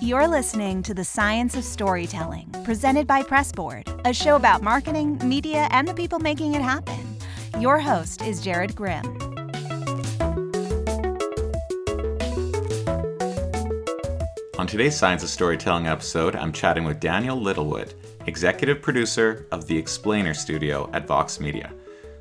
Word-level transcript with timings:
You're 0.00 0.28
listening 0.28 0.82
to 0.84 0.94
The 0.94 1.04
Science 1.04 1.56
of 1.56 1.64
Storytelling, 1.64 2.50
presented 2.64 3.06
by 3.06 3.22
Pressboard, 3.22 3.88
a 4.04 4.12
show 4.12 4.36
about 4.36 4.62
marketing, 4.62 5.18
media, 5.24 5.68
and 5.70 5.86
the 5.86 5.94
people 5.94 6.18
making 6.18 6.54
it 6.54 6.62
happen. 6.62 7.16
Your 7.58 7.78
host 7.78 8.22
is 8.22 8.40
Jared 8.40 8.74
Grimm. 8.74 9.04
On 14.58 14.66
today's 14.66 14.96
Science 14.96 15.22
of 15.22 15.28
Storytelling 15.28 15.86
episode, 15.86 16.36
I'm 16.36 16.52
chatting 16.52 16.84
with 16.84 17.00
Daniel 17.00 17.40
Littlewood, 17.40 17.94
executive 18.26 18.82
producer 18.82 19.46
of 19.52 19.66
the 19.66 19.76
Explainer 19.76 20.34
Studio 20.34 20.90
at 20.92 21.06
Vox 21.06 21.40
Media. 21.40 21.72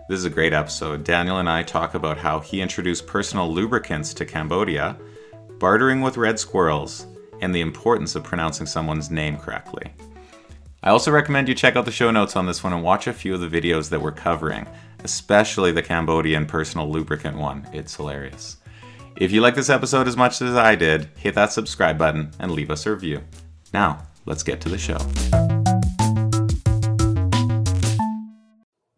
This 0.10 0.20
is 0.20 0.26
a 0.26 0.30
great 0.30 0.54
episode. 0.54 1.04
Daniel 1.04 1.40
and 1.40 1.50
I 1.50 1.64
talk 1.64 1.94
about 1.94 2.18
how 2.18 2.40
he 2.40 2.62
introduced 2.62 3.08
personal 3.08 3.52
lubricants 3.52 4.14
to 4.16 4.26
Cambodia, 4.26 4.98
bartering 5.60 6.02
with 6.02 6.18
red 6.18 6.40
squirrels, 6.40 7.08
and 7.44 7.54
the 7.54 7.62
importance 7.62 8.16
of 8.16 8.24
pronouncing 8.24 8.66
someone's 8.66 9.12
name 9.12 9.38
correctly. 9.38 9.94
I 10.82 10.90
also 10.90 11.12
recommend 11.12 11.48
you 11.48 11.56
check 11.56 11.76
out 11.76 11.86
the 11.86 11.92
show 11.92 12.10
notes 12.10 12.36
on 12.36 12.46
this 12.46 12.64
one 12.64 12.74
and 12.74 12.84
watch 12.84 13.06
a 13.08 13.14
few 13.14 13.34
of 13.36 13.42
the 13.42 13.48
videos 13.48 13.90
that 13.90 14.02
we're 14.02 14.12
covering, 14.12 14.66
especially 15.04 15.72
the 15.72 15.84
Cambodian 15.84 16.46
personal 16.46 16.90
lubricant 16.90 17.38
one. 17.38 17.68
It's 17.72 17.96
hilarious. 17.96 18.58
If 19.16 19.32
you 19.32 19.42
like 19.42 19.56
this 19.56 19.70
episode 19.70 20.08
as 20.08 20.18
much 20.18 20.42
as 20.42 20.56
I 20.56 20.76
did, 20.76 21.10
hit 21.18 21.36
that 21.36 21.52
subscribe 21.52 21.98
button 21.98 22.32
and 22.40 22.52
leave 22.52 22.72
us 22.72 22.86
a 22.86 22.92
review. 22.92 23.22
Now, 23.74 24.08
let's 24.26 24.44
get 24.44 24.60
to 24.62 24.70
the 24.70 24.78
show. 24.78 24.98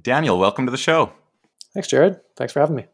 Daniel, 0.02 0.38
welcome 0.38 0.66
to 0.66 0.71
the 0.71 0.77
show. 0.77 1.12
Thanks, 1.73 1.88
Jared. 1.88 2.20
Thanks 2.38 2.54
for 2.54 2.62
having 2.62 2.77
me. 2.77 2.85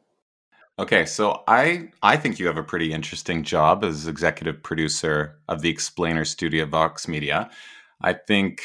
Okay, 0.80 1.05
so 1.05 1.43
I 1.48 1.89
I 2.02 2.17
think 2.17 2.39
you 2.39 2.48
have 2.48 2.57
a 2.57 2.63
pretty 2.63 2.93
interesting 2.93 3.43
job 3.43 3.84
as 3.84 4.07
executive 4.07 4.63
producer 4.63 5.39
of 5.47 5.61
the 5.61 5.70
Explainer 5.70 6.25
Studio 6.25 6.66
Vox 6.66 7.08
Media. 7.08 7.50
I 8.02 8.14
think 8.14 8.61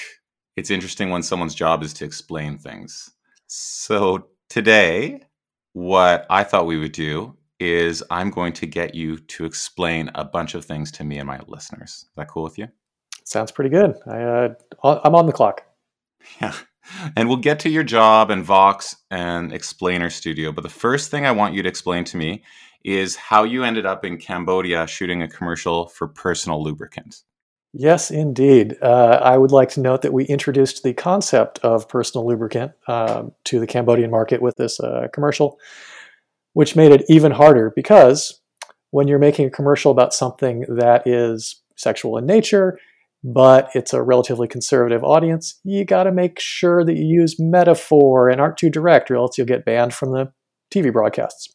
it's 0.57 0.71
interesting 0.71 1.11
when 1.11 1.23
someone's 1.23 1.55
job 1.55 1.83
is 1.83 1.93
to 1.95 2.05
explain 2.05 2.59
things. 2.59 3.11
So 3.49 4.29
today, 4.49 5.21
what 5.75 6.27
I 6.31 6.43
thought 6.43 6.67
we 6.67 6.79
would 6.79 6.93
do 6.93 7.37
is 7.61 8.03
I'm 8.11 8.31
going 8.31 8.53
to 8.55 8.67
get 8.67 8.95
you 8.95 9.19
to 9.19 9.45
explain 9.45 10.11
a 10.15 10.25
bunch 10.25 10.55
of 10.55 10.65
things 10.65 10.91
to 10.93 11.05
me 11.05 11.19
and 11.19 11.27
my 11.27 11.41
listeners. 11.47 11.91
Is 11.91 12.11
that 12.17 12.29
cool 12.29 12.43
with 12.43 12.59
you? 12.59 12.69
Sounds 13.25 13.51
pretty 13.51 13.71
good. 13.71 13.97
I, 14.07 14.23
uh, 14.23 15.01
I'm 15.05 15.15
on 15.15 15.27
the 15.27 15.33
clock. 15.33 15.63
Yeah. 16.41 16.55
And 17.17 17.29
we'll 17.29 17.39
get 17.39 17.61
to 17.61 17.69
your 17.69 17.85
job 17.85 18.31
and 18.31 18.45
Vox 18.45 18.97
and 19.11 19.53
Explainer 19.53 20.11
Studio. 20.11 20.53
But 20.53 20.63
the 20.63 20.69
first 20.69 21.11
thing 21.11 21.27
I 21.27 21.33
want 21.33 21.55
you 21.55 21.63
to 21.63 21.69
explain 21.69 22.05
to 22.05 22.17
me 22.17 22.43
is 22.85 23.17
how 23.17 23.43
you 23.43 23.65
ended 23.65 23.85
up 23.85 24.05
in 24.05 24.17
Cambodia 24.17 24.87
shooting 24.87 25.23
a 25.23 25.29
commercial 25.29 25.87
for 25.89 26.07
personal 26.07 26.63
lubricant. 26.63 27.23
Yes, 27.73 28.11
indeed. 28.11 28.77
Uh, 28.81 29.21
I 29.23 29.37
would 29.37 29.51
like 29.51 29.69
to 29.71 29.81
note 29.81 30.03
that 30.03 30.13
we 30.13 30.25
introduced 30.25 30.83
the 30.83 30.95
concept 30.95 31.59
of 31.59 31.89
personal 31.89 32.27
lubricant 32.27 32.73
um, 32.87 33.33
to 33.45 33.61
the 33.61 33.67
Cambodian 33.67 34.11
market 34.11 34.41
with 34.41 34.57
this 34.57 34.81
uh, 34.81 35.09
commercial, 35.13 35.59
which 36.55 36.77
made 36.77 36.93
it 36.93 37.05
even 37.09 37.33
harder 37.33 37.73
because 37.77 38.41
when 38.93 39.09
you're 39.09 39.19
making 39.19 39.47
a 39.47 39.51
commercial 39.51 39.93
about 39.93 40.15
something 40.15 40.65
that 40.69 41.07
is 41.07 41.61
sexual 41.77 42.17
in 42.17 42.25
nature, 42.25 42.79
but 43.27 43.71
it's 43.75 43.93
a 43.93 44.03
relatively 44.03 44.47
conservative 44.47 45.03
audience, 45.03 45.59
you 45.65 45.85
got 45.85 46.05
to 46.05 46.13
make 46.13 46.39
sure 46.39 46.85
that 46.85 46.95
you 46.95 47.05
use 47.05 47.41
metaphor 47.41 48.29
and 48.29 48.41
aren't 48.41 48.57
too 48.57 48.71
direct, 48.71 49.11
or 49.11 49.17
else 49.17 49.37
you'll 49.37 49.49
get 49.49 49.65
banned 49.65 49.93
from 49.93 50.13
the 50.13 50.33
TV 50.73 50.93
broadcasts. 50.93 51.53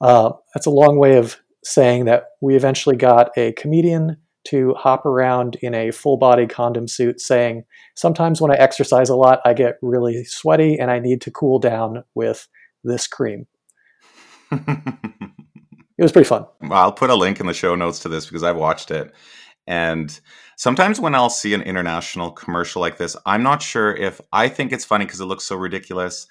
Uh, 0.00 0.32
that's 0.52 0.66
a 0.66 0.70
long 0.70 0.98
way 0.98 1.16
of 1.16 1.36
saying 1.64 2.06
that 2.06 2.24
we 2.40 2.56
eventually 2.56 2.96
got 2.96 3.30
a 3.36 3.52
comedian 3.52 4.16
to 4.48 4.74
hop 4.74 5.06
around 5.06 5.56
in 5.62 5.72
a 5.72 5.92
full 5.92 6.16
body 6.16 6.48
condom 6.48 6.88
suit 6.88 7.20
saying, 7.20 7.62
Sometimes 7.96 8.40
when 8.40 8.50
I 8.50 8.54
exercise 8.54 9.08
a 9.08 9.16
lot, 9.16 9.40
I 9.44 9.52
get 9.54 9.76
really 9.82 10.24
sweaty 10.24 10.78
and 10.80 10.90
I 10.90 10.98
need 10.98 11.20
to 11.22 11.30
cool 11.30 11.60
down 11.60 12.02
with 12.16 12.48
this 12.82 13.06
cream. 13.06 13.46
it 14.50 14.62
was 15.98 16.10
pretty 16.10 16.28
fun. 16.28 16.46
I'll 16.70 16.92
put 16.92 17.10
a 17.10 17.14
link 17.14 17.38
in 17.38 17.46
the 17.46 17.54
show 17.54 17.76
notes 17.76 18.00
to 18.00 18.08
this 18.08 18.26
because 18.26 18.42
I've 18.42 18.56
watched 18.56 18.90
it. 18.90 19.12
And 19.68 20.18
sometimes 20.56 20.98
when 20.98 21.14
I'll 21.14 21.28
see 21.28 21.52
an 21.52 21.60
international 21.60 22.32
commercial 22.32 22.80
like 22.80 22.96
this, 22.96 23.16
I'm 23.26 23.42
not 23.42 23.60
sure 23.60 23.94
if 23.94 24.18
I 24.32 24.48
think 24.48 24.72
it's 24.72 24.86
funny 24.86 25.04
because 25.04 25.20
it 25.20 25.26
looks 25.26 25.44
so 25.44 25.56
ridiculous. 25.56 26.26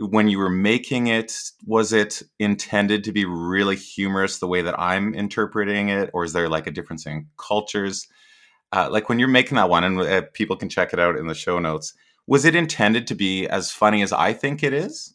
When 0.00 0.26
you 0.26 0.38
were 0.38 0.50
making 0.50 1.06
it, 1.06 1.32
was 1.64 1.92
it 1.92 2.20
intended 2.40 3.04
to 3.04 3.12
be 3.12 3.24
really 3.24 3.76
humorous 3.76 4.40
the 4.40 4.48
way 4.48 4.60
that 4.62 4.76
I'm 4.76 5.14
interpreting 5.14 5.88
it, 5.88 6.10
or 6.12 6.24
is 6.24 6.32
there 6.32 6.48
like 6.48 6.66
a 6.66 6.72
difference 6.72 7.06
in 7.06 7.28
cultures? 7.38 8.08
Uh, 8.72 8.88
like 8.90 9.08
when 9.08 9.20
you're 9.20 9.28
making 9.28 9.54
that 9.54 9.70
one, 9.70 9.84
and 9.84 10.00
uh, 10.00 10.22
people 10.32 10.56
can 10.56 10.68
check 10.68 10.92
it 10.92 10.98
out 10.98 11.16
in 11.16 11.28
the 11.28 11.34
show 11.34 11.60
notes. 11.60 11.94
Was 12.26 12.44
it 12.44 12.56
intended 12.56 13.06
to 13.06 13.14
be 13.14 13.46
as 13.46 13.70
funny 13.70 14.02
as 14.02 14.12
I 14.12 14.32
think 14.32 14.64
it 14.64 14.72
is? 14.72 15.14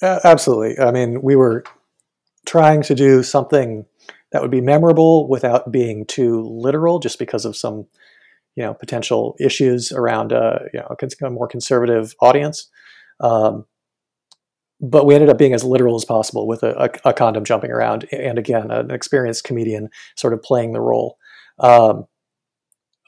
Uh, 0.00 0.20
absolutely. 0.22 0.78
I 0.78 0.92
mean, 0.92 1.20
we 1.20 1.34
were 1.34 1.64
trying 2.46 2.82
to 2.82 2.94
do 2.94 3.24
something 3.24 3.86
that 4.32 4.42
would 4.42 4.50
be 4.50 4.60
memorable 4.60 5.28
without 5.28 5.70
being 5.70 6.06
too 6.06 6.42
literal, 6.42 6.98
just 6.98 7.18
because 7.18 7.44
of 7.44 7.56
some, 7.56 7.86
you 8.56 8.64
know, 8.64 8.74
potential 8.74 9.36
issues 9.38 9.92
around 9.92 10.32
a 10.32 10.68
you 10.72 10.80
know 10.80 10.96
a 11.22 11.30
more 11.30 11.46
conservative 11.46 12.14
audience. 12.20 12.68
Um, 13.20 13.66
but 14.80 15.06
we 15.06 15.14
ended 15.14 15.30
up 15.30 15.38
being 15.38 15.54
as 15.54 15.62
literal 15.62 15.94
as 15.94 16.04
possible 16.04 16.48
with 16.48 16.64
a, 16.64 16.74
a, 16.76 17.10
a, 17.10 17.12
condom 17.12 17.44
jumping 17.44 17.70
around, 17.70 18.08
and 18.10 18.36
again, 18.36 18.72
an 18.72 18.90
experienced 18.90 19.44
comedian 19.44 19.90
sort 20.16 20.32
of 20.32 20.42
playing 20.42 20.72
the 20.72 20.80
role. 20.80 21.18
Um, 21.60 22.06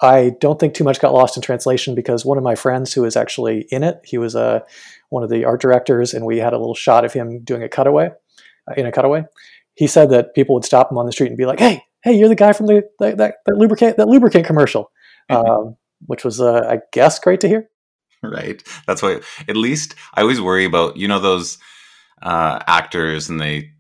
I 0.01 0.33
don't 0.41 0.61
think 0.61 0.75
too 0.75 0.85
much 0.85 1.01
got 1.01 1.13
lost 1.13 1.37
in 1.37 1.43
translation 1.43 1.95
because 1.95 2.25
one 2.25 2.39
of 2.39 2.45
my 2.45 2.55
friends 2.55 2.93
who 2.93 3.03
was 3.03 3.17
actually 3.17 3.67
in 3.71 3.83
it, 3.83 4.01
he 4.05 4.19
was 4.19 4.37
uh, 4.37 4.61
one 5.09 5.23
of 5.25 5.31
the 5.31 5.45
art 5.45 5.61
directors, 5.61 6.15
and 6.15 6.27
we 6.27 6.39
had 6.39 6.53
a 6.53 6.59
little 6.59 6.75
shot 6.75 7.05
of 7.05 7.13
him 7.13 7.41
doing 7.43 7.63
a 7.63 7.69
cutaway 7.69 8.11
uh, 8.69 8.75
in 8.77 8.87
a 8.87 8.93
cutaway 8.93 9.25
he 9.75 9.87
said 9.87 10.11
that 10.11 10.35
people 10.35 10.55
would 10.55 10.65
stop 10.65 10.91
him 10.91 10.99
on 10.99 11.07
the 11.07 11.13
street 11.13 11.29
and 11.29 11.37
be 11.37 11.47
like, 11.47 11.59
"Hey, 11.59 11.83
hey, 12.03 12.13
you're 12.13 12.29
the 12.29 12.35
guy 12.35 12.53
from 12.53 12.67
the, 12.67 12.83
that, 13.01 13.19
that, 13.19 13.37
that 13.47 13.57
lubricant 13.57 13.97
that 13.97 14.09
lubricant 14.09 14.47
commercial," 14.47 14.91
mm-hmm. 15.31 15.47
um, 15.47 15.77
which 16.07 16.25
was, 16.25 16.41
uh, 16.41 16.67
I 16.69 16.81
guess, 16.93 17.19
great 17.19 17.41
to 17.41 17.49
hear. 17.49 17.69
Right. 18.23 18.63
That's 18.87 19.03
why. 19.03 19.21
At 19.49 19.57
least 19.57 19.95
I 20.15 20.23
always 20.23 20.41
worry 20.41 20.65
about 20.65 20.97
you 20.97 21.09
know 21.09 21.19
those 21.19 21.59
uh, 22.23 22.59
actors 22.67 23.29
and 23.29 23.41
they 23.41 23.71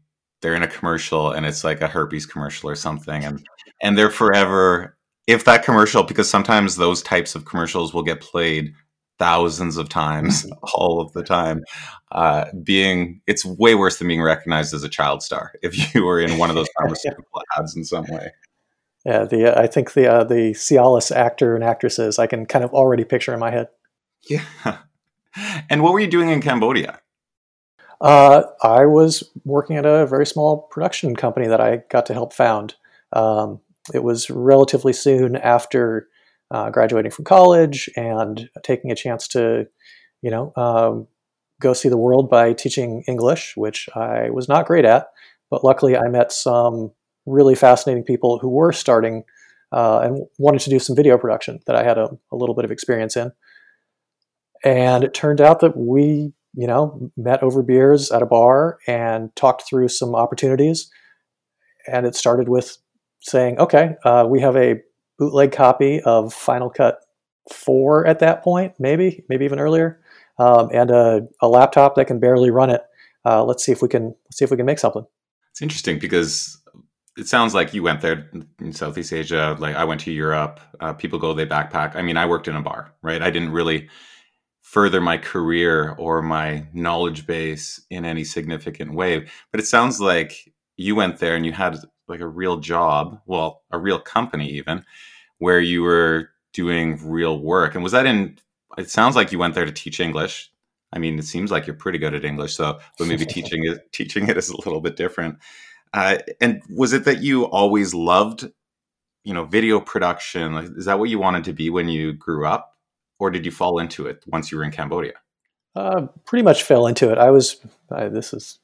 they're 0.42 0.54
in 0.54 0.62
a 0.62 0.68
commercial 0.68 1.32
and 1.32 1.46
it's 1.46 1.64
like 1.64 1.80
a 1.80 1.88
herpes 1.88 2.26
commercial 2.26 2.68
or 2.68 2.74
something 2.74 3.24
and 3.24 3.46
and 3.82 3.96
they're 3.96 4.10
forever 4.10 4.98
if 5.26 5.46
that 5.46 5.64
commercial 5.64 6.02
because 6.02 6.28
sometimes 6.28 6.76
those 6.76 7.02
types 7.02 7.34
of 7.34 7.46
commercials 7.46 7.94
will 7.94 8.02
get 8.02 8.20
played 8.20 8.74
thousands 9.18 9.76
of 9.76 9.88
times 9.88 10.46
all 10.74 11.00
of 11.00 11.12
the 11.12 11.22
time 11.22 11.62
uh, 12.12 12.46
being 12.62 13.20
it's 13.26 13.44
way 13.44 13.74
worse 13.74 13.98
than 13.98 14.08
being 14.08 14.22
recognized 14.22 14.74
as 14.74 14.82
a 14.82 14.88
child 14.88 15.22
star 15.22 15.52
if 15.62 15.94
you 15.94 16.04
were 16.04 16.20
in 16.20 16.38
one 16.38 16.50
of 16.50 16.56
those 16.56 16.68
pharmaceutical 16.78 17.42
ads 17.56 17.76
in 17.76 17.84
some 17.84 18.04
way. 18.08 18.32
Yeah 19.04 19.24
the 19.24 19.54
uh, 19.54 19.60
i 19.60 19.66
think 19.66 19.92
the 19.92 20.06
uh, 20.06 20.24
the 20.24 20.52
cialis 20.52 21.14
actor 21.14 21.54
and 21.54 21.64
actresses 21.64 22.18
i 22.18 22.26
can 22.26 22.46
kind 22.46 22.64
of 22.64 22.72
already 22.72 23.04
picture 23.04 23.32
in 23.32 23.40
my 23.40 23.50
head. 23.50 23.68
Yeah. 24.28 24.44
And 25.68 25.82
what 25.82 25.92
were 25.92 26.00
you 26.00 26.06
doing 26.06 26.30
in 26.30 26.40
cambodia? 26.40 27.00
Uh, 28.00 28.44
i 28.62 28.86
was 28.86 29.30
working 29.44 29.76
at 29.76 29.86
a 29.86 30.06
very 30.06 30.26
small 30.26 30.62
production 30.70 31.14
company 31.14 31.46
that 31.46 31.60
i 31.60 31.82
got 31.90 32.06
to 32.06 32.14
help 32.14 32.32
found. 32.32 32.74
Um, 33.12 33.60
it 33.92 34.02
was 34.02 34.30
relatively 34.30 34.92
soon 34.92 35.36
after 35.36 36.08
uh, 36.54 36.70
graduating 36.70 37.10
from 37.10 37.24
college 37.24 37.90
and 37.96 38.48
taking 38.62 38.92
a 38.92 38.94
chance 38.94 39.26
to, 39.26 39.66
you 40.22 40.30
know, 40.30 40.52
um, 40.54 41.08
go 41.60 41.72
see 41.72 41.88
the 41.88 41.98
world 41.98 42.30
by 42.30 42.52
teaching 42.52 43.02
English, 43.08 43.56
which 43.56 43.88
I 43.96 44.30
was 44.30 44.48
not 44.48 44.66
great 44.66 44.84
at. 44.84 45.08
But 45.50 45.64
luckily, 45.64 45.96
I 45.96 46.08
met 46.08 46.30
some 46.30 46.92
really 47.26 47.56
fascinating 47.56 48.04
people 48.04 48.38
who 48.38 48.48
were 48.48 48.70
starting 48.70 49.24
uh, 49.72 49.98
and 50.04 50.26
wanted 50.38 50.60
to 50.60 50.70
do 50.70 50.78
some 50.78 50.94
video 50.94 51.18
production 51.18 51.58
that 51.66 51.74
I 51.74 51.82
had 51.82 51.98
a, 51.98 52.08
a 52.30 52.36
little 52.36 52.54
bit 52.54 52.64
of 52.64 52.70
experience 52.70 53.16
in. 53.16 53.32
And 54.64 55.02
it 55.02 55.12
turned 55.12 55.40
out 55.40 55.58
that 55.58 55.76
we, 55.76 56.34
you 56.54 56.68
know, 56.68 57.10
met 57.16 57.42
over 57.42 57.64
beers 57.64 58.12
at 58.12 58.22
a 58.22 58.26
bar 58.26 58.78
and 58.86 59.34
talked 59.34 59.64
through 59.68 59.88
some 59.88 60.14
opportunities. 60.14 60.88
And 61.88 62.06
it 62.06 62.14
started 62.14 62.48
with 62.48 62.78
saying, 63.22 63.58
okay, 63.58 63.96
uh, 64.04 64.24
we 64.28 64.40
have 64.40 64.56
a 64.56 64.76
bootleg 65.18 65.52
copy 65.52 66.00
of 66.02 66.32
Final 66.32 66.70
Cut 66.70 67.00
4 67.52 68.06
at 68.06 68.20
that 68.20 68.42
point, 68.42 68.74
maybe, 68.78 69.24
maybe 69.28 69.44
even 69.44 69.58
earlier, 69.58 70.00
um, 70.38 70.68
and 70.72 70.90
a, 70.90 71.26
a, 71.40 71.48
laptop 71.48 71.94
that 71.94 72.06
can 72.06 72.18
barely 72.18 72.50
run 72.50 72.70
it. 72.70 72.82
Uh, 73.24 73.44
let's 73.44 73.64
see 73.64 73.72
if 73.72 73.82
we 73.82 73.88
can 73.88 74.14
let's 74.24 74.38
see 74.38 74.44
if 74.44 74.50
we 74.50 74.56
can 74.56 74.66
make 74.66 74.78
something. 74.78 75.06
It's 75.52 75.62
interesting 75.62 75.98
because 75.98 76.60
it 77.16 77.28
sounds 77.28 77.54
like 77.54 77.72
you 77.72 77.82
went 77.82 78.00
there 78.00 78.30
in 78.60 78.72
Southeast 78.72 79.12
Asia. 79.12 79.56
Like 79.58 79.76
I 79.76 79.84
went 79.84 80.00
to 80.02 80.12
Europe. 80.12 80.60
Uh, 80.80 80.92
people 80.92 81.18
go 81.18 81.32
they 81.32 81.46
backpack. 81.46 81.94
I 81.94 82.02
mean, 82.02 82.16
I 82.16 82.26
worked 82.26 82.48
in 82.48 82.56
a 82.56 82.62
bar, 82.62 82.92
right? 83.02 83.22
I 83.22 83.30
didn't 83.30 83.52
really 83.52 83.88
further 84.62 85.00
my 85.00 85.16
career 85.16 85.94
or 85.98 86.22
my 86.22 86.66
knowledge 86.72 87.26
base 87.26 87.80
in 87.90 88.04
any 88.04 88.24
significant 88.24 88.92
way. 88.92 89.26
But 89.52 89.60
it 89.60 89.66
sounds 89.66 90.00
like 90.00 90.52
you 90.76 90.96
went 90.96 91.18
there 91.18 91.36
and 91.36 91.46
you 91.46 91.52
had 91.52 91.78
like 92.08 92.20
a 92.20 92.26
real 92.26 92.58
job, 92.58 93.20
well, 93.26 93.62
a 93.70 93.78
real 93.78 93.98
company 93.98 94.48
even. 94.50 94.84
where 95.38 95.60
you 95.60 95.82
were 95.82 96.30
doing 96.52 96.98
real 97.04 97.38
work. 97.38 97.74
And 97.74 97.82
was 97.82 97.92
that 97.92 98.06
in? 98.06 98.38
It 98.78 98.90
sounds 98.90 99.14
like 99.16 99.32
you 99.32 99.38
went 99.38 99.54
there 99.54 99.66
to 99.66 99.72
teach 99.72 100.00
English. 100.00 100.50
I 100.92 100.98
mean, 100.98 101.18
it 101.18 101.24
seems 101.24 101.50
like 101.50 101.66
you're 101.66 101.76
pretty 101.76 101.98
good 101.98 102.14
at 102.14 102.24
English, 102.24 102.54
so 102.54 102.78
but 102.98 103.08
maybe 103.08 103.26
teaching 103.36 103.64
it 103.66 103.92
teaching 103.92 104.28
it 104.28 104.38
is 104.38 104.48
a 104.48 104.56
little 104.56 104.80
bit 104.80 104.96
different. 104.96 105.38
Uh, 105.92 106.18
and 106.40 106.62
was 106.70 106.92
it 106.92 107.04
that 107.04 107.22
you 107.22 107.44
always 107.44 107.94
loved, 107.94 108.50
you 109.24 109.34
know, 109.34 109.44
video 109.44 109.80
production? 109.80 110.54
Like, 110.54 110.68
is 110.76 110.86
that 110.86 110.98
what 110.98 111.10
you 111.10 111.18
wanted 111.18 111.44
to 111.44 111.52
be 111.52 111.70
when 111.70 111.88
you 111.88 112.12
grew 112.12 112.46
up, 112.46 112.76
or 113.18 113.30
did 113.30 113.44
you 113.44 113.52
fall 113.52 113.78
into 113.78 114.06
it 114.06 114.24
once 114.26 114.50
you 114.50 114.58
were 114.58 114.64
in 114.64 114.70
Cambodia? 114.70 115.14
Uh, 115.76 116.06
pretty 116.24 116.42
much 116.42 116.62
fell 116.62 116.86
into 116.86 117.10
it. 117.10 117.18
I 117.18 117.30
was. 117.30 117.60
Uh, 117.90 118.08
this 118.08 118.32
is 118.32 118.60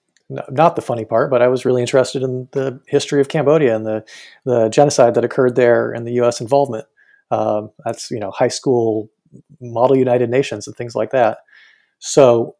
not 0.50 0.77
the 0.77 0.82
funny 0.82 1.05
part, 1.05 1.31
but 1.31 1.43
I 1.43 1.49
was 1.49 1.65
really 1.65 1.81
interested 1.81 2.23
in 2.23 2.49
the 2.53 2.81
history 2.87 3.21
of 3.21 3.29
Cambodia 3.29 3.75
and 3.75 3.85
the 3.85 4.05
the 4.44 4.69
genocide 4.69 5.15
that 5.15 5.25
occurred 5.25 5.56
there 5.56 5.91
and 5.91 6.06
the 6.06 6.12
U.S. 6.15 6.41
involvement. 6.41 6.87
Um, 7.31 7.71
that's 7.85 8.11
you 8.11 8.21
know 8.21 8.31
high 8.31 8.49
school 8.49 9.11
model 9.61 9.97
United 9.97 10.31
Nations 10.31 10.67
and 10.67 10.77
things 10.77 10.94
like 10.94 11.11
that. 11.11 11.38
So 11.99 12.56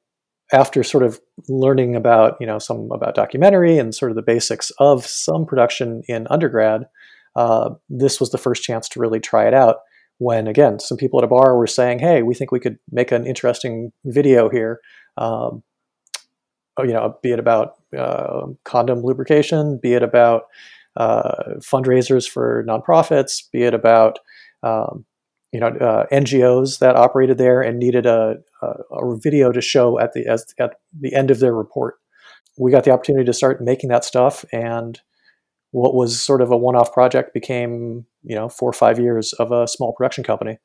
after 0.52 0.82
sort 0.82 1.05
of 1.05 1.20
learning 1.49 1.94
about 1.94 2.37
you 2.40 2.46
know 2.46 2.58
some 2.58 2.90
about 2.93 3.14
documentary 3.14 3.78
and 3.78 3.94
sort 3.94 4.11
of 4.11 4.16
the 4.16 4.23
basics 4.23 4.70
of 4.78 5.06
some 5.06 5.46
production 5.46 6.02
in 6.08 6.26
undergrad, 6.28 6.87
uh, 7.37 7.70
this 7.88 8.20
was 8.20 8.31
the 8.31 8.38
first 8.38 8.62
chance 8.62 8.88
to 8.90 9.00
really 9.00 9.20
try 9.20 9.46
it 9.46 9.55
out. 9.55 9.76
When 10.19 10.46
again, 10.46 10.81
some 10.81 10.99
people 10.99 11.20
at 11.20 11.25
a 11.25 11.28
bar 11.28 11.56
were 11.56 11.66
saying, 11.66 12.00
"Hey, 12.00 12.23
we 12.23 12.34
think 12.34 12.52
we 12.52 12.61
could 12.61 12.78
make 12.90 13.12
an 13.12 13.26
interesting 13.26 13.93
video 14.05 14.49
here." 14.49 14.81
Um, 15.16 15.62
you 16.78 16.93
know, 16.93 17.19
be 17.22 17.32
it 17.32 17.38
about 17.38 17.75
uh, 17.96 18.46
condom 18.64 19.02
lubrication, 19.02 19.78
be 19.78 19.94
it 19.94 20.02
about 20.02 20.44
uh, 20.96 21.56
fundraisers 21.58 22.28
for 22.28 22.64
nonprofits, 22.69 23.43
be 23.52 23.62
it 23.62 23.75
about 23.75 24.19
um, 24.62 25.05
you 25.52 25.61
know 25.61 25.69
uh, 25.69 26.06
NGOs 26.12 26.78
that 26.78 26.96
operated 26.96 27.38
there 27.38 27.61
and 27.61 27.78
needed 27.78 28.06
a, 28.06 28.37
a, 28.62 28.67
a 28.93 29.19
video 29.19 29.52
to 29.52 29.61
show 29.61 29.99
at 29.99 30.12
the 30.12 30.26
as, 30.26 30.46
at 30.58 30.75
the 30.99 31.14
end 31.14 31.31
of 31.31 31.40
their 31.40 31.55
report. 31.55 31.96
We 32.58 32.70
got 32.70 32.84
the 32.84 32.90
opportunity 32.90 33.25
to 33.25 33.32
start 33.32 33.62
making 33.62 33.90
that 33.90 34.05
stuff, 34.05 34.44
and 34.52 35.00
what 35.73 35.94
was 35.94 36.20
sort 36.20 36.43
of 36.43 36.50
a 36.50 36.56
one-off 36.56 36.93
project 36.93 37.32
became 37.34 38.06
you 38.23 38.34
know 38.34 38.49
four 38.49 38.69
or 38.69 38.75
five 38.75 38.99
years 38.99 39.32
of 39.34 39.52
a 39.52 39.66
small 39.66 39.93
production 39.93 40.25
company. 40.25 40.58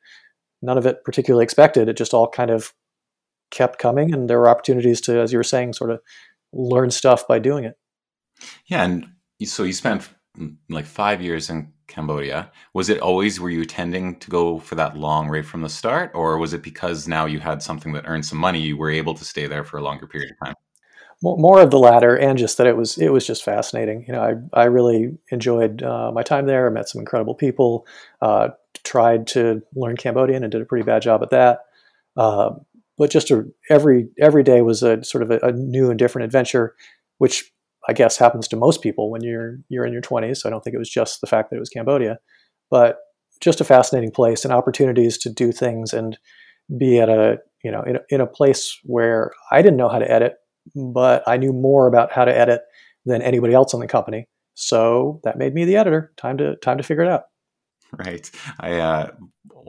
None 0.62 0.78
of 0.78 0.86
it 0.86 1.04
particularly 1.04 1.44
expected. 1.44 1.90
It 1.90 1.98
just 1.98 2.14
all 2.14 2.28
kind 2.28 2.50
of 2.50 2.74
kept 3.52 3.80
coming, 3.80 4.14
and 4.14 4.30
there 4.30 4.40
were 4.40 4.50
opportunities 4.50 5.02
to, 5.02 5.20
as 5.20 5.32
you 5.32 5.40
were 5.40 5.44
saying, 5.44 5.74
sort 5.74 5.92
of 5.92 6.00
learn 6.54 6.92
stuff 6.92 7.28
by 7.28 7.40
doing 7.40 7.64
it. 7.64 7.78
Yeah, 8.68 8.84
and 8.84 9.08
so 9.44 9.64
you 9.64 9.74
spent 9.74 10.10
mm, 10.38 10.56
like 10.70 10.86
five 10.86 11.22
years 11.22 11.50
in 11.50 11.72
Cambodia. 11.88 12.52
Was 12.74 12.90
it 12.90 13.00
always 13.00 13.40
were 13.40 13.50
you 13.50 13.66
tending 13.66 14.18
to 14.20 14.30
go 14.30 14.60
for 14.60 14.76
that 14.76 14.98
long 14.98 15.30
right 15.30 15.46
from 15.46 15.62
the 15.62 15.70
start, 15.70 16.12
or 16.14 16.38
was 16.38 16.54
it 16.54 16.64
because 16.64 17.08
now 17.08 17.26
you 17.26 17.40
had 17.40 17.62
something 17.62 17.94
that 17.94 18.06
earned 18.08 18.26
some 18.26 18.40
money, 18.40 18.60
you 18.60 18.78
were 18.78 18.90
able 18.90 19.14
to 19.14 19.26
stay 19.26 19.48
there 19.48 19.64
for 19.64 19.78
a 19.78 19.84
longer 19.84 20.08
period 20.08 20.32
of 20.32 20.46
time? 20.46 20.56
More 21.22 21.62
of 21.62 21.72
the 21.72 21.80
latter, 21.80 22.16
and 22.16 22.38
just 22.38 22.58
that 22.58 22.68
it 22.68 22.76
was 22.76 22.98
it 22.98 23.10
was 23.10 23.26
just 23.26 23.44
fascinating. 23.44 24.04
You 24.06 24.14
know, 24.14 24.22
I 24.54 24.62
I 24.62 24.66
really 24.66 25.18
enjoyed 25.32 25.82
uh, 25.82 26.12
my 26.12 26.24
time 26.24 26.46
there. 26.46 26.68
I 26.68 26.70
met 26.70 26.90
some 26.90 27.00
incredible 27.00 27.36
people. 27.36 27.88
Uh, 28.22 28.50
tried 28.84 29.28
to 29.28 29.62
learn 29.76 29.98
Cambodian 29.98 30.44
and 30.44 30.52
did 30.52 30.62
a 30.62 30.66
pretty 30.66 30.86
bad 30.86 31.02
job 31.02 31.24
at 31.24 31.32
that. 31.32 31.66
Uh, 32.16 32.52
but 32.98 33.10
just 33.10 33.32
a, 33.32 33.44
every 33.70 34.08
every 34.20 34.44
day 34.44 34.62
was 34.62 34.84
a 34.84 35.04
sort 35.04 35.24
of 35.24 35.32
a, 35.32 35.40
a 35.46 35.52
new 35.52 35.90
and 35.90 36.00
different 36.00 36.26
adventure, 36.26 36.76
which 37.18 37.52
I 37.88 37.94
guess 37.94 38.18
happens 38.18 38.48
to 38.50 38.56
most 38.56 38.82
people 38.82 39.12
when 39.12 39.22
you're 39.22 39.58
you're 39.70 39.86
in 39.86 39.94
your 39.94 40.02
20s. 40.02 40.38
So 40.38 40.50
I 40.50 40.52
don't 40.52 40.64
think 40.64 40.76
it 40.76 40.80
was 40.80 40.90
just 40.90 41.22
the 41.22 41.28
fact 41.28 41.50
that 41.50 41.58
it 41.58 41.60
was 41.60 41.70
Cambodia, 41.70 42.20
but 42.70 42.98
just 43.42 43.62
a 43.62 43.66
fascinating 43.66 44.12
place 44.12 44.46
and 44.46 44.54
opportunities 44.54 45.18
to 45.20 45.30
do 45.30 45.52
things 45.52 45.94
and 45.94 46.18
be 46.78 47.00
at 47.00 47.10
a 47.10 47.38
you 47.64 47.72
know 47.72 47.84
in 47.84 48.00
in 48.10 48.22
a 48.22 48.28
place 48.28 48.80
where 48.84 49.32
I 49.52 49.62
didn't 49.62 49.78
know 49.78 49.90
how 49.90 50.00
to 50.00 50.10
edit, 50.10 50.36
but 50.76 51.24
I 51.28 51.38
knew 51.38 51.54
more 51.54 51.88
about 51.88 52.12
how 52.12 52.26
to 52.26 52.36
edit 52.36 52.62
than 53.06 53.22
anybody 53.22 53.54
else 53.54 53.74
in 53.74 53.80
the 53.80 53.88
company. 53.88 54.28
So 54.56 55.20
that 55.24 55.38
made 55.38 55.54
me 55.54 55.66
the 55.66 55.76
editor. 55.76 56.14
Time 56.18 56.38
to 56.38 56.56
time 56.58 56.78
to 56.78 56.84
figure 56.84 57.04
it 57.04 57.10
out. 57.10 57.24
Right. 57.92 58.30
I 58.60 58.74
uh, 58.80 59.12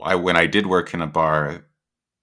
I 0.03 0.15
when 0.15 0.37
I 0.37 0.47
did 0.47 0.65
work 0.65 0.93
in 0.93 1.01
a 1.01 1.07
bar 1.07 1.65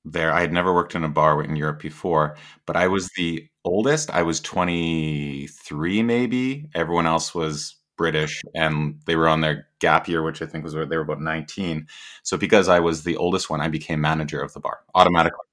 there. 0.05 0.33
I 0.33 0.41
had 0.41 0.53
never 0.53 0.73
worked 0.75 0.95
in 0.95 1.05
a 1.05 1.09
bar 1.09 1.43
in 1.43 1.57
Europe 1.57 1.81
before, 1.81 2.37
but 2.67 2.77
I 2.77 2.89
was 2.89 3.11
the 3.17 3.49
oldest. 3.65 4.11
I 4.11 4.23
was 4.23 4.41
23, 4.41 6.03
maybe. 6.03 6.69
Everyone 6.75 7.07
else 7.07 7.35
was 7.35 7.77
British 7.97 8.43
and 8.55 9.01
they 9.07 9.17
were 9.17 9.29
on 9.29 9.41
their 9.41 9.69
gap 9.79 10.09
year, 10.09 10.23
which 10.23 10.43
I 10.43 10.47
think 10.47 10.65
was 10.65 10.75
where 10.75 10.87
they 10.87 10.97
were 10.97 11.03
about 11.03 11.21
19. 11.21 11.87
So 12.23 12.37
because 12.37 12.69
I 12.69 12.81
was 12.81 13.05
the 13.05 13.17
oldest 13.17 13.49
one, 13.49 13.61
I 13.61 13.69
became 13.69 14.01
manager 14.01 14.41
of 14.41 14.53
the 14.53 14.61
bar 14.61 14.81
automatically, 14.95 15.47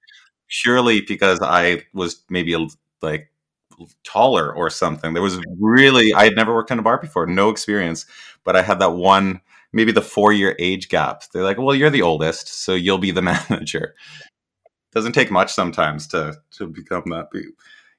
purely 0.49 1.01
because 1.01 1.39
I 1.41 1.83
was 1.93 2.23
maybe 2.29 2.55
like 3.01 3.31
taller 4.03 4.53
or 4.53 4.69
something. 4.69 5.13
There 5.13 5.23
was 5.23 5.39
really, 5.59 6.13
I 6.13 6.25
had 6.25 6.35
never 6.35 6.53
worked 6.53 6.71
in 6.71 6.79
a 6.79 6.83
bar 6.83 6.99
before, 6.99 7.25
no 7.25 7.49
experience, 7.49 8.05
but 8.43 8.55
I 8.55 8.61
had 8.63 8.79
that 8.79 8.93
one, 8.93 9.41
maybe 9.71 9.91
the 9.91 10.01
four 10.01 10.33
year 10.33 10.55
age 10.59 10.89
gap. 10.89 11.23
They're 11.31 11.43
like, 11.43 11.57
well, 11.57 11.75
you're 11.75 11.89
the 11.89 12.01
oldest, 12.01 12.47
so 12.47 12.73
you'll 12.73 12.97
be 12.97 13.11
the 13.11 13.21
manager 13.49 13.95
doesn't 14.93 15.13
take 15.13 15.31
much 15.31 15.53
sometimes 15.53 16.07
to 16.07 16.37
to 16.51 16.67
become 16.67 17.03
that 17.07 17.27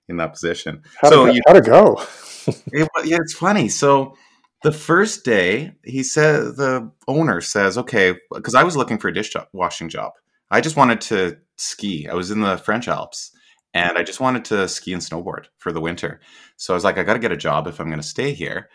in 0.08 0.16
that 0.18 0.32
position. 0.32 0.82
How 1.00 1.10
so 1.10 1.26
to, 1.26 1.34
you, 1.34 1.40
how 1.46 1.54
to 1.54 1.60
go? 1.60 2.02
it, 2.46 2.88
yeah, 3.04 3.18
it's 3.20 3.34
funny. 3.34 3.68
So 3.68 4.16
the 4.62 4.72
first 4.72 5.24
day, 5.24 5.72
he 5.84 6.02
said 6.02 6.56
the 6.56 6.90
owner 7.08 7.40
says, 7.40 7.78
"Okay," 7.78 8.16
because 8.32 8.54
I 8.54 8.64
was 8.64 8.76
looking 8.76 8.98
for 8.98 9.08
a 9.08 9.14
dish 9.14 9.32
washing 9.52 9.88
job. 9.88 10.12
I 10.50 10.60
just 10.60 10.76
wanted 10.76 11.00
to 11.02 11.38
ski. 11.56 12.08
I 12.08 12.14
was 12.14 12.30
in 12.30 12.40
the 12.40 12.56
French 12.58 12.88
Alps, 12.88 13.32
and 13.74 13.96
I 13.96 14.02
just 14.02 14.20
wanted 14.20 14.44
to 14.46 14.68
ski 14.68 14.92
and 14.92 15.02
snowboard 15.02 15.46
for 15.58 15.72
the 15.72 15.80
winter. 15.80 16.20
So 16.56 16.74
I 16.74 16.76
was 16.76 16.84
like, 16.84 16.98
I 16.98 17.02
got 17.02 17.14
to 17.14 17.18
get 17.18 17.32
a 17.32 17.36
job 17.36 17.66
if 17.66 17.80
I'm 17.80 17.88
going 17.88 18.00
to 18.00 18.06
stay 18.06 18.32
here. 18.32 18.68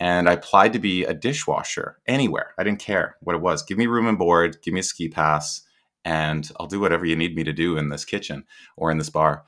And 0.00 0.28
I 0.28 0.32
applied 0.32 0.72
to 0.72 0.80
be 0.80 1.04
a 1.04 1.14
dishwasher 1.14 1.98
anywhere. 2.06 2.52
I 2.58 2.64
didn't 2.64 2.80
care 2.80 3.16
what 3.20 3.36
it 3.36 3.42
was. 3.42 3.62
Give 3.62 3.78
me 3.78 3.86
room 3.86 4.08
and 4.08 4.18
board. 4.18 4.58
Give 4.62 4.74
me 4.74 4.80
a 4.80 4.84
ski 4.84 5.08
pass 5.08 5.62
and 6.04 6.50
I'll 6.58 6.66
do 6.66 6.80
whatever 6.80 7.04
you 7.04 7.16
need 7.16 7.34
me 7.34 7.44
to 7.44 7.52
do 7.52 7.76
in 7.76 7.88
this 7.88 8.04
kitchen 8.04 8.44
or 8.76 8.90
in 8.90 8.98
this 8.98 9.10
bar. 9.10 9.44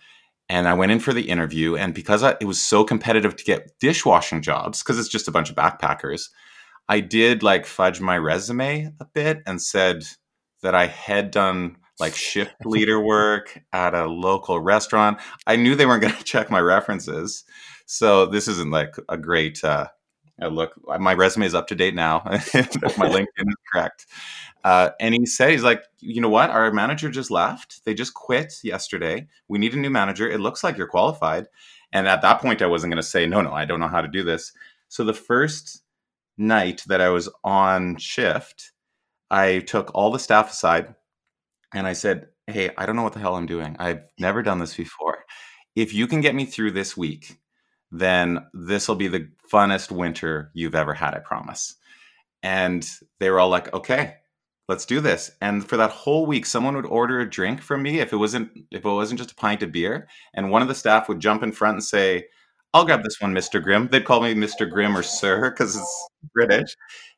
And 0.49 0.69
I 0.69 0.75
went 0.75 0.93
in 0.93 1.01
for 1.01 1.13
the 1.13 1.29
interview, 1.29 1.77
and 1.77 1.93
because 1.93 2.23
I, 2.23 2.37
it 2.41 2.45
was 2.45 2.61
so 2.61 2.85
competitive 2.85 3.35
to 3.37 3.45
get 3.45 3.79
dishwashing 3.81 4.43
jobs, 4.43 4.83
because 4.83 4.99
it's 4.99 5.09
just 5.09 5.27
a 5.27 5.33
bunch 5.33 5.51
of 5.51 5.57
backpackers, 5.57 6.29
I 6.89 7.01
did 7.01 7.43
like 7.43 7.67
fudge 7.67 8.01
my 8.01 8.17
resume 8.17 8.93
a 9.01 9.05
bit 9.07 9.43
and 9.45 9.61
said 9.61 10.05
that 10.63 10.75
I 10.75 10.87
had 10.87 11.33
done 11.33 11.77
like 11.99 12.15
shift 12.15 12.55
leader 12.65 13.01
work 13.01 13.61
at 13.73 13.95
a 13.95 14.07
local 14.07 14.61
restaurant. 14.61 15.19
I 15.47 15.57
knew 15.57 15.75
they 15.75 15.87
weren't 15.87 16.03
going 16.03 16.15
to 16.19 16.25
check 16.25 16.51
my 16.51 16.61
references, 16.61 17.45
so 17.87 18.27
this 18.27 18.47
isn't 18.47 18.71
like 18.71 18.95
a 19.09 19.17
great 19.17 19.63
uh, 19.65 19.89
look. 20.39 20.75
My 21.01 21.15
resume 21.15 21.47
is 21.47 21.55
up 21.55 21.67
to 21.69 21.75
date 21.75 21.95
now. 21.95 22.23
my 22.27 23.09
LinkedIn 23.09 23.49
is 23.49 23.57
correct. 23.73 24.07
Uh, 24.65 24.91
and 25.01 25.15
he 25.15 25.25
said, 25.27 25.51
he's 25.51 25.63
like, 25.63 25.85
you 26.01 26.21
know 26.21 26.29
what? 26.29 26.51
Our 26.51 26.73
manager 26.73 27.09
just 27.09 27.31
left. 27.31 27.85
They 27.85 27.95
just 27.95 28.15
quit 28.15 28.55
yesterday. 28.63 29.29
We 29.49 29.59
need 29.59 29.75
a 29.75 29.79
new 29.79 29.91
manager. 29.91 30.29
It 30.29 30.41
looks 30.41 30.65
like 30.65 30.77
you're 30.77 30.89
qualified. 30.89 31.47
And 31.93 32.09
at 32.09 32.21
that 32.23 32.41
point, 32.41 32.63
I 32.63 32.67
wasn't 32.67 32.93
going 32.93 33.03
to 33.03 33.09
say, 33.09 33.27
no, 33.27 33.41
no, 33.41 33.53
I 33.53 33.65
don't 33.65 33.81
know 33.81 33.89
how 33.89 34.01
to 34.01 34.09
do 34.09 34.25
this. 34.25 34.53
So 34.89 35.05
the 35.05 35.15
first 35.15 35.83
night 36.37 36.83
that 36.89 37.01
I 37.01 37.09
was 37.09 37.29
on 37.45 37.97
shift, 37.97 38.73
I 39.31 39.61
took 39.61 39.95
all 39.95 40.11
the 40.11 40.19
staff 40.19 40.51
aside 40.51 40.95
and 41.73 41.87
I 41.87 41.93
said, 41.93 42.29
hey, 42.47 42.71
I 42.77 42.87
don't 42.87 42.97
know 42.97 43.03
what 43.03 43.13
the 43.13 43.21
hell 43.21 43.37
I'm 43.37 43.47
doing. 43.47 43.77
I've 43.79 44.09
never 44.19 44.43
done 44.43 44.59
this 44.59 44.75
before. 44.75 45.25
If 45.75 45.95
you 45.95 46.07
can 46.07 46.21
get 46.21 46.35
me 46.35 46.45
through 46.45 46.73
this 46.73 46.97
week, 46.97 47.39
then 47.91 48.47
this 48.53 48.89
will 48.89 48.97
be 48.97 49.09
the 49.09 49.29
funnest 49.53 49.91
winter 49.91 50.51
you've 50.55 50.75
ever 50.75 50.95
had, 50.95 51.15
I 51.15 51.21
promise. 51.21 51.77
And 52.43 52.87
they 53.19 53.31
were 53.31 53.41
all 53.41 53.49
like, 53.49 53.73
okay, 53.73 54.17
let's 54.69 54.87
do 54.87 55.01
this. 55.01 55.31
And 55.41 55.67
for 55.67 55.77
that 55.77 55.91
whole 55.91 56.27
week 56.27 56.47
someone 56.47 56.77
would 56.77 56.87
order 56.87 57.21
a 57.21 57.31
drink 57.31 57.61
from 57.61 57.83
me 57.83 58.01
if 58.01 58.13
it 58.13 58.17
wasn't 58.17 58.51
if 58.71 58.85
it 58.85 58.89
wasn't 58.89 59.19
just 59.19 59.33
a 59.33 59.37
pint 59.37 59.63
of 59.63 59.73
beer. 59.73 60.09
And 60.35 60.51
one 60.51 60.63
of 60.63 60.69
the 60.69 60.75
staff 60.75 61.09
would 61.09 61.21
jump 61.21 61.43
in 61.43 61.53
front 61.53 61.75
and 61.75 61.85
say 61.85 62.25
i'll 62.75 62.85
grab 62.85 63.03
this 63.03 63.21
one 63.21 63.35
mr 63.35 63.63
grimm. 63.63 63.89
They'd 63.89 64.05
call 64.05 64.21
me 64.21 64.35
mr 64.35 64.69
grimm 64.69 64.97
or 64.97 65.03
sir 65.03 65.51
because 65.51 65.77
it's 65.77 66.09
british. 66.35 66.77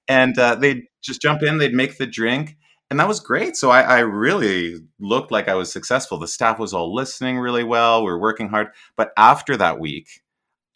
And 0.09 0.39
uh, 0.39 0.55
they'd 0.55 0.85
just 1.03 1.23
jump 1.23 1.43
in 1.43 1.59
they'd 1.59 1.75
make 1.75 1.99
the 1.99 2.07
drink 2.07 2.57
and 2.91 2.99
that 2.99 3.09
was 3.09 3.21
great. 3.21 3.55
So 3.55 3.71
I, 3.71 3.83
I 3.83 3.99
really 3.99 4.77
looked 4.99 5.31
like 5.31 5.47
i 5.49 5.55
was 5.55 5.71
successful. 5.71 6.19
The 6.19 6.29
staff 6.29 6.59
was 6.59 6.73
all 6.73 6.95
listening 6.95 7.39
really 7.39 7.65
well 7.65 8.05
we 8.05 8.11
were 8.11 8.21
working 8.21 8.49
hard. 8.49 8.69
But 8.97 9.13
after 9.17 9.57
that 9.57 9.79
week 9.79 10.09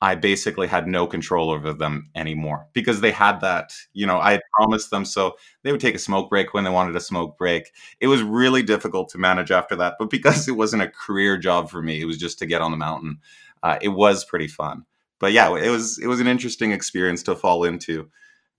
I 0.03 0.17
basically 0.17 0.67
had 0.67 0.89
no 0.89 1.07
control 1.07 1.49
over 1.51 1.73
them 1.73 2.11
anymore 2.17 2.67
because 2.73 3.01
they 3.01 3.13
had 3.13 3.41
that, 3.41 3.73
you 3.93 4.05
know, 4.05 4.19
I 4.19 4.33
had 4.33 4.41
promised 4.53 4.91
them. 4.91 5.05
So 5.05 5.37
they 5.63 5.71
would 5.71 5.81
take 5.81 5.95
a 5.95 5.99
smoke 6.01 6.29
break 6.29 6.53
when 6.53 6.65
they 6.65 6.71
wanted 6.71 6.97
a 6.97 7.01
smoke 7.01 7.39
break. 7.39 7.71
It 8.01 8.09
was 8.09 8.21
really 8.21 8.65
difficult 8.65 9.11
to 9.11 9.19
manage 9.19 9.53
after 9.53 9.77
that. 9.77 9.95
But 10.01 10.11
because 10.11 10.49
it 10.49 10.57
wasn't 10.57 10.83
a 10.83 10.89
career 10.89 11.39
job 11.39 11.71
for 11.71 11.81
me, 11.81 12.01
it 12.01 12.05
was 12.05 12.19
just 12.19 12.41
to 12.41 12.47
get 12.47 12.61
on 12.61 12.73
the 12.73 12.77
mountain. 12.77 13.19
Uh, 13.63 13.79
it 13.81 13.91
was 13.91 14.25
pretty 14.25 14.49
fun. 14.49 14.85
But 15.21 15.31
yeah, 15.31 15.55
it 15.57 15.71
was 15.71 16.01
it 16.01 16.09
was 16.09 16.19
an 16.19 16.27
interesting 16.27 16.73
experience 16.73 17.23
to 17.23 17.37
fall 17.37 17.63
into, 17.63 18.11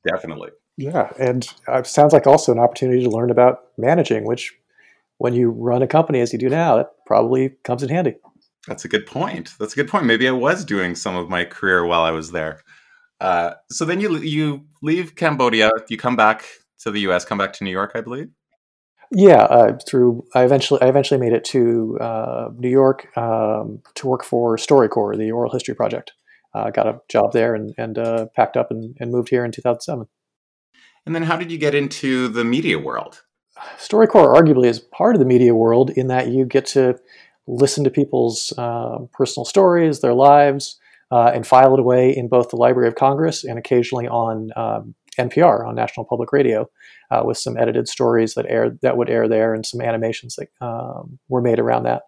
definitely. 0.08 0.52
Yeah, 0.78 1.12
and 1.20 1.46
it 1.68 1.88
sounds 1.88 2.14
like 2.14 2.26
also 2.26 2.54
an 2.54 2.60
opportunity 2.60 3.04
to 3.04 3.10
learn 3.10 3.30
about 3.30 3.66
managing, 3.78 4.24
which 4.24 4.54
when 5.18 5.34
you 5.34 5.50
run 5.50 5.82
a 5.82 5.88
company 5.88 6.22
as 6.22 6.32
you 6.32 6.40
do 6.40 6.48
now, 6.48 6.78
it 6.78 6.88
probably 7.06 7.50
comes 7.66 7.84
in 7.84 7.90
handy. 7.90 8.16
That's 8.68 8.86
a 8.86 8.88
good 8.88 9.06
point. 9.06 9.54
That's 9.60 9.74
a 9.74 9.76
good 9.76 9.90
point. 9.90 10.06
Maybe 10.06 10.28
I 10.28 10.32
was 10.32 10.64
doing 10.64 10.96
some 10.96 11.16
of 11.16 11.30
my 11.30 11.44
career 11.44 11.86
while 11.86 12.04
I 12.04 12.12
was 12.12 12.32
there. 12.32 12.62
Uh, 13.20 13.54
so 13.70 13.86
then 13.86 14.00
you 14.00 14.18
you 14.18 14.66
leave 14.82 15.16
Cambodia, 15.16 15.70
you 15.90 15.98
come 15.98 16.16
back 16.16 16.46
to 16.80 16.92
the 16.92 17.02
U.S., 17.02 17.26
come 17.26 17.38
back 17.38 17.54
to 17.54 17.64
New 17.64 17.72
York, 17.72 17.92
I 17.96 18.02
believe. 18.02 18.30
Yeah, 19.12 19.44
uh, 19.44 19.78
through 19.88 20.26
I 20.34 20.44
eventually 20.44 20.82
I 20.82 20.88
eventually 20.88 21.20
made 21.20 21.34
it 21.34 21.46
to 21.46 21.98
uh, 22.00 22.50
New 22.58 22.70
York 22.70 23.16
um, 23.18 23.82
to 23.96 24.08
work 24.08 24.24
for 24.24 24.58
StoryCorps, 24.58 25.18
the 25.18 25.32
oral 25.32 25.52
history 25.52 25.76
project. 25.76 26.14
Uh, 26.54 26.70
got 26.70 26.88
a 26.88 27.00
job 27.10 27.34
there 27.34 27.56
and, 27.56 27.74
and 27.78 27.98
uh, 27.98 28.28
packed 28.36 28.58
up 28.58 28.70
and, 28.70 28.96
and 29.00 29.12
moved 29.12 29.30
here 29.30 29.44
in 29.44 29.52
2007. 29.52 30.08
And 31.06 31.16
then 31.16 31.24
how 31.24 31.36
did 31.36 31.52
you 31.52 31.58
get 31.58 31.74
into 31.74 32.28
the 32.28 32.44
media 32.44 32.78
world? 32.78 33.24
StoryCorps 33.78 34.36
arguably 34.36 34.68
is 34.68 34.80
part 34.80 35.16
of 35.16 35.20
the 35.20 35.26
media 35.26 35.56
world 35.56 35.90
in 35.92 36.08
that 36.08 36.28
you 36.28 36.46
get 36.46 36.66
to 36.68 37.00
listen 37.48 37.84
to 37.84 37.90
people's 37.90 38.54
uh, 38.58 39.00
personal 39.12 39.46
stories, 39.46 40.00
their 40.00 40.14
lives, 40.14 40.80
uh, 41.12 41.32
and 41.34 41.46
file 41.46 41.74
it 41.74 41.80
away 41.80 42.16
in 42.16 42.28
both 42.28 42.50
the 42.50 42.56
Library 42.56 42.88
of 42.88 42.96
Congress 42.96 43.44
and 43.44 43.60
occasionally 43.60 44.08
on 44.08 44.52
um, 44.56 44.96
NPR, 45.18 45.68
on 45.68 45.76
National 45.76 46.06
Public 46.06 46.32
Radio, 46.32 46.70
uh, 47.12 47.22
with 47.24 47.38
some 47.38 47.58
edited 47.58 47.88
stories 47.88 48.34
that 48.34 48.46
air 48.48 48.78
that 48.82 48.98
would 48.98 49.10
air 49.10 49.28
there 49.28 49.54
and 49.54 49.66
some 49.66 49.82
animations 49.82 50.36
that 50.38 50.50
um, 50.66 51.20
were 51.30 51.42
made 51.42 51.60
around 51.60 51.84
that. 51.84 52.04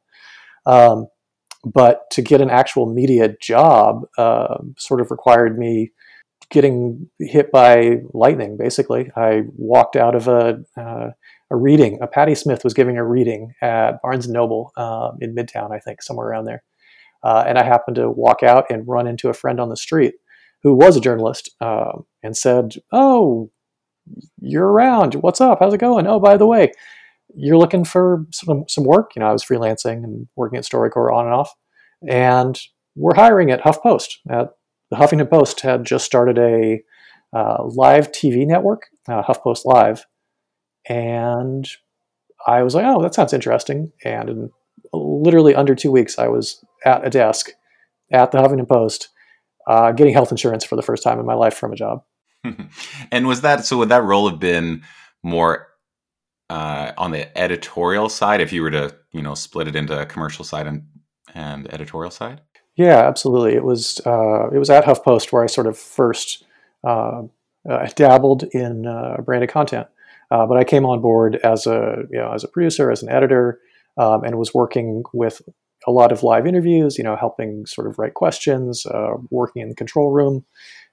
Um, 0.66 1.08
but 1.64 2.10
to 2.12 2.22
get 2.22 2.42
an 2.42 2.50
actual 2.50 2.86
media 2.92 3.36
job 3.42 4.04
um, 4.18 4.76
sort 4.78 5.02
of 5.02 5.12
required 5.12 5.58
me 5.58 5.92
getting 6.50 7.10
hit 7.20 7.52
by 7.52 8.02
lightning. 8.14 8.58
Basically, 8.58 9.12
I 9.16 9.44
walked 9.56 9.96
out 9.96 10.16
of 10.16 10.28
a 10.28 10.64
uh, 10.78 11.10
a 11.52 11.56
reading. 11.56 12.00
A 12.02 12.08
Patti 12.08 12.36
Smith 12.36 12.64
was 12.64 12.74
giving 12.74 12.98
a 12.98 13.06
reading 13.06 13.54
at 13.62 14.02
Barnes 14.02 14.26
and 14.26 14.34
Noble 14.34 14.72
um, 14.78 15.18
in 15.22 15.36
Midtown, 15.36 15.72
I 15.72 15.80
think, 15.80 16.02
somewhere 16.02 16.28
around 16.28 16.46
there. 16.46 16.64
Uh, 17.24 17.44
and 17.48 17.58
I 17.58 17.64
happened 17.64 17.96
to 17.96 18.10
walk 18.10 18.44
out 18.44 18.66
and 18.70 18.88
run 18.88 19.08
into 19.08 19.30
a 19.30 19.34
friend 19.34 19.60
on 19.60 19.70
the 19.70 19.78
street 19.78 20.16
who 20.64 20.74
was 20.74 20.96
a 20.96 21.02
journalist 21.02 21.50
uh, 21.62 21.94
and 22.24 22.36
said, 22.36 22.76
"Oh, 22.92 23.52
you're 24.40 24.68
around. 24.68 25.16
What's 25.16 25.42
up? 25.42 25.60
How's 25.60 25.74
it 25.74 25.80
going? 25.80 26.08
Oh, 26.08 26.20
by 26.20 26.38
the 26.38 26.46
way, 26.46 26.72
you're 27.36 27.58
looking 27.58 27.86
for 27.86 28.26
some 28.32 28.66
some 28.68 28.84
work. 28.84 29.12
You 29.16 29.22
know, 29.22 29.28
I 29.28 29.32
was 29.32 29.44
freelancing 29.44 30.04
and 30.04 30.28
working 30.36 30.58
at 30.58 30.66
StoryCorps 30.66 31.14
on 31.14 31.26
and 31.26 31.34
off, 31.34 31.54
and 32.08 32.60
we're 32.96 33.16
hiring 33.16 33.52
at 33.52 33.62
HuffPost. 33.62 34.10
The 34.92 34.98
Huffington 34.98 35.30
Post 35.30 35.62
had 35.62 35.84
just 35.84 36.06
started 36.06 36.38
a 36.38 36.82
uh, 37.36 37.64
live 37.66 38.12
TV 38.12 38.46
network, 38.46 38.84
uh, 39.10 39.24
HuffPost 39.24 39.66
Live, 39.66 40.06
and 40.88 41.68
I 42.48 42.64
was 42.64 42.76
like, 42.76 42.86
oh, 42.86 43.02
that 43.02 43.16
sounds 43.16 43.34
interesting. 43.34 43.92
And 44.04 44.30
in 44.30 44.50
literally 44.94 45.56
under 45.56 45.76
two 45.76 45.92
weeks, 45.92 46.20
I 46.20 46.28
was 46.28 46.64
at 46.86 47.06
a 47.06 47.10
desk 47.10 47.50
at 48.12 48.32
the 48.32 48.38
Huffington 48.38 48.68
Post 48.68 49.10
uh, 49.68 49.92
getting 49.92 50.14
health 50.14 50.32
insurance 50.32 50.64
for 50.64 50.76
the 50.76 50.82
first 50.82 51.04
time 51.04 51.20
in 51.20 51.26
my 51.26 51.34
life 51.34 51.56
from 51.56 51.74
a 51.74 51.76
job. 51.76 52.04
and 53.12 53.28
was 53.28 53.42
that 53.42 53.66
so? 53.66 53.78
Would 53.78 53.90
that 53.90 54.04
role 54.04 54.30
have 54.30 54.40
been 54.40 54.84
more 55.24 55.68
uh, 56.50 56.92
on 56.98 57.12
the 57.12 57.36
editorial 57.38 58.10
side 58.10 58.42
if 58.42 58.54
you 58.54 58.62
were 58.62 58.72
to, 58.72 58.96
you 59.12 59.22
know, 59.22 59.34
split 59.34 59.68
it 59.68 59.76
into 59.76 60.06
commercial 60.06 60.46
side 60.46 60.68
and, 60.68 60.84
and 61.34 61.74
editorial 61.74 62.12
side? 62.12 62.42
Yeah, 62.76 63.08
absolutely. 63.08 63.54
It 63.54 63.64
was 63.64 64.00
uh, 64.06 64.50
it 64.54 64.60
was 64.60 64.70
at 64.70 64.86
HuffPost 64.86 65.32
where 65.32 65.44
I 65.44 65.48
sort 65.48 65.68
of 65.68 65.78
first 65.78 66.44
uh, 66.84 67.24
uh 67.68 67.88
dabbled 67.96 68.44
in 68.52 68.86
uh, 68.86 69.18
branded 69.26 69.50
content. 69.50 69.88
Uh, 70.36 70.46
but 70.46 70.58
I 70.58 70.66
came 70.66 70.86
on 70.86 71.00
board 71.00 71.38
as 71.46 71.66
a 71.66 72.04
you 72.12 72.20
know 72.20 72.34
as 72.34 72.44
a 72.44 72.50
producer, 72.50 72.92
as 72.92 73.02
an 73.02 73.10
editor, 73.10 73.60
um, 73.98 74.26
and 74.26 74.38
was 74.38 74.54
working 74.54 75.04
with 75.14 75.42
a 75.88 75.92
lot 75.92 76.12
of 76.12 76.24
live 76.24 76.46
interviews. 76.46 76.98
You 76.98 77.06
know, 77.06 77.16
helping 77.16 77.66
sort 77.66 77.88
of 77.88 77.98
write 77.98 78.16
questions, 78.16 78.86
uh, 78.86 79.12
working 79.32 79.62
in 79.62 79.70
the 79.70 79.76
control 79.76 80.12
room, 80.12 80.44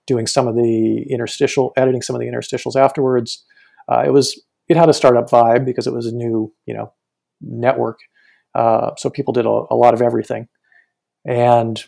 doing 0.07 0.29
some 0.29 0.47
of 0.47 0.55
the 0.55 1.05
interstitial 1.11 1.73
editing, 1.77 2.03
some 2.03 2.15
of 2.15 2.21
the 2.21 2.29
interstitials 2.29 2.77
afterwards. 2.77 3.45
Uh, 3.91 4.05
it 4.07 4.11
was 4.11 4.41
it 4.69 4.77
had 4.77 4.89
a 4.89 4.95
startup 4.95 5.29
vibe 5.29 5.65
because 5.65 5.89
it 5.89 5.93
was 5.93 6.07
a 6.07 6.15
new 6.15 6.53
you 6.67 6.75
know 6.75 6.93
network, 7.41 7.99
uh, 8.55 8.91
so 8.97 9.11
people 9.11 9.33
did 9.33 9.47
a, 9.47 9.65
a, 9.71 9.75
lot 9.75 9.93
of 9.93 10.03
everything. 10.03 10.47
And 11.27 11.83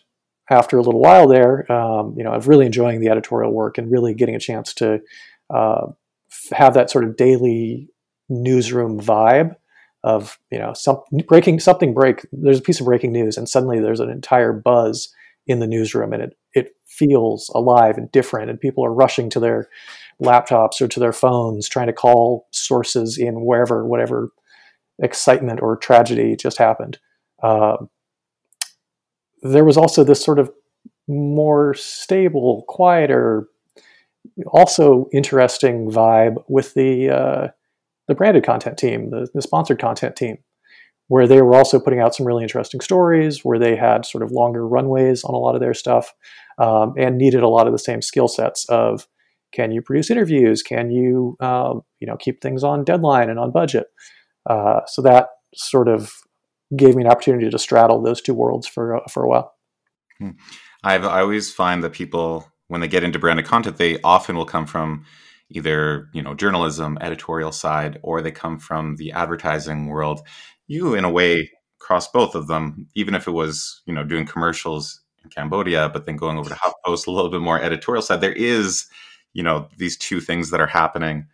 after 0.51 0.77
a 0.77 0.83
little 0.83 1.01
while 1.01 1.29
there, 1.29 1.71
um, 1.71 2.15
you 2.17 2.25
know, 2.25 2.33
I 2.33 2.37
was 2.37 2.49
really 2.49 2.67
enjoying 2.67 3.01
the 3.01 3.11
editorial 3.11 3.53
work 3.53 3.79
and 3.79 3.93
really 3.93 4.13
getting 4.13 4.35
a 4.35 4.41
chance 4.41 4.75
to 4.75 5.01
uh, 5.55 5.87
have 6.53 6.75
that 6.75 6.91
sort 6.91 7.05
of 7.05 7.17
daily 7.17 7.89
newsroom 8.29 9.01
vibe 9.01 9.55
of 10.03 10.39
you 10.51 10.59
know 10.59 10.73
some 10.75 11.01
breaking 11.27 11.61
something 11.61 11.95
break 11.95 12.27
there's 12.33 12.59
a 12.59 12.63
piece 12.63 12.81
of 12.81 12.87
breaking 12.87 13.13
news 13.13 13.37
and 13.37 13.49
suddenly 13.49 13.81
there's 13.81 14.01
an 14.01 14.11
entire 14.11 14.53
buzz 14.53 15.13
in 15.47 15.61
the 15.61 15.67
newsroom 15.67 16.13
and 16.13 16.23
it 16.23 16.37
it 16.55 16.71
feels 16.87 17.51
alive 17.55 17.97
and 17.97 18.11
different 18.13 18.51
and 18.51 18.61
people 18.61 18.85
are 18.85 18.95
rushing 18.95 19.29
to 19.29 19.41
their 19.41 19.69
laptops 20.23 20.81
or 20.81 20.89
to 20.89 21.01
their 21.01 21.13
phones 21.13 21.69
trying 21.69 21.87
to 21.87 21.93
call 21.93 22.47
sources 22.51 23.19
in 23.19 23.45
wherever 23.45 23.87
whatever 23.87 24.31
excitement 25.03 25.61
or 25.61 25.77
tragedy 25.77 26.37
just 26.37 26.59
happened. 26.59 26.99
Uh, 27.43 27.77
there 29.43 29.65
was 29.65 29.77
also 29.77 30.05
this 30.05 30.23
sort 30.23 30.39
of 30.39 30.51
more 31.07 31.75
stable 31.75 32.65
quieter 32.69 33.49
also 34.49 35.09
interesting 35.13 35.91
vibe 35.91 36.43
with 36.49 36.75
the 36.75 37.11
uh, 37.11 37.49
the 38.09 38.15
branded 38.15 38.45
content 38.45 38.77
team, 38.77 39.11
the, 39.11 39.29
the 39.35 39.43
sponsored 39.43 39.79
content 39.79 40.17
team, 40.17 40.39
where 41.09 41.27
they 41.27 41.41
were 41.41 41.55
also 41.55 41.81
putting 41.81 42.01
out 42.01 42.15
some 42.15 42.27
really 42.27 42.43
interesting 42.43 42.81
stories, 42.81 43.45
where 43.45 43.59
they 43.59 43.77
had 43.77 44.05
sort 44.05 44.23
of 44.23 44.31
longer 44.31 44.67
runways 44.67 45.25
on 45.25 45.35
a 45.35 45.39
lot 45.39 45.55
of 45.55 45.61
their 45.61 45.75
stuff, 45.75 46.13
um, 46.59 46.95
and 46.99 47.17
needed 47.17 47.43
a 47.43 47.49
lot 47.49 47.67
of 47.67 47.73
the 47.73 47.79
same 47.79 48.03
skill 48.03 48.29
sets 48.29 48.67
of 48.69 49.07
can 49.53 49.71
you 49.71 49.81
produce 49.81 50.11
interviews, 50.11 50.63
can 50.63 50.91
you 50.91 51.37
um, 51.41 51.83
you 52.01 52.07
know 52.07 52.17
keep 52.17 52.41
things 52.41 52.65
on 52.65 52.85
deadline 52.85 53.31
and 53.31 53.39
on 53.39 53.53
budget. 53.53 53.87
Uh, 54.49 54.81
so 54.87 55.01
that 55.01 55.29
sort 55.55 55.89
of 55.89 56.13
gave 56.77 56.97
me 56.97 57.03
an 57.03 57.11
opportunity 57.11 57.49
to 57.49 57.59
straddle 57.59 58.03
those 58.03 58.21
two 58.21 58.35
worlds 58.35 58.67
for 58.67 59.01
for 59.11 59.25
a 59.25 59.29
while. 59.29 59.55
Hmm. 60.19 60.31
I've 60.83 61.05
I 61.05 61.21
always 61.21 61.53
find 61.53 61.83
that 61.83 61.93
people 61.93 62.47
when 62.69 62.81
they 62.81 62.89
get 62.89 63.05
into 63.05 63.19
branded 63.19 63.47
content, 63.47 63.77
they 63.77 64.01
often 64.03 64.37
will 64.37 64.47
come 64.47 64.67
from 64.67 65.05
either 65.51 66.09
you 66.13 66.23
know 66.23 66.35
journalism, 66.35 66.99
editorial 67.01 67.53
side, 67.53 67.99
or 68.03 68.21
they 68.21 68.31
come 68.31 68.59
from 68.59 68.97
the 68.97 69.13
advertising 69.13 69.87
world. 69.87 70.21
You, 70.67 70.95
in 70.95 71.05
a 71.05 71.11
way, 71.11 71.51
cross 71.79 72.09
both 72.09 72.35
of 72.35 72.47
them, 72.47 72.87
even 72.95 73.15
if 73.15 73.27
it 73.27 73.33
was 73.33 73.83
you 73.87 73.95
know 73.95 74.05
doing 74.05 74.27
commercials 74.27 75.01
in 75.23 75.31
Cambodia, 75.31 75.89
but 75.91 76.07
then 76.07 76.17
going 76.17 76.39
over 76.39 76.51
to 76.51 76.57
HuffPost, 76.57 77.07
a 77.07 77.11
little 77.11 77.31
bit 77.31 77.41
more 77.41 77.61
editorial 77.61 78.03
side. 78.03 78.21
There 78.21 78.33
is 78.33 78.87
you 79.33 79.43
know 79.43 79.69
these 79.77 79.97
two 79.97 80.21
things 80.21 80.51
that 80.51 80.61
are 80.61 80.67
happening. 80.67 81.27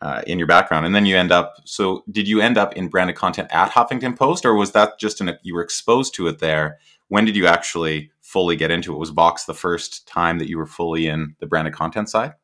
Uh, 0.00 0.22
in 0.28 0.38
your 0.38 0.46
background, 0.46 0.86
and 0.86 0.94
then 0.94 1.04
you 1.06 1.16
end 1.16 1.32
up. 1.32 1.56
So, 1.64 2.04
did 2.08 2.28
you 2.28 2.40
end 2.40 2.56
up 2.56 2.76
in 2.76 2.86
branded 2.86 3.16
content 3.16 3.48
at 3.50 3.72
Huffington 3.72 4.16
Post, 4.16 4.46
or 4.46 4.54
was 4.54 4.70
that 4.70 4.96
just 5.00 5.20
an 5.20 5.36
you 5.42 5.56
were 5.56 5.60
exposed 5.60 6.14
to 6.14 6.28
it 6.28 6.38
there? 6.38 6.78
When 7.08 7.24
did 7.24 7.36
you 7.36 7.46
actually 7.46 8.10
fully 8.20 8.56
get 8.56 8.70
into 8.70 8.94
it? 8.94 8.98
Was 8.98 9.10
Vox 9.10 9.44
the 9.44 9.54
first 9.54 10.06
time 10.06 10.38
that 10.38 10.48
you 10.48 10.58
were 10.58 10.66
fully 10.66 11.06
in 11.06 11.34
the 11.40 11.46
branded 11.46 11.74
content 11.74 12.08
side? 12.08 12.34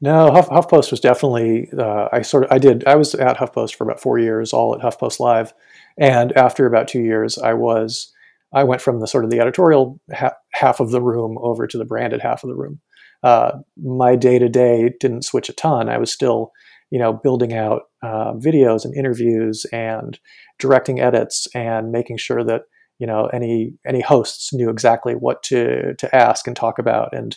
No, 0.00 0.30
Huff, 0.30 0.48
HuffPost 0.48 0.90
was 0.90 1.00
definitely. 1.00 1.68
Uh, 1.76 2.08
I 2.12 2.22
sort 2.22 2.44
of 2.44 2.52
I 2.52 2.58
did. 2.58 2.86
I 2.86 2.96
was 2.96 3.14
at 3.14 3.38
HuffPost 3.38 3.74
for 3.74 3.84
about 3.84 4.00
four 4.00 4.18
years, 4.18 4.52
all 4.52 4.74
at 4.74 4.82
HuffPost 4.82 5.18
Live, 5.18 5.54
and 5.96 6.32
after 6.36 6.66
about 6.66 6.88
two 6.88 7.00
years, 7.00 7.38
I 7.38 7.54
was. 7.54 8.12
I 8.52 8.62
went 8.64 8.80
from 8.80 9.00
the 9.00 9.08
sort 9.08 9.24
of 9.24 9.30
the 9.30 9.40
editorial 9.40 9.98
ha- 10.12 10.36
half 10.52 10.78
of 10.78 10.90
the 10.90 11.02
room 11.02 11.38
over 11.40 11.66
to 11.66 11.78
the 11.78 11.84
branded 11.84 12.20
half 12.20 12.44
of 12.44 12.48
the 12.48 12.54
room. 12.54 12.80
Uh, 13.22 13.52
my 13.82 14.14
day 14.14 14.38
to 14.38 14.48
day 14.48 14.92
didn't 15.00 15.24
switch 15.24 15.48
a 15.48 15.54
ton. 15.54 15.88
I 15.88 15.98
was 15.98 16.12
still, 16.12 16.52
you 16.90 16.98
know, 16.98 17.12
building 17.12 17.54
out 17.54 17.84
uh, 18.02 18.34
videos 18.34 18.84
and 18.84 18.94
interviews 18.94 19.64
and 19.72 20.20
directing 20.58 21.00
edits 21.00 21.48
and 21.54 21.90
making 21.90 22.18
sure 22.18 22.44
that 22.44 22.62
you 22.98 23.06
know 23.06 23.26
any 23.26 23.74
any 23.86 24.00
hosts 24.00 24.52
knew 24.52 24.70
exactly 24.70 25.14
what 25.14 25.42
to 25.44 25.94
to 25.94 26.14
ask 26.14 26.46
and 26.46 26.56
talk 26.56 26.78
about. 26.78 27.14
And 27.14 27.36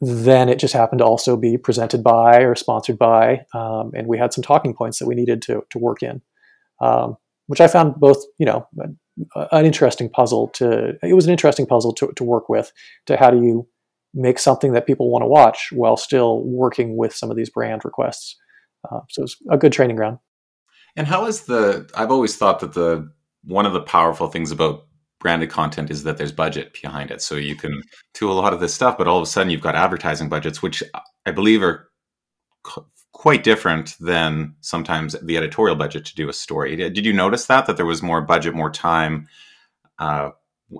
then 0.00 0.48
it 0.48 0.58
just 0.58 0.74
happened 0.74 0.98
to 0.98 1.06
also 1.06 1.36
be 1.36 1.56
presented 1.56 2.04
by 2.04 2.42
or 2.42 2.54
sponsored 2.54 2.98
by 2.98 3.46
um, 3.54 3.92
and 3.94 4.06
we 4.06 4.18
had 4.18 4.32
some 4.32 4.42
talking 4.42 4.74
points 4.74 4.98
that 4.98 5.06
we 5.06 5.14
needed 5.14 5.40
to 5.40 5.64
to 5.70 5.78
work 5.78 6.02
in 6.02 6.20
um, 6.82 7.16
which 7.46 7.62
i 7.62 7.66
found 7.66 7.94
both 7.94 8.22
you 8.38 8.44
know 8.44 8.68
an 9.52 9.64
interesting 9.64 10.10
puzzle 10.10 10.48
to 10.48 10.98
it 11.02 11.14
was 11.14 11.24
an 11.24 11.32
interesting 11.32 11.64
puzzle 11.64 11.94
to, 11.94 12.12
to 12.14 12.24
work 12.24 12.50
with 12.50 12.72
to 13.06 13.16
how 13.16 13.30
do 13.30 13.38
you 13.38 13.66
make 14.16 14.38
something 14.38 14.72
that 14.72 14.86
people 14.86 15.10
want 15.10 15.22
to 15.22 15.28
watch 15.28 15.68
while 15.72 15.96
still 15.96 16.42
working 16.44 16.96
with 16.96 17.14
some 17.14 17.30
of 17.30 17.36
these 17.36 17.50
brand 17.50 17.84
requests. 17.84 18.36
Uh, 18.90 19.00
so 19.10 19.22
it's 19.22 19.36
a 19.50 19.58
good 19.58 19.72
training 19.72 19.96
ground. 19.96 20.18
And 20.96 21.06
how 21.06 21.26
is 21.26 21.42
the 21.42 21.88
i've 21.94 22.10
always 22.10 22.36
thought 22.36 22.60
that 22.60 22.72
the 22.72 23.10
one 23.46 23.66
of 23.66 23.72
the 23.72 23.80
powerful 23.80 24.28
things 24.28 24.50
about 24.50 24.86
branded 25.18 25.50
content 25.50 25.90
is 25.90 26.04
that 26.04 26.18
there's 26.18 26.32
budget 26.32 26.76
behind 26.80 27.10
it. 27.10 27.22
So 27.22 27.36
you 27.36 27.56
can 27.56 27.82
do 28.14 28.30
a 28.30 28.34
lot 28.34 28.52
of 28.52 28.60
this 28.60 28.74
stuff, 28.74 28.98
but 28.98 29.08
all 29.08 29.16
of 29.16 29.22
a 29.22 29.26
sudden 29.26 29.50
you've 29.50 29.62
got 29.62 29.74
advertising 29.74 30.28
budgets, 30.28 30.62
which 30.62 30.82
I 31.24 31.30
believe 31.30 31.62
are 31.62 31.88
quite 33.12 33.42
different 33.42 33.96
than 33.98 34.54
sometimes 34.60 35.16
the 35.22 35.36
editorial 35.36 35.74
budget 35.74 36.04
to 36.04 36.14
do 36.14 36.28
a 36.28 36.34
story. 36.34 36.76
Did 36.76 37.06
you 37.06 37.12
notice 37.12 37.46
that 37.46 37.66
that 37.66 37.76
there 37.76 37.86
was 37.86 38.02
more 38.02 38.20
budget, 38.20 38.54
more 38.54 38.70
time? 38.70 39.26
Uh, 39.98 40.30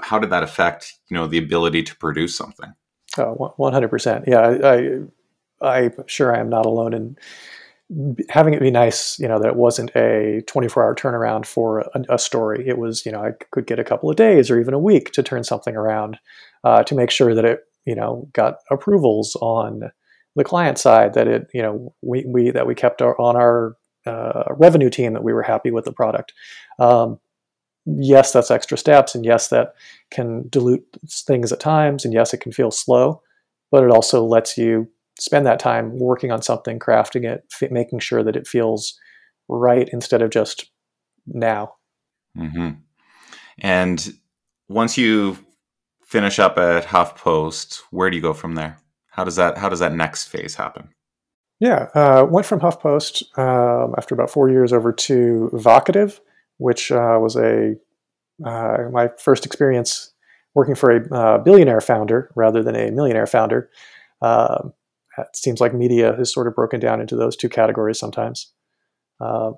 how 0.03 0.19
did 0.19 0.31
that 0.31 0.43
affect 0.43 0.93
you 1.09 1.17
know 1.17 1.27
the 1.27 1.39
ability 1.39 1.83
to 1.85 1.97
produce 1.97 2.37
something? 2.37 2.75
Oh, 3.17 3.55
one 3.57 3.73
hundred 3.73 3.89
percent. 3.89 4.25
Yeah, 4.27 4.41
I, 4.41 4.99
I, 5.63 5.79
I'm 5.85 6.07
sure 6.07 6.37
I 6.37 6.41
am 6.41 6.51
not 6.51 6.67
alone 6.67 6.93
in 6.93 7.17
having 8.29 8.55
it 8.55 8.61
be 8.61 8.71
nice. 8.71 9.19
You 9.19 9.29
know 9.29 9.39
that 9.39 9.49
it 9.49 9.57
wasn't 9.57 9.95
a 9.95 10.43
24 10.47 10.85
hour 10.85 10.95
turnaround 10.95 11.47
for 11.47 11.81
a, 11.81 12.05
a, 12.11 12.19
story. 12.19 12.67
It 12.67 12.79
was 12.79 13.07
you 13.07 13.13
know 13.13 13.23
I 13.23 13.33
could 13.51 13.67
get 13.67 13.79
a 13.79 13.85
couple 13.85 14.11
of 14.11 14.17
days 14.17 14.51
or 14.51 14.61
even 14.61 14.75
a 14.75 14.79
week 14.79 15.13
to 15.13 15.23
turn 15.23 15.45
something 15.45 15.77
around 15.77 16.19
uh, 16.65 16.83
to 16.85 16.95
make 16.95 17.11
sure 17.11 17.35
that 17.35 17.45
it 17.45 17.61
you 17.85 17.95
know 17.95 18.29
got 18.33 18.57
approvals 18.71 19.37
on 19.37 19.91
the 20.35 20.45
client 20.45 20.79
side 20.79 21.15
that 21.15 21.29
it 21.29 21.49
you 21.55 21.63
know 21.63 21.95
we, 22.03 22.25
we 22.27 22.51
that 22.51 22.67
we 22.67 22.75
kept 22.75 23.01
our, 23.03 23.19
on 23.21 23.37
our 23.37 23.77
uh, 24.07 24.45
revenue 24.57 24.91
team 24.91 25.13
that 25.13 25.25
we 25.25 25.33
were 25.33 25.43
happy 25.43 25.71
with 25.71 25.85
the 25.85 25.93
product. 25.93 26.33
Um, 26.79 27.19
yes, 27.87 28.33
that's 28.33 28.51
extra 28.51 28.77
steps, 28.77 29.15
and 29.15 29.25
yes, 29.25 29.49
that 29.49 29.75
can 30.11 30.49
dilute 30.49 30.85
things 31.09 31.53
at 31.53 31.61
times, 31.61 32.05
and 32.05 32.13
yes, 32.13 32.35
it 32.35 32.41
can 32.41 32.53
feel 32.53 32.71
slow, 32.71 33.23
but 33.71 33.85
it 33.85 33.91
also 33.91 34.25
lets 34.25 34.59
you 34.59 34.89
spend 35.19 35.47
that 35.47 35.59
time 35.59 35.99
working 35.99 36.31
on 36.31 36.43
something, 36.43 36.79
crafting 36.79 37.25
it, 37.25 37.45
f- 37.61 37.71
making 37.71 37.99
sure 38.01 38.23
that 38.23 38.37
it 38.37 38.47
feels 38.47 38.99
right 39.49 39.89
instead 39.93 40.23
of 40.23 40.31
just 40.31 40.71
now. 41.27 41.75
Mm-hmm. 42.37 42.81
And 43.59 44.15
once 44.69 44.99
you 44.99 45.39
finish 46.05 46.39
up 46.39 46.59
at 46.59 46.85
HuffPost, 46.85 47.83
where 47.91 48.11
do 48.11 48.17
you 48.17 48.23
go 48.23 48.33
from 48.33 48.55
there? 48.55 48.79
How 49.11 49.25
does 49.25 49.37
that 49.37 49.57
how 49.57 49.69
does 49.69 49.81
that 49.81 49.95
next 49.95 50.25
phase 50.25 50.55
happen? 50.55 50.91
Yeah, 51.59 51.89
uh, 51.95 52.27
went 52.29 52.47
from 52.47 52.61
HuffPost 52.61 53.23
um, 53.39 53.95
after 53.97 54.15
about 54.15 54.31
four 54.31 54.51
years 54.51 54.75
over 54.75 54.93
to 54.93 55.51
Vocativ, 55.55 56.21
which 56.59 56.93
uh, 56.93 57.19
was 57.21 57.35
a 57.37 57.77
uh, 58.45 58.91
my 58.93 59.09
first 59.19 59.47
experience 59.47 60.13
working 60.55 60.75
for 60.75 60.91
a 60.91 61.15
uh, 61.15 61.39
billionaire 61.39 61.81
founder 61.81 62.31
rather 62.35 62.63
than 62.63 62.77
a 62.77 62.91
millionaire 62.91 63.27
founder. 63.27 63.71
Um, 64.21 64.73
it 65.19 65.37
seems 65.37 65.61
like 65.61 65.75
media 65.75 66.19
is 66.19 66.33
sort 66.33 66.47
of 66.47 66.55
broken 66.55 66.81
down 66.81 67.01
into 67.01 67.17
those 67.17 67.37
two 67.37 67.49
categories 67.49 67.99
sometimes. 67.99 68.53
Uh, 69.21 69.53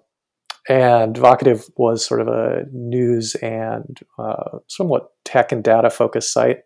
and 0.68 1.16
Vocativ 1.16 1.70
was 1.76 2.04
sort 2.04 2.20
of 2.20 2.28
a 2.28 2.64
news 2.72 3.34
and 3.36 4.00
uh, 4.18 4.58
somewhat 4.68 5.10
tech 5.24 5.52
and 5.52 5.64
data 5.64 5.90
focused 5.90 6.32
site 6.32 6.58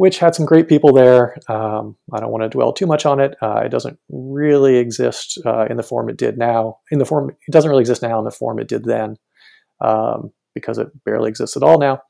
which 0.00 0.18
had 0.18 0.34
some 0.34 0.46
great 0.46 0.66
people 0.66 0.94
there. 0.94 1.36
Um, 1.46 1.94
I 2.10 2.20
don't 2.20 2.30
want 2.30 2.42
to 2.42 2.48
dwell 2.48 2.72
too 2.72 2.86
much 2.86 3.04
on 3.04 3.20
it. 3.20 3.36
Uh, 3.42 3.60
it 3.66 3.68
doesn't 3.68 3.98
really 4.08 4.76
exist 4.76 5.38
uh, 5.44 5.66
in 5.68 5.76
the 5.76 5.82
form 5.82 6.08
it 6.08 6.16
did 6.16 6.38
now. 6.38 6.78
In 6.90 6.98
the 6.98 7.04
form 7.04 7.28
it 7.28 7.52
doesn't 7.52 7.68
really 7.68 7.82
exist 7.82 8.00
now 8.00 8.18
in 8.18 8.24
the 8.24 8.30
form 8.30 8.58
it 8.58 8.66
did 8.66 8.84
then, 8.84 9.16
um, 9.82 10.32
because 10.54 10.78
it 10.78 10.88
barely 11.04 11.28
exists 11.28 11.54
at 11.54 11.62
all 11.62 11.78
now. 11.78 12.00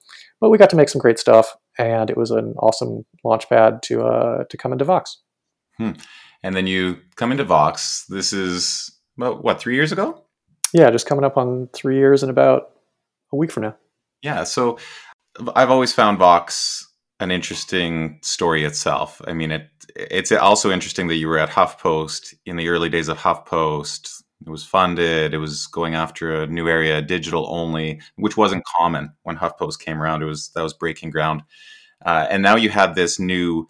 But 0.40 0.50
we 0.50 0.57
got 0.57 0.71
to 0.71 0.76
make 0.76 0.88
some 0.88 1.00
great 1.00 1.19
stuff, 1.19 1.57
and 1.78 2.11
it 2.11 2.16
was 2.16 2.30
an 2.30 2.54
awesome 2.59 3.07
launchpad 3.25 3.83
to 3.83 4.02
uh, 4.02 4.45
to 4.49 4.57
come 4.57 4.71
into 4.71 4.85
Vox. 4.85 5.21
Hmm. 5.80 5.92
And 6.42 6.54
then 6.54 6.66
you 6.66 6.99
come 7.16 7.32
into 7.32 7.44
Vox. 7.44 8.04
This 8.06 8.34
is 8.34 8.92
about 9.16 9.42
what 9.42 9.60
three 9.60 9.75
years 9.75 9.92
ago? 9.92 10.25
Yeah, 10.75 10.90
just 10.90 11.06
coming 11.06 11.25
up 11.25 11.38
on 11.38 11.70
three 11.72 11.96
years 11.96 12.22
in 12.22 12.28
about 12.28 12.72
a 13.32 13.37
week 13.37 13.50
from 13.50 13.62
now. 13.62 13.76
Yeah. 14.20 14.44
So 14.44 14.78
I've 15.56 15.70
always 15.70 15.94
found 15.94 16.18
Vox 16.18 16.87
an 17.18 17.30
interesting 17.30 18.18
story 18.22 18.64
itself. 18.64 19.22
I 19.26 19.32
mean, 19.32 19.50
it 19.50 19.70
it's 19.96 20.30
also 20.32 20.70
interesting 20.70 21.08
that 21.08 21.16
you 21.16 21.28
were 21.28 21.38
at 21.38 21.49
HuffPost 21.49 22.34
in 22.44 22.56
the 22.56 22.68
early 22.68 22.90
days 22.90 23.08
of 23.08 23.16
HuffPost. 23.16 24.22
It 24.46 24.50
was 24.50 24.64
funded. 24.64 25.32
It 25.32 25.38
was 25.38 25.66
going 25.66 25.95
after 25.95 26.43
a 26.43 26.47
new 26.47 26.69
area, 26.69 27.00
digital 27.00 27.47
only, 27.49 28.00
which 28.16 28.36
wasn't 28.36 28.64
common 28.76 29.12
when 29.23 29.36
HuffPost 29.36 29.80
came 29.80 30.00
around. 30.00 30.23
It 30.23 30.26
was 30.26 30.50
that 30.50 30.62
was 30.62 30.75
breaking 30.75 31.10
ground, 31.10 31.43
uh, 32.04 32.26
and 32.30 32.43
now 32.43 32.56
you 32.56 32.69
had 32.69 32.95
this 32.95 33.19
new 33.19 33.66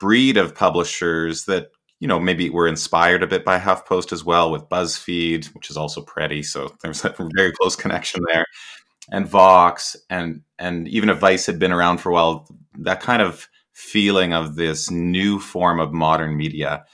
breed 0.00 0.36
of 0.36 0.54
publishers 0.54 1.44
that 1.44 1.70
you 2.00 2.08
know 2.08 2.18
maybe 2.18 2.50
were 2.50 2.66
inspired 2.66 3.22
a 3.22 3.28
bit 3.28 3.44
by 3.44 3.58
HuffPost 3.58 4.12
as 4.12 4.24
well, 4.24 4.50
with 4.50 4.68
BuzzFeed, 4.68 5.54
which 5.54 5.70
is 5.70 5.76
also 5.76 6.02
pretty. 6.02 6.42
So 6.42 6.74
there's 6.82 7.04
a 7.04 7.14
very 7.36 7.52
close 7.52 7.76
connection 7.76 8.22
there 8.32 8.46
and 9.10 9.26
Vox 9.26 9.96
and 10.08 10.42
and 10.58 10.88
even 10.88 11.08
if 11.08 11.18
Vice 11.18 11.46
had 11.46 11.58
been 11.58 11.72
around 11.72 11.98
for 11.98 12.10
a 12.10 12.12
while, 12.12 12.48
that 12.78 13.00
kind 13.00 13.22
of 13.22 13.48
feeling 13.72 14.32
of 14.32 14.56
this 14.56 14.90
new 14.90 15.38
form 15.38 15.80
of 15.80 15.92
modern 15.92 16.36
media. 16.36 16.84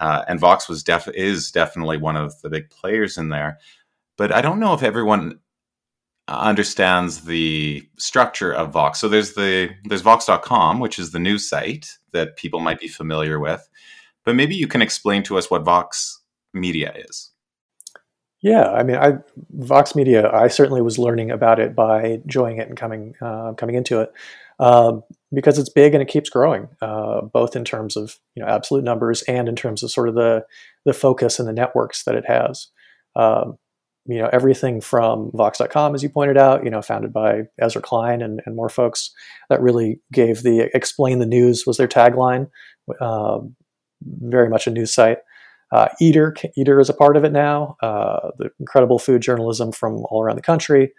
Uh, 0.00 0.24
and 0.28 0.38
Vox 0.38 0.68
was 0.68 0.84
def- 0.84 1.08
is 1.08 1.50
definitely 1.50 1.96
one 1.96 2.16
of 2.16 2.40
the 2.42 2.50
big 2.50 2.70
players 2.70 3.18
in 3.18 3.30
there. 3.30 3.58
But 4.16 4.32
I 4.32 4.40
don't 4.40 4.60
know 4.60 4.74
if 4.74 4.82
everyone 4.82 5.40
understands 6.28 7.22
the 7.22 7.88
structure 7.96 8.52
of 8.52 8.72
Vox. 8.72 9.00
So 9.00 9.08
there's 9.08 9.34
the 9.34 9.70
there's 9.84 10.02
Vox.com, 10.02 10.78
which 10.78 10.98
is 10.98 11.12
the 11.12 11.18
news 11.18 11.48
site 11.48 11.88
that 12.12 12.36
people 12.36 12.60
might 12.60 12.80
be 12.80 12.88
familiar 12.88 13.38
with. 13.38 13.68
But 14.24 14.36
maybe 14.36 14.54
you 14.54 14.68
can 14.68 14.82
explain 14.82 15.22
to 15.24 15.38
us 15.38 15.50
what 15.50 15.64
Vox 15.64 16.20
Media 16.52 16.92
is. 16.94 17.30
Yeah, 18.40 18.70
I 18.70 18.82
mean, 18.82 18.96
I 18.96 19.14
Vox 19.50 19.94
Media. 19.96 20.30
I 20.30 20.48
certainly 20.48 20.82
was 20.82 20.98
learning 20.98 21.30
about 21.30 21.58
it 21.58 21.74
by 21.74 22.04
enjoying 22.04 22.58
it 22.58 22.68
and 22.68 22.76
coming 22.76 23.14
uh, 23.20 23.54
coming 23.54 23.74
into 23.74 24.00
it 24.00 24.12
um, 24.60 25.02
because 25.32 25.58
it's 25.58 25.68
big 25.68 25.94
and 25.94 26.02
it 26.02 26.08
keeps 26.08 26.30
growing, 26.30 26.68
uh, 26.80 27.22
both 27.22 27.56
in 27.56 27.64
terms 27.64 27.96
of 27.96 28.18
you 28.34 28.42
know 28.42 28.48
absolute 28.48 28.84
numbers 28.84 29.22
and 29.22 29.48
in 29.48 29.56
terms 29.56 29.82
of 29.82 29.90
sort 29.90 30.08
of 30.08 30.14
the 30.14 30.44
the 30.84 30.92
focus 30.92 31.38
and 31.38 31.48
the 31.48 31.52
networks 31.52 32.04
that 32.04 32.14
it 32.14 32.26
has. 32.26 32.68
Um, 33.16 33.58
you 34.08 34.18
know, 34.18 34.30
everything 34.32 34.80
from 34.80 35.30
Vox.com, 35.34 35.94
as 35.94 36.02
you 36.02 36.08
pointed 36.08 36.38
out, 36.38 36.64
you 36.64 36.70
know, 36.70 36.80
founded 36.80 37.12
by 37.12 37.42
Ezra 37.60 37.82
Klein 37.82 38.22
and, 38.22 38.40
and 38.46 38.56
more 38.56 38.70
folks, 38.70 39.10
that 39.50 39.60
really 39.60 40.00
gave 40.12 40.42
the 40.42 40.70
explain 40.74 41.18
the 41.18 41.26
news 41.26 41.64
was 41.66 41.76
their 41.76 41.86
tagline. 41.86 42.48
Um, 43.02 43.54
very 44.02 44.48
much 44.48 44.66
a 44.66 44.70
news 44.70 44.94
site. 44.94 45.18
Uh, 45.70 45.88
Eater, 46.00 46.34
Eater 46.56 46.80
is 46.80 46.88
a 46.88 46.94
part 46.94 47.18
of 47.18 47.24
it 47.24 47.32
now. 47.32 47.76
Uh, 47.82 48.30
the 48.38 48.48
incredible 48.58 48.98
food 48.98 49.20
journalism 49.20 49.72
from 49.72 50.04
all 50.10 50.22
around 50.22 50.36
the 50.36 50.42
country. 50.42 50.92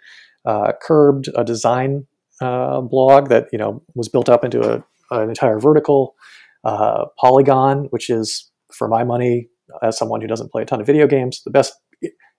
Uh, 0.44 0.72
Curbed, 0.80 1.28
a 1.34 1.42
design 1.42 2.06
uh, 2.40 2.80
blog 2.80 3.28
that 3.28 3.48
you 3.52 3.58
know 3.58 3.82
was 3.94 4.08
built 4.08 4.28
up 4.28 4.44
into 4.44 4.60
a, 4.60 4.84
an 5.10 5.28
entire 5.28 5.58
vertical. 5.58 6.14
Uh, 6.62 7.06
Polygon, 7.18 7.86
which 7.90 8.08
is 8.08 8.50
for 8.72 8.86
my 8.86 9.02
money, 9.02 9.48
as 9.82 9.98
someone 9.98 10.20
who 10.20 10.28
doesn't 10.28 10.52
play 10.52 10.62
a 10.62 10.66
ton 10.66 10.80
of 10.80 10.86
video 10.86 11.08
games, 11.08 11.42
the 11.44 11.50
best. 11.50 11.72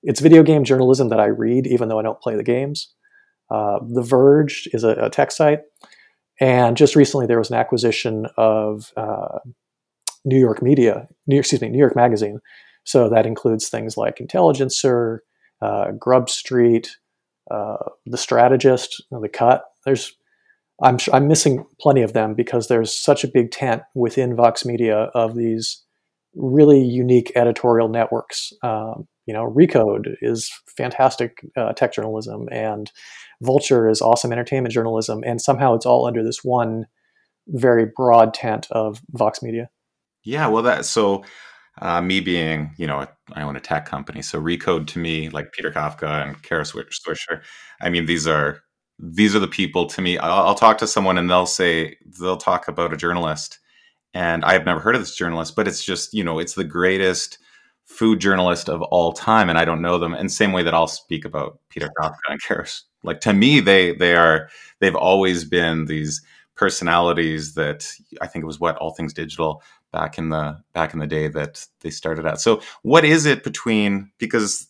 It's 0.04 0.20
video 0.20 0.44
game 0.44 0.64
journalism 0.64 1.10
that 1.10 1.20
I 1.20 1.26
read, 1.26 1.68
even 1.68 1.90
though 1.90 2.00
I 2.00 2.04
don't 2.04 2.22
play 2.22 2.36
the 2.36 2.44
games. 2.44 2.94
Uh, 3.50 3.80
the 3.86 4.02
Verge 4.02 4.68
is 4.74 4.84
a, 4.84 4.92
a, 4.92 5.10
tech 5.10 5.32
site, 5.32 5.60
and 6.40 6.78
just 6.78 6.96
recently 6.96 7.28
there 7.28 7.38
was 7.38 7.50
an 7.50 7.58
acquisition 7.58 8.28
of 8.38 8.94
New 10.26 10.40
York 10.40 10.62
media, 10.62 11.08
New 11.28 11.40
excuse 11.40 11.62
me, 11.62 11.70
New 11.70 11.78
York 11.78 11.96
Magazine. 11.96 12.40
So 12.84 13.10
that 13.10 13.26
includes 13.26 13.70
things 13.70 13.98
like 13.98 14.20
Intelligencer, 14.20 15.24
uh, 15.62 15.92
Grub 15.92 16.30
Street, 16.30 16.98
uh, 17.50 17.78
The 18.06 18.18
Strategist, 18.18 19.04
The 19.12 19.30
Cut. 19.30 19.64
There's, 19.86 20.16
I'm, 20.82 20.98
I'm 21.14 21.28
missing 21.28 21.66
plenty 21.80 22.02
of 22.02 22.14
them 22.14 22.34
because 22.34 22.68
there's 22.68 22.96
such 22.96 23.24
a 23.24 23.28
big 23.28 23.52
tent 23.52 23.84
within 23.94 24.36
Vox 24.36 24.66
Media 24.66 25.12
of 25.14 25.36
these 25.36 25.84
really 26.36 26.82
unique 26.82 27.32
editorial 27.36 27.90
networks. 27.90 28.54
Um, 28.64 29.08
you 29.26 29.34
know, 29.34 29.46
Recode 29.46 30.16
is 30.22 30.52
fantastic 30.68 31.46
uh, 31.56 31.74
tech 31.74 31.94
journalism, 31.94 32.48
and 32.52 32.92
Vulture 33.42 33.90
is 33.90 34.02
awesome 34.02 34.32
entertainment 34.32 34.74
journalism, 34.74 35.24
and 35.26 35.42
somehow 35.42 35.74
it's 35.74 35.86
all 35.86 36.06
under 36.06 36.24
this 36.24 36.44
one 36.44 36.86
very 37.48 37.86
broad 37.86 38.34
tent 38.34 38.68
of 38.72 39.02
Vox 39.12 39.42
Media. 39.42 39.70
Yeah, 40.24 40.48
well, 40.48 40.64
that 40.64 40.86
so 40.86 41.24
uh, 41.82 42.02
me 42.02 42.20
being, 42.20 42.74
you 42.78 42.86
know, 42.86 43.08
I 43.34 43.42
own 43.42 43.56
a 43.56 43.62
tech 43.62 43.86
company, 43.86 44.22
so 44.22 44.42
Recode 44.42 44.88
to 44.88 45.00
me, 45.00 45.30
like 45.30 45.54
Peter 45.54 45.72
Kafka 45.72 46.24
and 46.24 46.42
Kara 46.44 46.64
Swisher, 46.64 47.42
I 47.82 47.90
mean, 47.90 48.06
these 48.06 48.28
are 48.28 48.62
these 49.00 49.36
are 49.36 49.40
the 49.40 49.48
people 49.48 49.88
to 49.88 50.02
me. 50.02 50.18
I'll, 50.20 50.48
I'll, 50.48 50.56
talk 50.56 50.78
to 50.78 50.88
someone 50.88 51.18
and 51.18 51.28
they'll 51.28 51.48
say 51.48 51.98
they'll 52.20 52.38
talk 52.38 52.68
about 52.68 52.94
a 52.94 52.98
journalist, 52.98 53.60
and 54.14 54.46
I 54.46 54.54
have 54.54 54.66
never 54.66 54.80
heard 54.80 54.96
of 54.96 55.02
this 55.02 55.16
journalist, 55.16 55.56
but 55.56 55.68
it's 55.68 55.84
just 55.84 56.14
you 56.14 56.24
know, 56.24 56.40
it's 56.40 56.54
the 56.54 56.64
greatest 56.64 57.40
food 57.92 58.20
journalist 58.20 58.70
of 58.70 58.82
all 58.84 59.14
time, 59.14 59.50
and 59.50 59.58
I 59.58 59.66
don't 59.66 59.82
know 59.82 59.98
them. 59.98 60.14
And 60.14 60.32
same 60.32 60.52
way 60.52 60.64
that 60.64 60.74
I'll 60.74 60.88
speak 60.88 61.26
about 61.26 61.60
Peter 61.70 61.90
Kafka 62.00 62.18
and 62.30 62.42
Kara, 62.42 62.66
like 63.04 63.20
to 63.22 63.34
me, 63.34 63.60
they 63.60 63.94
they 63.94 64.16
are 64.16 64.50
they've 64.80 64.96
always 64.96 65.44
been 65.44 65.86
these 65.86 66.22
personalities 66.56 67.54
that 67.56 67.92
I 68.22 68.28
think 68.28 68.44
it 68.44 68.48
was 68.48 68.60
what 68.60 68.78
all 68.78 68.92
things 68.92 69.14
digital 69.14 69.64
back 69.92 70.18
in 70.18 70.30
the 70.30 70.62
back 70.74 70.94
in 70.94 71.00
the 71.00 71.08
day 71.08 71.28
that 71.28 71.66
they 71.82 71.90
started 71.90 72.26
at. 72.26 72.40
So 72.40 72.62
what 72.84 73.06
is 73.06 73.26
it 73.26 73.44
between 73.44 74.12
because 74.18 74.68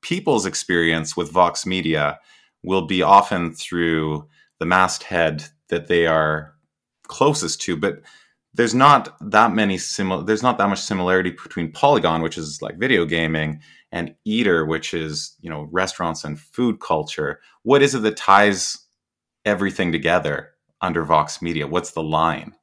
people's 0.00 0.46
experience 0.46 1.16
with 1.16 1.32
Vox 1.32 1.66
Media 1.66 2.18
will 2.62 2.86
be 2.86 3.02
often 3.02 3.54
through 3.54 4.28
the 4.58 4.66
masthead 4.66 5.44
that 5.68 5.88
they 5.88 6.06
are 6.06 6.54
closest 7.06 7.60
to, 7.62 7.76
but 7.76 8.00
there's 8.54 8.74
not 8.74 9.16
that 9.20 9.52
many 9.52 9.76
similar 9.76 10.22
there's 10.22 10.42
not 10.42 10.58
that 10.58 10.68
much 10.68 10.80
similarity 10.80 11.30
between 11.30 11.72
polygon 11.72 12.22
which 12.22 12.38
is 12.38 12.62
like 12.62 12.78
video 12.78 13.04
gaming 13.04 13.60
and 13.94 14.14
eater 14.24 14.66
which 14.66 14.92
is 14.92 15.36
you 15.40 15.48
know 15.48 15.68
restaurants 15.70 16.24
and 16.24 16.38
food 16.38 16.80
culture. 16.80 17.40
What 17.62 17.80
is 17.80 17.94
it 17.94 18.02
that 18.02 18.16
ties 18.16 18.84
everything 19.44 19.92
together 19.92 20.50
under 20.80 21.04
vox 21.04 21.40
media? 21.40 21.66
What's 21.66 21.92
the 21.92 22.02
line? 22.02 22.54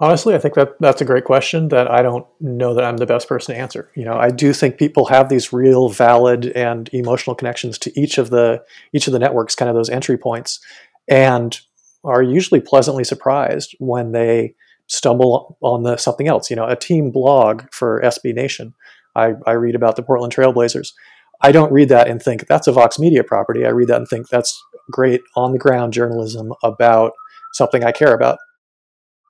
Honestly 0.00 0.34
i 0.34 0.38
think 0.38 0.54
that 0.54 0.76
that's 0.78 1.00
a 1.00 1.06
great 1.06 1.24
question 1.24 1.68
that 1.68 1.90
i 1.90 2.02
don't 2.02 2.26
know 2.38 2.74
that 2.74 2.84
i'm 2.84 2.98
the 2.98 3.06
best 3.06 3.28
person 3.28 3.54
to 3.54 3.60
answer. 3.60 3.90
You 3.96 4.04
know 4.04 4.16
i 4.16 4.30
do 4.30 4.52
think 4.52 4.78
people 4.78 5.06
have 5.06 5.28
these 5.28 5.52
real 5.52 5.88
valid 5.88 6.46
and 6.48 6.88
emotional 6.92 7.34
connections 7.34 7.78
to 7.78 8.00
each 8.00 8.18
of 8.18 8.30
the 8.30 8.62
each 8.92 9.06
of 9.06 9.12
the 9.12 9.18
networks 9.18 9.54
kind 9.56 9.68
of 9.70 9.74
those 9.74 9.90
entry 9.90 10.18
points 10.18 10.60
and 11.08 11.58
are 12.04 12.22
usually 12.22 12.60
pleasantly 12.60 13.02
surprised 13.02 13.74
when 13.80 14.12
they 14.12 14.54
stumble 14.88 15.56
on 15.60 15.84
the 15.84 15.96
something 15.96 16.28
else. 16.28 16.50
You 16.50 16.56
know, 16.56 16.66
a 16.66 16.76
team 16.76 17.10
blog 17.10 17.62
for 17.70 18.00
SB 18.02 18.34
Nation. 18.34 18.74
I, 19.14 19.34
I 19.46 19.52
read 19.52 19.74
about 19.74 19.96
the 19.96 20.02
Portland 20.02 20.34
Trailblazers. 20.34 20.92
I 21.40 21.52
don't 21.52 21.72
read 21.72 21.88
that 21.90 22.08
and 22.08 22.20
think 22.20 22.46
that's 22.46 22.66
a 22.66 22.72
Vox 22.72 22.98
Media 22.98 23.22
property. 23.22 23.64
I 23.64 23.70
read 23.70 23.88
that 23.88 23.98
and 23.98 24.08
think 24.08 24.28
that's 24.28 24.60
great 24.90 25.22
on 25.36 25.52
the 25.52 25.58
ground 25.58 25.92
journalism 25.92 26.52
about 26.62 27.12
something 27.52 27.84
I 27.84 27.92
care 27.92 28.12
about. 28.12 28.38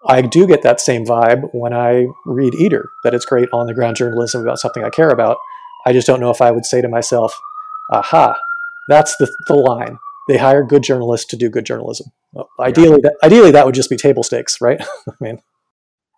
I 0.06 0.22
do 0.22 0.46
get 0.46 0.62
that 0.62 0.80
same 0.80 1.04
vibe 1.04 1.48
when 1.52 1.74
I 1.74 2.06
read 2.24 2.54
Eater, 2.54 2.88
that 3.04 3.14
it's 3.14 3.26
great 3.26 3.48
on 3.52 3.66
the 3.66 3.74
ground 3.74 3.96
journalism 3.96 4.42
about 4.42 4.58
something 4.58 4.84
I 4.84 4.90
care 4.90 5.10
about. 5.10 5.38
I 5.86 5.92
just 5.92 6.06
don't 6.06 6.20
know 6.20 6.30
if 6.30 6.40
I 6.40 6.50
would 6.50 6.64
say 6.64 6.80
to 6.80 6.88
myself, 6.88 7.38
aha, 7.90 8.38
that's 8.88 9.16
the, 9.16 9.30
the 9.48 9.54
line. 9.54 9.98
They 10.28 10.36
hire 10.36 10.62
good 10.62 10.82
journalists 10.82 11.26
to 11.28 11.36
do 11.36 11.48
good 11.48 11.66
journalism. 11.66 12.12
Well, 12.32 12.48
ideally, 12.60 13.00
yeah. 13.02 13.10
that, 13.10 13.26
ideally 13.26 13.50
that 13.50 13.66
would 13.66 13.74
just 13.74 13.90
be 13.90 13.96
table 13.96 14.22
stakes, 14.22 14.60
right? 14.60 14.80
I 15.08 15.12
mean, 15.20 15.40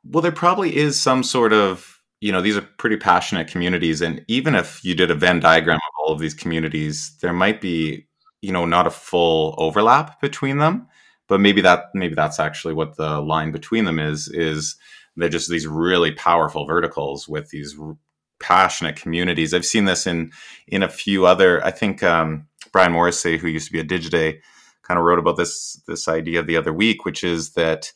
well, 0.05 0.23
there 0.23 0.33
probably 0.33 0.77
is 0.77 1.01
some 1.01 1.23
sort 1.23 1.53
of, 1.53 2.01
you 2.20 2.33
know, 2.33 2.42
these 2.42 2.57
are 2.57 2.68
pretty 2.79 2.96
passionate 2.96 3.49
communities. 3.49 4.03
And 4.03 4.25
even 4.29 4.55
if 4.55 4.85
you 4.85 4.94
did 4.94 5.11
a 5.11 5.14
Venn 5.14 5.40
diagram 5.40 5.77
of 5.77 6.05
all 6.05 6.12
of 6.12 6.18
these 6.18 6.35
communities, 6.35 7.16
there 7.20 7.33
might 7.33 7.61
be, 7.61 8.07
you 8.42 8.53
know, 8.53 8.66
not 8.66 8.87
a 8.87 8.90
full 8.90 9.55
overlap 9.59 10.20
between 10.20 10.59
them. 10.59 10.88
But 11.29 11.40
maybe 11.40 11.61
that 11.61 11.90
maybe 11.94 12.16
that's 12.16 12.40
actually 12.40 12.75
what 12.75 12.96
the 12.96 13.20
line 13.20 13.53
between 13.53 13.85
them 13.85 14.01
is, 14.01 14.27
is 14.27 14.77
they're 15.16 15.29
just 15.29 15.49
these 15.49 15.66
really 15.66 16.11
powerful 16.12 16.66
verticals 16.66 17.29
with 17.29 17.51
these 17.51 17.77
passionate 18.40 18.96
communities. 18.96 19.55
I've 19.55 19.66
seen 19.66 19.85
this 19.85 20.07
in 20.07 20.33
in 20.66 20.83
a 20.83 20.88
few 20.88 21.26
other, 21.26 21.64
I 21.64 21.70
think 21.70 22.03
um, 22.03 22.48
Brian 22.72 22.92
Morrissey, 22.92 23.38
who 23.38 23.48
used 23.48 23.66
to 23.66 23.72
be 23.72 23.81
a 23.81 23.85
Digiday, 23.85 24.40
kind 24.83 24.98
of 24.98 25.05
wrote 25.05 25.18
about 25.18 25.37
this 25.37 25.81
this 25.87 26.09
idea 26.09 26.42
the 26.42 26.57
other 26.57 26.72
week, 26.72 27.05
which 27.05 27.22
is 27.22 27.50
that 27.50 27.92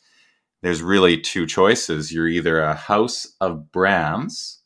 there's 0.61 0.81
really 0.81 1.19
two 1.19 1.45
choices. 1.45 2.11
You're 2.11 2.27
either 2.27 2.61
a 2.61 2.73
house 2.73 3.27
of 3.41 3.71
brands 3.71 4.61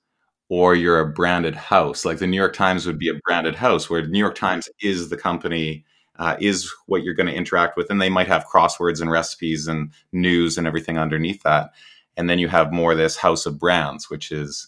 or 0.48 0.76
you're 0.76 1.00
a 1.00 1.12
branded 1.12 1.56
house. 1.56 2.06
Like 2.06 2.20
the 2.20 2.28
New 2.28 2.38
York 2.38 2.54
Times 2.54 2.86
would 2.86 3.00
be 3.00 3.10
a 3.10 3.20
branded 3.26 3.56
house, 3.56 3.90
where 3.90 4.02
the 4.02 4.08
New 4.08 4.20
York 4.20 4.36
Times 4.36 4.70
is 4.82 5.10
the 5.10 5.18
company, 5.18 5.86
uh, 6.18 6.36
is 6.40 6.72
what 6.88 7.04
you're 7.04 7.14
going 7.14 7.28
to 7.28 7.36
interact 7.36 7.78
with. 7.78 7.90
And 7.90 8.02
they 8.02 8.10
might 8.10 8.28
have 8.28 8.48
crosswords 8.48 9.02
and 9.02 9.12
recipes 9.12 9.68
and 9.68 9.92
news 10.12 10.58
and 10.58 10.66
everything 10.66 10.98
underneath 10.98 11.44
that. 11.44 11.72
And 12.18 12.30
then 12.30 12.40
you 12.40 12.48
have 12.48 12.74
more 12.74 12.96
this 12.96 13.18
house 13.18 13.46
of 13.46 13.60
brands, 13.60 14.10
which 14.10 14.32
is, 14.32 14.68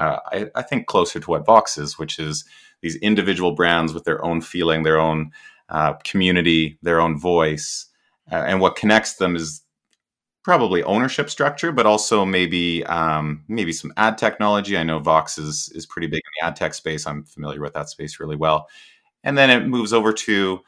uh, 0.00 0.18
I, 0.32 0.46
I, 0.54 0.62
think, 0.62 0.86
closer 0.86 1.20
to 1.20 1.30
what 1.30 1.46
Vox 1.46 1.78
is, 1.78 1.98
which 1.98 2.18
is 2.18 2.44
these 2.80 2.96
individual 2.96 3.52
brands 3.52 3.92
with 3.92 4.04
their 4.04 4.24
own 4.24 4.40
feeling, 4.40 4.82
their 4.82 4.98
own 4.98 5.30
uh, 5.68 5.94
community, 6.04 6.78
their 6.82 7.00
own 7.00 7.18
voice. 7.18 7.86
Uh, 8.32 8.44
and 8.46 8.60
what 8.60 8.76
connects 8.76 9.16
them 9.16 9.36
is 9.36 9.62
probably 10.42 10.82
ownership 10.84 11.28
structure, 11.28 11.70
but 11.70 11.86
also 11.86 12.24
maybe 12.24 12.84
um, 12.86 13.44
maybe 13.48 13.72
some 13.72 13.92
ad 13.96 14.16
technology. 14.16 14.78
I 14.78 14.82
know 14.82 14.98
Vox 14.98 15.36
is 15.36 15.70
is 15.74 15.86
pretty 15.86 16.06
big 16.06 16.22
in 16.24 16.30
the 16.40 16.46
ad 16.46 16.56
tech 16.56 16.74
space. 16.74 17.06
I'm 17.06 17.24
familiar 17.24 17.60
with 17.60 17.74
that 17.74 17.90
space 17.90 18.18
really 18.18 18.36
well. 18.36 18.68
And 19.22 19.36
then 19.36 19.50
it 19.50 19.66
moves 19.66 19.92
over 19.92 20.12
to 20.14 20.60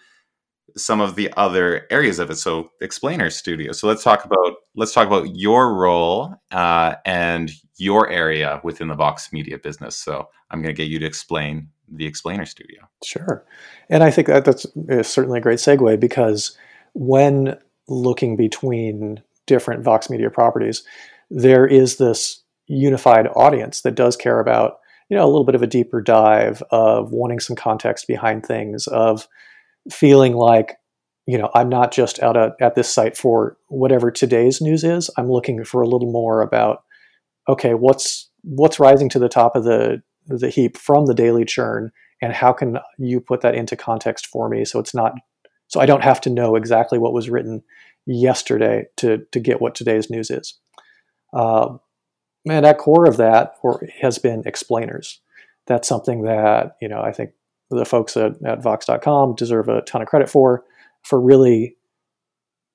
some 0.76 1.00
of 1.00 1.16
the 1.16 1.32
other 1.36 1.86
areas 1.90 2.18
of 2.18 2.30
it. 2.30 2.36
So 2.36 2.70
Explainer 2.80 3.30
Studio. 3.30 3.72
So 3.72 3.86
let's 3.88 4.02
talk 4.02 4.24
about 4.24 4.56
let's 4.74 4.92
talk 4.92 5.06
about 5.06 5.34
your 5.34 5.74
role 5.74 6.34
uh, 6.50 6.96
and 7.04 7.50
your 7.82 8.08
area 8.08 8.60
within 8.62 8.86
the 8.86 8.94
Vox 8.94 9.32
Media 9.32 9.58
business. 9.58 9.96
So 9.96 10.28
I'm 10.50 10.62
going 10.62 10.74
to 10.74 10.80
get 10.80 10.88
you 10.88 11.00
to 11.00 11.06
explain 11.06 11.68
the 11.88 12.06
Explainer 12.06 12.46
Studio. 12.46 12.80
Sure, 13.04 13.44
and 13.90 14.04
I 14.04 14.10
think 14.10 14.28
that 14.28 14.44
that's 14.44 14.66
certainly 15.08 15.40
a 15.40 15.42
great 15.42 15.58
segue 15.58 15.98
because 15.98 16.56
when 16.94 17.58
looking 17.88 18.36
between 18.36 19.20
different 19.46 19.82
Vox 19.82 20.08
Media 20.08 20.30
properties, 20.30 20.84
there 21.28 21.66
is 21.66 21.96
this 21.96 22.42
unified 22.68 23.26
audience 23.34 23.80
that 23.80 23.96
does 23.96 24.16
care 24.16 24.38
about 24.38 24.78
you 25.08 25.16
know 25.16 25.24
a 25.24 25.26
little 25.26 25.44
bit 25.44 25.56
of 25.56 25.62
a 25.62 25.66
deeper 25.66 26.00
dive 26.00 26.62
of 26.70 27.10
wanting 27.10 27.40
some 27.40 27.56
context 27.56 28.06
behind 28.06 28.46
things 28.46 28.86
of 28.86 29.26
feeling 29.90 30.34
like 30.34 30.76
you 31.26 31.36
know 31.36 31.50
i'm 31.54 31.68
not 31.68 31.92
just 31.92 32.22
out 32.22 32.36
at, 32.36 32.52
at 32.60 32.76
this 32.76 32.88
site 32.88 33.16
for 33.16 33.58
whatever 33.68 34.10
today's 34.10 34.62
news 34.62 34.84
is 34.84 35.10
i'm 35.18 35.30
looking 35.30 35.64
for 35.64 35.82
a 35.82 35.88
little 35.88 36.10
more 36.10 36.40
about 36.40 36.84
okay 37.48 37.74
what's 37.74 38.30
what's 38.42 38.80
rising 38.80 39.08
to 39.08 39.18
the 39.18 39.28
top 39.28 39.56
of 39.56 39.64
the 39.64 40.02
the 40.26 40.50
heap 40.50 40.76
from 40.76 41.06
the 41.06 41.14
daily 41.14 41.44
churn 41.44 41.90
and 42.20 42.32
how 42.32 42.52
can 42.52 42.78
you 42.98 43.20
put 43.20 43.40
that 43.40 43.54
into 43.54 43.76
context 43.76 44.26
for 44.26 44.48
me 44.48 44.64
so 44.64 44.78
it's 44.78 44.94
not 44.94 45.14
so 45.68 45.80
i 45.80 45.86
don't 45.86 46.04
have 46.04 46.20
to 46.20 46.30
know 46.30 46.56
exactly 46.56 46.98
what 46.98 47.12
was 47.12 47.28
written 47.28 47.62
yesterday 48.06 48.86
to, 48.96 49.18
to 49.32 49.40
get 49.40 49.60
what 49.60 49.74
today's 49.74 50.10
news 50.10 50.30
is. 50.30 50.58
Uh, 51.32 51.76
and 52.48 52.66
at 52.66 52.78
core 52.78 53.06
of 53.06 53.16
that 53.18 53.54
or 53.62 53.86
has 54.00 54.18
been 54.18 54.42
explainers. 54.46 55.20
That's 55.66 55.88
something 55.88 56.22
that, 56.22 56.76
you 56.80 56.88
know, 56.88 57.00
I 57.00 57.12
think 57.12 57.30
the 57.70 57.84
folks 57.84 58.16
at, 58.16 58.32
at 58.44 58.62
Vox.com 58.62 59.36
deserve 59.36 59.68
a 59.68 59.82
ton 59.82 60.02
of 60.02 60.08
credit 60.08 60.28
for, 60.28 60.64
for 61.02 61.20
really 61.20 61.76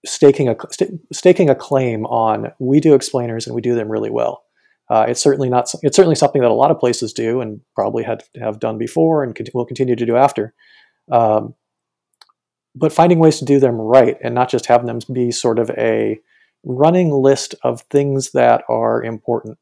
staking 0.05 0.47
a, 0.47 0.55
st- 0.71 1.01
staking 1.11 1.49
a 1.49 1.55
claim 1.55 2.05
on 2.05 2.51
we 2.59 2.79
do 2.79 2.93
explainers 2.93 3.45
and 3.45 3.55
we 3.55 3.61
do 3.61 3.75
them 3.75 3.91
really 3.91 4.09
well. 4.09 4.43
Uh, 4.89 5.05
it's 5.07 5.21
certainly 5.21 5.49
not. 5.49 5.73
It's 5.83 5.95
certainly 5.95 6.15
something 6.15 6.41
that 6.41 6.51
a 6.51 6.53
lot 6.53 6.71
of 6.71 6.79
places 6.79 7.13
do, 7.13 7.41
and 7.41 7.61
probably 7.75 8.03
had 8.03 8.23
have 8.39 8.59
done 8.59 8.77
before, 8.77 9.23
and 9.23 9.37
will 9.53 9.65
continue 9.65 9.95
to 9.95 10.05
do 10.05 10.15
after. 10.15 10.53
Um, 11.11 11.55
but 12.75 12.93
finding 12.93 13.19
ways 13.19 13.39
to 13.39 13.45
do 13.45 13.59
them 13.59 13.75
right 13.75 14.17
and 14.21 14.35
not 14.35 14.49
just 14.49 14.67
having 14.67 14.87
them 14.87 14.99
be 15.11 15.31
sort 15.31 15.59
of 15.59 15.69
a 15.71 16.19
running 16.63 17.11
list 17.11 17.55
of 17.63 17.81
things 17.89 18.31
that 18.31 18.63
are 18.69 19.03
important 19.03 19.57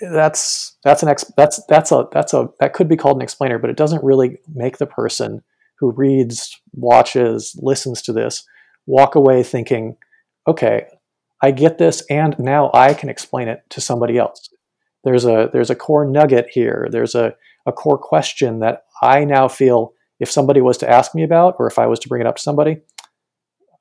that's 0.00 0.76
that's 0.82 1.02
an 1.02 1.08
ex, 1.08 1.24
that's 1.36 1.64
that's 1.66 1.92
a 1.92 2.06
that's 2.12 2.34
a 2.34 2.48
that 2.60 2.72
could 2.72 2.88
be 2.88 2.96
called 2.96 3.16
an 3.16 3.22
explainer 3.22 3.58
but 3.58 3.70
it 3.70 3.76
doesn't 3.76 4.04
really 4.04 4.38
make 4.54 4.78
the 4.78 4.86
person 4.86 5.42
who 5.78 5.92
reads 5.92 6.60
watches 6.72 7.56
listens 7.62 8.02
to 8.02 8.12
this 8.12 8.44
walk 8.86 9.14
away 9.14 9.42
thinking 9.42 9.96
okay 10.46 10.86
i 11.42 11.50
get 11.50 11.78
this 11.78 12.02
and 12.10 12.38
now 12.38 12.70
i 12.74 12.94
can 12.94 13.08
explain 13.08 13.48
it 13.48 13.62
to 13.70 13.80
somebody 13.80 14.18
else 14.18 14.48
there's 15.04 15.24
a 15.24 15.50
there's 15.52 15.70
a 15.70 15.74
core 15.74 16.04
nugget 16.04 16.48
here 16.50 16.88
there's 16.90 17.14
a, 17.14 17.34
a 17.66 17.72
core 17.72 17.98
question 17.98 18.60
that 18.60 18.84
i 19.02 19.24
now 19.24 19.48
feel 19.48 19.94
if 20.20 20.30
somebody 20.30 20.60
was 20.60 20.78
to 20.78 20.90
ask 20.90 21.14
me 21.14 21.22
about, 21.22 21.56
or 21.58 21.66
if 21.66 21.78
I 21.78 21.86
was 21.86 21.98
to 22.00 22.08
bring 22.08 22.20
it 22.20 22.26
up 22.26 22.36
to 22.36 22.42
somebody, 22.42 22.78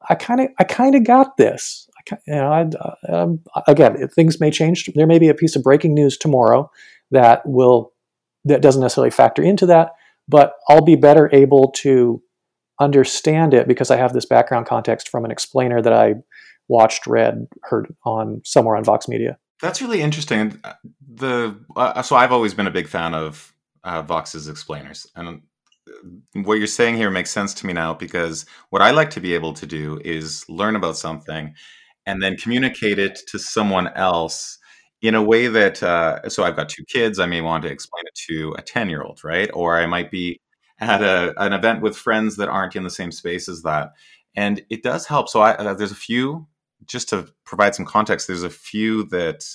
I 0.10 0.16
kind 0.16 0.42
of, 0.42 0.48
I 0.60 0.64
kind 0.64 0.96
of 0.96 1.06
got 1.06 1.38
this. 1.38 1.90
I, 1.98 2.18
you 2.28 2.36
know, 2.36 2.52
I, 2.52 3.12
um, 3.12 3.40
again, 3.68 4.08
things 4.10 4.40
may 4.40 4.52
change. 4.52 4.90
There 4.96 5.08
may 5.08 5.20
be 5.20 5.30
a 5.30 5.34
piece 5.34 5.56
of 5.56 5.64
breaking 5.64 5.94
news 5.94 6.18
tomorrow 6.18 6.70
that 7.12 7.46
will, 7.46 7.94
that 8.46 8.62
doesn't 8.62 8.82
necessarily 8.82 9.12
factor 9.12 9.42
into 9.42 9.66
that, 9.68 9.92
but 10.28 10.56
I'll 10.68 10.84
be 10.84 10.96
better 10.96 11.30
able 11.32 11.72
to 11.78 12.22
understand 12.82 13.54
it 13.54 13.68
because 13.68 13.92
I 13.92 13.98
have 13.98 14.14
this 14.14 14.26
background 14.26 14.66
context 14.66 15.08
from 15.08 15.24
an 15.24 15.32
explainer 15.32 15.82
that 15.82 15.94
I 15.94 16.16
watched, 16.68 17.08
read, 17.08 17.48
heard 17.64 17.94
on 18.06 18.42
somewhere 18.46 18.76
on 18.76 18.84
Vox 18.84 19.08
Media. 19.08 19.38
That's 19.62 19.82
really 19.82 20.02
interesting. 20.02 20.60
The 21.16 21.58
uh, 21.76 22.02
so 22.02 22.16
I've 22.16 22.32
always 22.32 22.54
been 22.54 22.68
a 22.68 22.72
big 22.72 22.88
fan 22.88 23.14
of 23.14 23.54
uh, 23.84 24.02
Vox's 24.02 24.48
explainers, 24.50 25.08
and 25.16 25.42
what 26.34 26.56
you're 26.56 26.68
saying 26.68 26.96
here 26.96 27.10
makes 27.10 27.32
sense 27.32 27.54
to 27.54 27.66
me 27.66 27.74
now 27.74 27.94
because 27.94 28.46
what 28.70 28.82
I 28.82 28.92
like 28.92 29.10
to 29.12 29.22
be 29.22 29.34
able 29.34 29.54
to 29.54 29.66
do 29.66 30.02
is 30.04 30.48
learn 30.50 30.76
about 30.76 30.98
something 30.98 31.54
and 32.06 32.22
then 32.22 32.36
communicate 32.38 33.00
it 33.00 33.22
to 33.28 33.40
someone 33.40 33.88
else 33.96 34.58
in 35.02 35.16
a 35.16 35.24
way 35.24 35.48
that 35.48 35.84
uh, 35.84 36.28
so 36.30 36.44
I've 36.44 36.56
got 36.56 36.70
two 36.70 36.84
kids. 36.86 37.20
I 37.20 37.26
may 37.26 37.42
want 37.42 37.64
to 37.64 37.70
explain 37.70 38.04
it 38.06 38.20
to 38.30 38.56
a 38.58 38.62
ten 38.62 38.90
year 38.90 39.04
old, 39.04 39.24
right? 39.24 39.50
Or 39.54 39.78
I 39.78 39.86
might 39.86 40.12
be 40.12 40.40
at 40.80 41.02
a, 41.02 41.34
an 41.38 41.54
event 41.54 41.82
with 41.82 41.96
friends 41.96 42.38
that 42.38 42.50
aren't 42.50 42.76
in 42.76 42.84
the 42.84 42.90
same 42.90 43.12
space 43.12 43.48
as 43.48 43.62
that, 43.64 43.92
and 44.36 44.64
it 44.70 44.84
does 44.84 45.06
help. 45.06 45.30
So 45.30 45.42
I, 45.42 45.52
uh, 45.56 45.74
there's 45.74 45.92
a 45.92 45.96
few 45.96 46.48
just 46.88 47.10
to 47.10 47.28
provide 47.46 47.76
some 47.76 47.86
context. 47.86 48.28
There's 48.28 48.44
a 48.44 48.50
few 48.50 49.06
that 49.06 49.46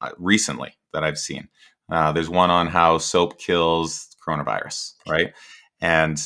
uh, 0.00 0.10
recently 0.18 0.74
that 0.92 1.04
I've 1.04 1.18
seen. 1.18 1.48
Uh, 1.90 2.12
there's 2.12 2.30
one 2.30 2.50
on 2.50 2.68
how 2.68 2.98
soap 2.98 3.38
kills 3.38 4.08
coronavirus, 4.26 4.94
right? 5.08 5.32
And 5.80 6.18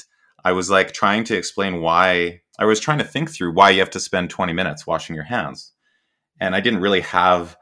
I 0.45 0.53
was 0.53 0.71
like 0.71 0.93
trying 0.93 1.25
to 1.25 1.37
explain 1.37 1.81
why 1.81 2.43
I 2.59 2.65
was 2.65 2.81
trying 2.81 2.99
to 2.99 3.05
think 3.05 3.31
through 3.31 3.53
why 3.53 3.71
you 3.71 3.81
have 3.81 3.91
to 3.91 4.01
spend 4.01 4.31
20 4.31 4.53
minutes 4.53 4.87
washing 4.87 5.15
your 5.17 5.25
hands. 5.25 5.73
and 6.41 6.55
I 6.55 6.61
didn't 6.61 6.81
really 6.81 7.01
have 7.01 7.57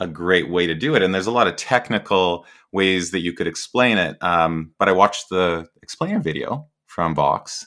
a 0.00 0.06
great 0.06 0.50
way 0.50 0.66
to 0.66 0.74
do 0.74 0.94
it. 0.94 1.02
And 1.02 1.14
there's 1.14 1.26
a 1.26 1.32
lot 1.32 1.46
of 1.48 1.56
technical 1.56 2.46
ways 2.72 3.10
that 3.10 3.20
you 3.20 3.32
could 3.32 3.46
explain 3.46 3.98
it. 3.98 4.22
Um, 4.22 4.72
but 4.78 4.88
I 4.88 4.92
watched 4.92 5.28
the 5.30 5.66
explainer 5.82 6.20
video 6.20 6.68
from 6.86 7.14
Vox, 7.14 7.66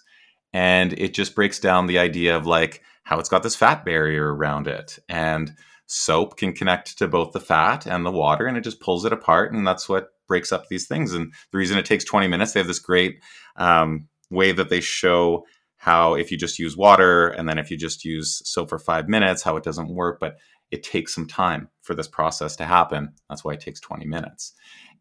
and 0.53 0.93
it 0.93 1.13
just 1.13 1.35
breaks 1.35 1.59
down 1.59 1.87
the 1.87 1.99
idea 1.99 2.35
of 2.37 2.45
like 2.45 2.81
how 3.03 3.19
it's 3.19 3.29
got 3.29 3.43
this 3.43 3.55
fat 3.55 3.83
barrier 3.85 4.33
around 4.33 4.67
it, 4.67 4.99
and 5.09 5.53
soap 5.87 6.37
can 6.37 6.53
connect 6.53 6.97
to 6.97 7.07
both 7.07 7.33
the 7.33 7.39
fat 7.39 7.85
and 7.85 8.05
the 8.05 8.11
water, 8.11 8.45
and 8.45 8.57
it 8.57 8.63
just 8.63 8.79
pulls 8.79 9.05
it 9.05 9.13
apart, 9.13 9.53
and 9.53 9.67
that's 9.67 9.89
what 9.89 10.09
breaks 10.27 10.51
up 10.51 10.67
these 10.67 10.87
things. 10.87 11.13
And 11.13 11.33
the 11.51 11.57
reason 11.57 11.77
it 11.77 11.85
takes 11.85 12.05
20 12.05 12.27
minutes, 12.27 12.53
they 12.53 12.59
have 12.59 12.67
this 12.67 12.79
great 12.79 13.21
um, 13.57 14.07
way 14.29 14.51
that 14.53 14.69
they 14.69 14.79
show 14.79 15.45
how 15.75 16.13
if 16.13 16.31
you 16.31 16.37
just 16.37 16.59
use 16.59 16.77
water 16.77 17.29
and 17.29 17.49
then 17.49 17.57
if 17.57 17.71
you 17.71 17.75
just 17.75 18.05
use 18.05 18.41
soap 18.45 18.69
for 18.69 18.77
five 18.77 19.09
minutes, 19.09 19.41
how 19.41 19.57
it 19.57 19.63
doesn't 19.63 19.93
work. 19.93 20.19
But 20.19 20.37
it 20.69 20.83
takes 20.83 21.13
some 21.13 21.27
time 21.27 21.69
for 21.81 21.93
this 21.93 22.07
process 22.07 22.55
to 22.57 22.65
happen. 22.65 23.13
That's 23.29 23.43
why 23.43 23.53
it 23.53 23.59
takes 23.59 23.79
20 23.79 24.05
minutes. 24.05 24.53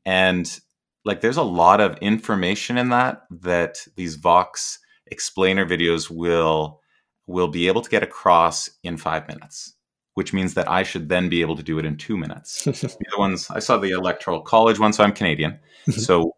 And 0.05 0.59
like 1.05 1.21
there's 1.21 1.37
a 1.37 1.43
lot 1.43 1.81
of 1.81 1.97
information 1.99 2.77
in 2.77 2.89
that 2.89 3.23
that 3.31 3.87
these 3.97 4.17
Vox 4.17 4.79
explainer 5.07 5.67
videos 5.67 6.11
will 6.11 6.80
will 7.27 7.49
be 7.49 7.69
able 7.69 7.83
to 7.83 7.91
get 7.91 8.03
across 8.03 8.71
in 8.83 8.97
5 8.97 9.29
minutes, 9.29 9.75
which 10.15 10.33
means 10.33 10.55
that 10.55 10.69
I 10.69 10.83
should 10.83 11.09
then 11.09 11.29
be 11.29 11.41
able 11.41 11.57
to 11.57 11.63
do 11.63 11.79
it 11.79 11.85
in 11.85 11.97
2 11.97 12.17
minutes. 12.17 12.65
the 12.65 13.05
other 13.13 13.19
ones 13.19 13.49
I 13.51 13.59
saw 13.59 13.77
the 13.77 13.91
electoral 13.91 14.41
college 14.41 14.79
one 14.79 14.93
so 14.93 15.05
I'm 15.05 15.13
Canadian. 15.13 15.59
so 15.91 16.35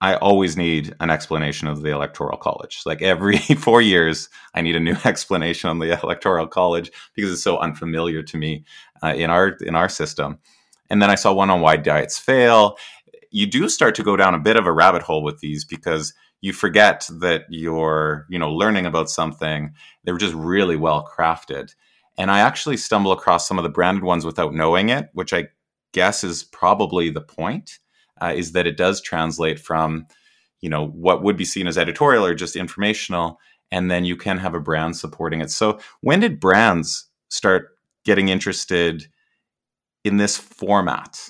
I 0.00 0.16
always 0.16 0.56
need 0.56 0.94
an 1.00 1.08
explanation 1.08 1.68
of 1.68 1.82
the 1.82 1.90
Electoral 1.90 2.36
College. 2.36 2.82
Like 2.84 3.00
every 3.00 3.38
four 3.58 3.80
years, 3.80 4.28
I 4.54 4.60
need 4.60 4.76
a 4.76 4.80
new 4.80 4.96
explanation 5.04 5.70
on 5.70 5.78
the 5.78 5.98
Electoral 6.02 6.46
College 6.46 6.92
because 7.14 7.32
it's 7.32 7.42
so 7.42 7.58
unfamiliar 7.58 8.22
to 8.22 8.36
me 8.36 8.64
uh, 9.02 9.14
in 9.16 9.30
our 9.30 9.48
in 9.60 9.74
our 9.74 9.88
system. 9.88 10.38
And 10.90 11.02
then 11.02 11.10
I 11.10 11.14
saw 11.14 11.32
one 11.32 11.50
on 11.50 11.60
why 11.60 11.76
diets 11.76 12.18
fail. 12.18 12.76
You 13.30 13.46
do 13.46 13.68
start 13.68 13.94
to 13.96 14.02
go 14.02 14.16
down 14.16 14.34
a 14.34 14.38
bit 14.38 14.56
of 14.56 14.66
a 14.66 14.72
rabbit 14.72 15.02
hole 15.02 15.24
with 15.24 15.40
these 15.40 15.64
because 15.64 16.14
you 16.40 16.52
forget 16.52 17.08
that 17.20 17.44
you're 17.48 18.26
you 18.28 18.38
know 18.38 18.52
learning 18.52 18.86
about 18.86 19.10
something. 19.10 19.72
They 20.04 20.12
were 20.12 20.18
just 20.18 20.34
really 20.34 20.76
well 20.76 21.06
crafted. 21.06 21.74
And 22.18 22.30
I 22.30 22.38
actually 22.38 22.78
stumble 22.78 23.12
across 23.12 23.46
some 23.46 23.58
of 23.58 23.62
the 23.62 23.68
branded 23.68 24.02
ones 24.02 24.24
without 24.24 24.54
knowing 24.54 24.88
it, 24.88 25.10
which 25.12 25.34
I 25.34 25.48
guess 25.92 26.24
is 26.24 26.44
probably 26.44 27.10
the 27.10 27.20
point 27.20 27.78
uh, 28.20 28.32
is 28.34 28.52
that 28.52 28.66
it 28.66 28.76
does 28.76 29.00
translate 29.00 29.58
from 29.58 30.06
you 30.60 30.70
know 30.70 30.88
what 30.88 31.22
would 31.22 31.36
be 31.36 31.44
seen 31.44 31.66
as 31.66 31.78
editorial 31.78 32.24
or 32.24 32.34
just 32.34 32.56
informational 32.56 33.38
and 33.70 33.90
then 33.90 34.04
you 34.04 34.16
can 34.16 34.38
have 34.38 34.54
a 34.54 34.60
brand 34.60 34.96
supporting 34.96 35.40
it 35.40 35.50
so 35.50 35.78
when 36.00 36.20
did 36.20 36.40
brands 36.40 37.08
start 37.28 37.78
getting 38.04 38.28
interested 38.28 39.06
in 40.04 40.16
this 40.16 40.36
format 40.36 41.28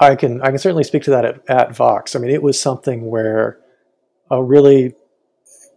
i 0.00 0.14
can 0.14 0.40
i 0.42 0.48
can 0.48 0.58
certainly 0.58 0.84
speak 0.84 1.02
to 1.02 1.10
that 1.10 1.24
at, 1.24 1.40
at 1.48 1.76
vox 1.76 2.14
i 2.14 2.18
mean 2.18 2.30
it 2.30 2.42
was 2.42 2.60
something 2.60 3.06
where 3.06 3.58
a 4.30 4.42
really 4.42 4.94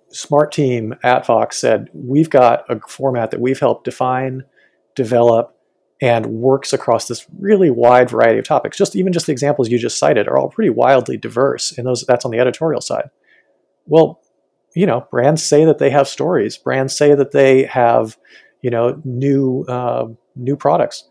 smart 0.10 0.52
team 0.52 0.94
at 1.04 1.26
vox 1.26 1.58
said 1.58 1.90
we've 1.94 2.30
got 2.30 2.70
a 2.70 2.80
format 2.88 3.32
that 3.32 3.40
we've 3.40 3.60
helped 3.60 3.86
define 3.86 4.44
develop 4.96 5.56
and 6.02 6.26
works 6.26 6.74
across 6.74 7.08
this 7.08 7.28
really 7.40 7.70
wide 7.70 8.10
variety 8.10 8.40
of 8.40 8.46
topics. 8.46 8.76
Just 8.76 8.96
even 8.96 9.14
just 9.14 9.28
the 9.28 9.32
examples 9.32 9.70
you 9.70 9.78
just 9.78 10.00
cited 10.00 10.28
are 10.28 10.38
all 10.38 10.50
pretty 10.50 10.72
wildly 10.72 11.16
diverse, 11.16 11.78
and 11.78 11.86
those 11.86 12.04
that's 12.08 12.26
on 12.26 12.32
the 12.32 12.40
editorial 12.40 12.82
side. 12.82 13.12
Well, 13.86 14.20
you 14.76 14.88
know, 14.88 15.08
brands 15.12 15.44
say 15.44 15.64
that 15.66 15.78
they 15.78 15.92
have 15.92 16.08
stories. 16.08 16.58
Brands 16.58 16.98
say 16.98 17.14
that 17.14 17.32
they 17.32 17.66
have, 17.66 18.18
you 18.62 18.72
know, 18.72 19.00
new 19.06 19.64
uh, 19.68 20.08
new 20.36 20.56
products. 20.56 21.08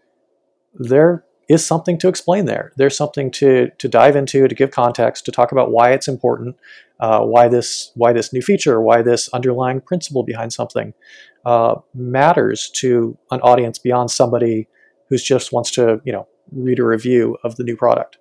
There 0.74 1.24
is 1.50 1.66
something 1.66 1.98
to 1.98 2.06
explain 2.06 2.44
there. 2.44 2.72
There's 2.76 2.96
something 2.96 3.30
to 3.32 3.70
to 3.76 3.88
dive 3.88 4.14
into, 4.14 4.46
to 4.46 4.54
give 4.54 4.70
context, 4.70 5.24
to 5.24 5.32
talk 5.32 5.50
about 5.50 5.72
why 5.72 5.90
it's 5.90 6.06
important, 6.06 6.56
uh, 7.00 7.24
why 7.24 7.48
this 7.48 7.90
why 7.96 8.12
this 8.12 8.32
new 8.32 8.40
feature, 8.40 8.80
why 8.80 9.02
this 9.02 9.28
underlying 9.30 9.80
principle 9.80 10.22
behind 10.22 10.52
something 10.52 10.94
uh, 11.44 11.74
matters 11.92 12.70
to 12.76 13.18
an 13.32 13.40
audience 13.40 13.80
beyond 13.80 14.12
somebody 14.12 14.68
who 15.08 15.18
just 15.18 15.52
wants 15.52 15.72
to, 15.72 16.00
you 16.04 16.12
know, 16.12 16.28
read 16.52 16.78
a 16.78 16.84
review 16.84 17.36
of 17.42 17.56
the 17.56 17.64
new 17.64 17.76
product. 17.76 18.18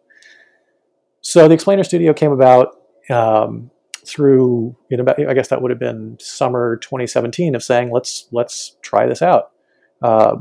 So 1.21 1.47
the 1.47 1.53
Explainer 1.53 1.83
Studio 1.83 2.13
came 2.13 2.31
about 2.31 2.77
um, 3.11 3.69
through, 4.07 4.75
you 4.89 4.97
know, 4.97 5.05
I 5.07 5.35
guess 5.35 5.49
that 5.49 5.61
would 5.61 5.69
have 5.69 5.79
been 5.79 6.17
summer 6.19 6.77
2017 6.77 7.53
of 7.53 7.63
saying 7.63 7.91
let's 7.91 8.27
let's 8.31 8.75
try 8.81 9.05
this 9.05 9.21
out. 9.21 9.51
Uh, 10.01 10.37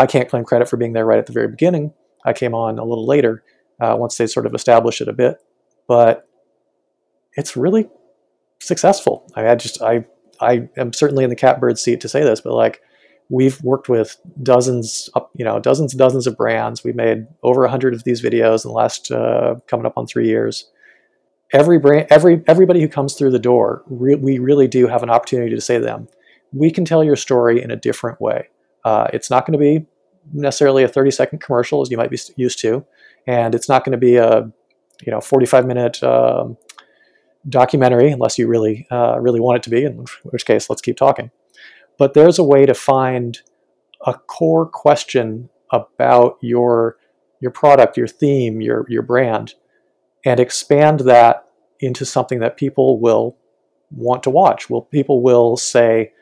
I 0.00 0.06
can't 0.06 0.30
claim 0.30 0.44
credit 0.44 0.70
for 0.70 0.78
being 0.78 0.94
there 0.94 1.04
right 1.04 1.18
at 1.18 1.26
the 1.26 1.34
very 1.34 1.48
beginning. 1.48 1.92
I 2.24 2.32
came 2.32 2.54
on 2.54 2.78
a 2.78 2.84
little 2.84 3.06
later 3.06 3.42
uh, 3.80 3.96
once 3.98 4.16
they 4.16 4.26
sort 4.26 4.46
of 4.46 4.54
established 4.54 5.00
it 5.00 5.08
a 5.08 5.12
bit, 5.12 5.38
but 5.88 6.28
it's 7.34 7.56
really 7.56 7.88
successful. 8.60 9.26
I 9.34 9.54
just 9.54 9.82
I 9.82 10.04
I 10.40 10.68
am 10.76 10.92
certainly 10.92 11.24
in 11.24 11.30
the 11.30 11.36
catbird 11.36 11.78
seat 11.78 12.00
to 12.02 12.08
say 12.08 12.22
this, 12.22 12.40
but 12.40 12.54
like 12.54 12.80
we've 13.28 13.62
worked 13.62 13.88
with 13.88 14.18
dozens, 14.42 15.08
you 15.34 15.44
know, 15.44 15.58
dozens 15.58 15.92
and 15.92 15.98
dozens 15.98 16.26
of 16.26 16.36
brands. 16.36 16.84
We've 16.84 16.94
made 16.94 17.26
over 17.42 17.64
a 17.64 17.70
hundred 17.70 17.94
of 17.94 18.04
these 18.04 18.22
videos 18.22 18.64
in 18.64 18.70
the 18.70 18.74
last 18.74 19.10
uh, 19.10 19.56
coming 19.66 19.86
up 19.86 19.96
on 19.96 20.06
three 20.06 20.28
years. 20.28 20.70
Every 21.52 21.78
brand, 21.78 22.06
every 22.10 22.42
everybody 22.46 22.80
who 22.80 22.88
comes 22.88 23.14
through 23.14 23.30
the 23.30 23.38
door, 23.38 23.82
re- 23.86 24.14
we 24.14 24.38
really 24.38 24.68
do 24.68 24.86
have 24.86 25.02
an 25.02 25.10
opportunity 25.10 25.54
to 25.54 25.60
say 25.60 25.78
to 25.78 25.84
them, 25.84 26.08
we 26.52 26.70
can 26.70 26.84
tell 26.84 27.02
your 27.02 27.16
story 27.16 27.62
in 27.62 27.70
a 27.70 27.76
different 27.76 28.20
way. 28.20 28.48
Uh, 28.84 29.08
it's 29.12 29.30
not 29.30 29.46
going 29.46 29.52
to 29.52 29.58
be 29.58 29.86
necessarily 30.32 30.82
a 30.82 30.88
30 30.88 31.10
second 31.10 31.40
commercial 31.40 31.80
as 31.82 31.90
you 31.90 31.96
might 31.96 32.10
be 32.10 32.18
used 32.36 32.58
to, 32.60 32.84
and 33.26 33.54
it's 33.54 33.68
not 33.68 33.84
going 33.84 33.92
to 33.92 33.98
be 33.98 34.16
a 34.16 34.50
you 35.02 35.10
know 35.10 35.20
45 35.20 35.66
minute 35.66 36.02
um, 36.02 36.56
documentary 37.48 38.10
unless 38.10 38.38
you 38.38 38.46
really 38.46 38.86
uh, 38.90 39.18
really 39.18 39.40
want 39.40 39.56
it 39.56 39.62
to 39.64 39.70
be. 39.70 39.84
In 39.84 40.04
which 40.24 40.46
case, 40.46 40.70
let's 40.70 40.82
keep 40.82 40.96
talking 40.96 41.30
but 41.98 42.14
there's 42.14 42.38
a 42.38 42.44
way 42.44 42.66
to 42.66 42.74
find 42.74 43.40
a 44.04 44.14
core 44.14 44.66
question 44.66 45.48
about 45.70 46.36
your 46.40 46.96
your 47.40 47.50
product, 47.50 47.96
your 47.96 48.08
theme, 48.08 48.60
your 48.60 48.86
your 48.88 49.02
brand, 49.02 49.54
and 50.24 50.40
expand 50.40 51.00
that 51.00 51.46
into 51.80 52.04
something 52.04 52.40
that 52.40 52.56
people 52.56 53.00
will 53.00 53.36
want 53.90 54.22
to 54.22 54.30
watch. 54.30 54.70
Well, 54.70 54.82
people 54.82 55.22
will 55.22 55.56
say, 55.56 56.12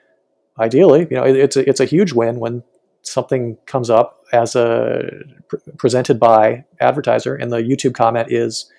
ideally, 0.58 1.06
you 1.10 1.16
know, 1.16 1.24
it's 1.24 1.56
a, 1.56 1.68
it's 1.68 1.80
a 1.80 1.84
huge 1.84 2.12
win 2.12 2.38
when 2.38 2.62
something 3.02 3.56
comes 3.66 3.90
up 3.90 4.24
as 4.32 4.54
a 4.54 5.10
presented 5.78 6.20
by 6.20 6.64
advertiser, 6.80 7.34
and 7.34 7.50
the 7.50 7.58
YouTube 7.58 7.94
comment 7.94 8.30
is, 8.30 8.70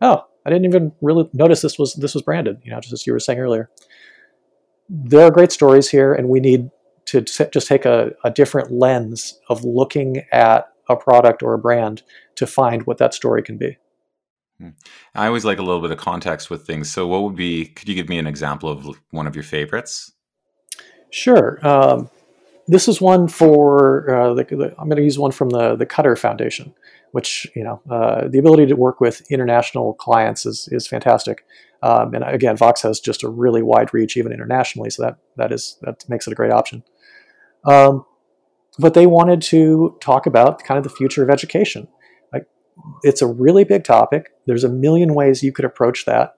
"Oh, 0.00 0.24
I 0.44 0.50
didn't 0.50 0.64
even 0.64 0.92
really 1.00 1.28
notice 1.32 1.62
this 1.62 1.78
was 1.78 1.94
this 1.94 2.14
was 2.14 2.22
branded." 2.22 2.58
You 2.62 2.72
know, 2.72 2.80
just 2.80 2.92
as 2.92 3.06
you 3.06 3.12
were 3.12 3.20
saying 3.20 3.38
earlier 3.38 3.70
there 4.88 5.22
are 5.22 5.30
great 5.30 5.52
stories 5.52 5.88
here, 5.88 6.12
and 6.12 6.28
we 6.28 6.40
need 6.40 6.70
to 7.06 7.20
just 7.20 7.66
take 7.66 7.84
a, 7.84 8.12
a 8.24 8.30
different 8.30 8.72
lens 8.72 9.38
of 9.48 9.64
looking 9.64 10.24
at 10.32 10.68
a 10.88 10.96
product 10.96 11.42
or 11.42 11.54
a 11.54 11.58
brand 11.58 12.02
to 12.36 12.46
find 12.46 12.86
what 12.86 12.98
that 12.98 13.14
story 13.14 13.42
can 13.42 13.58
be. 13.58 13.76
Hmm. 14.58 14.70
I 15.14 15.26
always 15.26 15.44
like 15.44 15.58
a 15.58 15.62
little 15.62 15.82
bit 15.82 15.90
of 15.90 15.98
context 15.98 16.50
with 16.50 16.66
things. 16.66 16.90
So, 16.90 17.06
what 17.06 17.22
would 17.22 17.36
be? 17.36 17.66
Could 17.66 17.88
you 17.88 17.94
give 17.94 18.08
me 18.08 18.18
an 18.18 18.26
example 18.26 18.70
of 18.70 18.98
one 19.10 19.26
of 19.26 19.34
your 19.36 19.44
favorites? 19.44 20.12
Sure. 21.10 21.58
Um, 21.66 22.10
this 22.68 22.88
is 22.88 23.00
one 23.00 23.28
for 23.28 24.10
uh, 24.14 24.34
the, 24.34 24.44
the, 24.44 24.74
I'm 24.78 24.88
going 24.88 24.96
to 24.96 25.02
use 25.02 25.18
one 25.18 25.32
from 25.32 25.50
the 25.50 25.76
the 25.76 25.86
Qatar 25.86 26.18
Foundation, 26.18 26.74
which 27.12 27.46
you 27.54 27.62
know 27.62 27.80
uh, 27.90 28.28
the 28.28 28.38
ability 28.38 28.66
to 28.66 28.76
work 28.76 29.00
with 29.00 29.22
international 29.30 29.94
clients 29.94 30.46
is 30.46 30.68
is 30.72 30.86
fantastic. 30.86 31.44
Um, 31.82 32.14
and 32.14 32.24
again, 32.24 32.56
Vox 32.56 32.82
has 32.82 33.00
just 33.00 33.22
a 33.22 33.28
really 33.28 33.62
wide 33.62 33.92
reach, 33.94 34.16
even 34.16 34.32
internationally, 34.32 34.90
so 34.90 35.02
that 35.02 35.18
that 35.36 35.52
is 35.52 35.78
that 35.82 36.08
makes 36.08 36.26
it 36.26 36.32
a 36.32 36.36
great 36.36 36.52
option. 36.52 36.82
Um, 37.64 38.04
but 38.78 38.94
they 38.94 39.06
wanted 39.06 39.42
to 39.42 39.96
talk 40.00 40.26
about 40.26 40.62
kind 40.64 40.78
of 40.78 40.84
the 40.84 40.90
future 40.90 41.22
of 41.22 41.30
education. 41.30 41.88
Like, 42.32 42.46
it's 43.02 43.22
a 43.22 43.26
really 43.26 43.64
big 43.64 43.84
topic. 43.84 44.32
There's 44.46 44.64
a 44.64 44.68
million 44.68 45.14
ways 45.14 45.42
you 45.42 45.52
could 45.52 45.64
approach 45.64 46.04
that, 46.04 46.36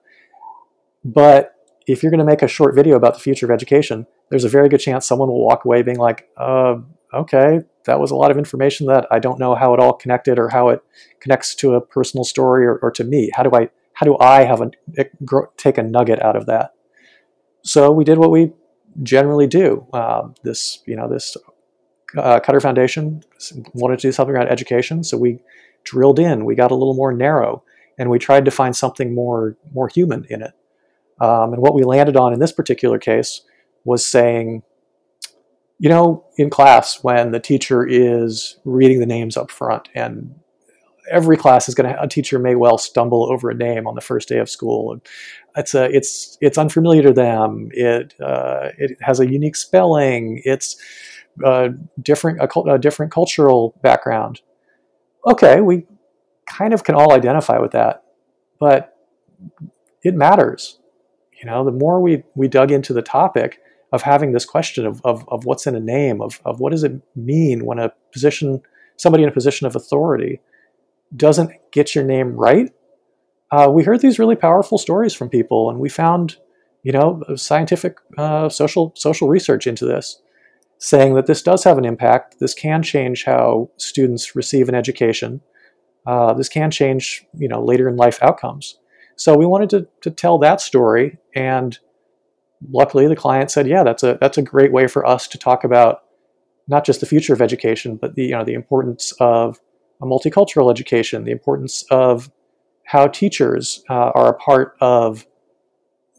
but 1.03 1.55
if 1.87 2.03
you're 2.03 2.11
going 2.11 2.19
to 2.19 2.25
make 2.25 2.41
a 2.41 2.47
short 2.47 2.75
video 2.75 2.95
about 2.95 3.15
the 3.15 3.19
future 3.19 3.45
of 3.45 3.51
education, 3.51 4.05
there's 4.29 4.43
a 4.43 4.49
very 4.49 4.69
good 4.69 4.79
chance 4.79 5.05
someone 5.05 5.29
will 5.29 5.45
walk 5.45 5.65
away 5.65 5.81
being 5.81 5.97
like, 5.97 6.29
uh, 6.37 6.75
okay, 7.13 7.61
that 7.85 7.99
was 7.99 8.11
a 8.11 8.15
lot 8.15 8.31
of 8.31 8.37
information 8.37 8.87
that 8.87 9.07
I 9.11 9.19
don't 9.19 9.39
know 9.39 9.55
how 9.55 9.73
it 9.73 9.79
all 9.79 9.93
connected 9.93 10.37
or 10.37 10.49
how 10.49 10.69
it 10.69 10.83
connects 11.19 11.55
to 11.55 11.73
a 11.73 11.81
personal 11.81 12.23
story 12.23 12.65
or, 12.65 12.77
or 12.77 12.91
to 12.91 13.03
me. 13.03 13.31
How 13.33 13.43
do 13.43 13.51
I 13.53 13.69
how 13.93 14.05
do 14.05 14.17
I 14.19 14.43
have 14.43 14.61
a 14.61 14.71
take 15.57 15.77
a 15.77 15.83
nugget 15.83 16.21
out 16.21 16.35
of 16.35 16.45
that? 16.45 16.73
So 17.63 17.91
we 17.91 18.03
did 18.03 18.17
what 18.17 18.31
we 18.31 18.53
generally 19.03 19.47
do. 19.47 19.87
Um, 19.93 20.35
this 20.43 20.83
you 20.85 20.95
know 20.95 21.09
this 21.09 21.35
uh, 22.17 22.39
Qatar 22.39 22.61
Foundation 22.61 23.23
wanted 23.73 23.99
to 23.99 24.07
do 24.07 24.11
something 24.11 24.35
around 24.35 24.49
education, 24.49 25.03
so 25.03 25.17
we 25.17 25.39
drilled 25.83 26.19
in. 26.19 26.45
We 26.45 26.55
got 26.55 26.71
a 26.71 26.75
little 26.75 26.93
more 26.93 27.11
narrow, 27.11 27.63
and 27.97 28.09
we 28.09 28.19
tried 28.19 28.45
to 28.45 28.51
find 28.51 28.75
something 28.75 29.13
more 29.13 29.57
more 29.73 29.87
human 29.87 30.25
in 30.29 30.41
it. 30.43 30.51
Um, 31.19 31.53
and 31.53 31.61
what 31.61 31.73
we 31.73 31.83
landed 31.83 32.15
on 32.15 32.33
in 32.33 32.39
this 32.39 32.53
particular 32.53 32.97
case 32.97 33.41
was 33.85 34.05
saying, 34.05 34.63
you 35.77 35.89
know, 35.89 36.25
in 36.37 36.49
class 36.49 37.03
when 37.03 37.31
the 37.31 37.39
teacher 37.39 37.85
is 37.87 38.57
reading 38.65 38.99
the 38.99 39.05
names 39.05 39.37
up 39.37 39.49
front 39.49 39.89
and 39.95 40.35
every 41.09 41.37
class 41.37 41.67
is 41.67 41.75
going 41.75 41.91
to 41.91 42.01
a 42.01 42.07
teacher 42.07 42.39
may 42.39 42.55
well 42.55 42.77
stumble 42.77 43.31
over 43.31 43.49
a 43.49 43.55
name 43.55 43.87
on 43.87 43.95
the 43.95 44.01
first 44.01 44.29
day 44.29 44.37
of 44.37 44.49
school. 44.49 44.99
It's 45.55 45.73
a 45.73 45.85
it's 45.85 46.37
it's 46.41 46.57
unfamiliar 46.57 47.03
to 47.03 47.13
them. 47.13 47.69
It 47.71 48.13
uh, 48.21 48.69
it 48.77 48.97
has 49.01 49.19
a 49.19 49.29
unique 49.29 49.55
spelling. 49.55 50.41
It's 50.45 50.75
uh, 51.43 51.69
different 52.01 52.39
a, 52.41 52.59
a 52.71 52.77
different 52.77 53.11
cultural 53.11 53.75
background. 53.81 54.41
Okay 55.25 55.61
we 55.61 55.85
kind 56.45 56.73
of 56.73 56.83
can 56.83 56.95
all 56.95 57.13
identify 57.13 57.59
with 57.59 57.71
that 57.71 58.03
but 58.59 58.95
it 60.03 60.13
matters. 60.13 60.79
You 61.41 61.49
know 61.49 61.63
the 61.63 61.71
more 61.71 62.01
we 62.01 62.23
we 62.35 62.47
dug 62.47 62.71
into 62.71 62.93
the 62.93 63.01
topic 63.01 63.61
of 63.91 64.03
having 64.03 64.31
this 64.31 64.45
question 64.45 64.85
of, 64.85 65.01
of, 65.03 65.27
of 65.29 65.45
what's 65.45 65.65
in 65.65 65.75
a 65.75 65.79
name 65.79 66.21
of, 66.21 66.41
of 66.45 66.59
what 66.59 66.71
does 66.71 66.83
it 66.83 67.01
mean 67.15 67.65
when 67.65 67.79
a 67.79 67.91
position 68.11 68.61
somebody 68.97 69.23
in 69.23 69.29
a 69.29 69.33
position 69.33 69.65
of 69.65 69.75
authority 69.75 70.39
doesn't 71.15 71.51
get 71.71 71.95
your 71.95 72.03
name 72.03 72.35
right, 72.35 72.71
uh, 73.51 73.69
we 73.71 73.83
heard 73.83 74.01
these 74.01 74.19
really 74.19 74.35
powerful 74.35 74.77
stories 74.77 75.13
from 75.13 75.29
people, 75.29 75.69
and 75.69 75.79
we 75.79 75.89
found, 75.89 76.37
you 76.83 76.91
know, 76.91 77.23
scientific 77.35 77.97
uh, 78.17 78.47
social 78.47 78.93
social 78.95 79.27
research 79.27 79.65
into 79.65 79.85
this, 79.85 80.21
saying 80.77 81.15
that 81.15 81.25
this 81.25 81.41
does 81.41 81.63
have 81.63 81.77
an 81.77 81.85
impact. 81.85 82.39
This 82.39 82.53
can 82.53 82.83
change 82.83 83.25
how 83.25 83.71
students 83.77 84.35
receive 84.35 84.69
an 84.69 84.75
education. 84.75 85.41
Uh, 86.05 86.33
this 86.33 86.49
can 86.49 86.69
change, 86.69 87.25
you 87.33 87.47
know, 87.47 87.63
later 87.63 87.89
in 87.89 87.95
life 87.95 88.21
outcomes. 88.21 88.77
So 89.15 89.35
we 89.35 89.47
wanted 89.47 89.69
to 89.71 89.87
to 90.01 90.11
tell 90.11 90.37
that 90.39 90.61
story, 90.61 91.17
and 91.33 91.79
luckily 92.71 93.07
the 93.07 93.15
client 93.15 93.51
said, 93.51 93.67
"Yeah, 93.67 93.83
that's 93.83 94.03
a 94.03 94.17
that's 94.19 94.37
a 94.37 94.41
great 94.41 94.71
way 94.71 94.87
for 94.87 95.05
us 95.05 95.27
to 95.29 95.37
talk 95.37 95.63
about." 95.63 96.03
Not 96.67 96.85
just 96.85 96.99
the 96.99 97.05
future 97.07 97.33
of 97.33 97.41
education, 97.41 97.95
but 97.95 98.15
the 98.15 98.23
you 98.25 98.31
know 98.31 98.43
the 98.43 98.53
importance 98.53 99.13
of 99.19 99.59
a 100.01 100.05
multicultural 100.05 100.71
education, 100.71 101.23
the 101.23 101.31
importance 101.31 101.83
of 101.91 102.31
how 102.85 103.07
teachers 103.07 103.83
uh, 103.89 104.11
are 104.15 104.29
a 104.29 104.33
part 104.33 104.75
of 104.81 105.25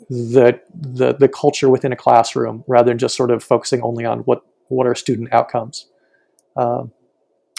the, 0.09 0.61
the, 0.73 1.15
the 1.15 1.29
culture 1.29 1.69
within 1.69 1.93
a 1.93 1.97
classroom 1.97 2.65
rather 2.67 2.91
than 2.91 2.99
just 2.99 3.17
sort 3.17 3.31
of 3.31 3.43
focusing 3.43 3.83
only 3.83 4.05
on 4.05 4.21
what 4.21 4.45
what 4.69 4.87
are 4.87 4.95
student 4.95 5.33
outcomes. 5.33 5.89
Um, 6.57 6.93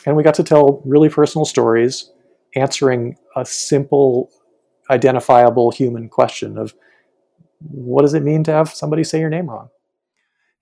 and 0.05 0.15
we 0.15 0.23
got 0.23 0.33
to 0.35 0.43
tell 0.43 0.81
really 0.85 1.09
personal 1.09 1.45
stories, 1.45 2.09
answering 2.55 3.17
a 3.35 3.45
simple, 3.45 4.31
identifiable 4.89 5.71
human 5.71 6.07
question 6.07 6.57
of 6.57 6.73
what 7.69 8.01
does 8.01 8.13
it 8.13 8.23
mean 8.23 8.43
to 8.45 8.51
have 8.51 8.69
somebody 8.73 9.03
say 9.03 9.19
your 9.19 9.29
name 9.29 9.49
wrong? 9.49 9.69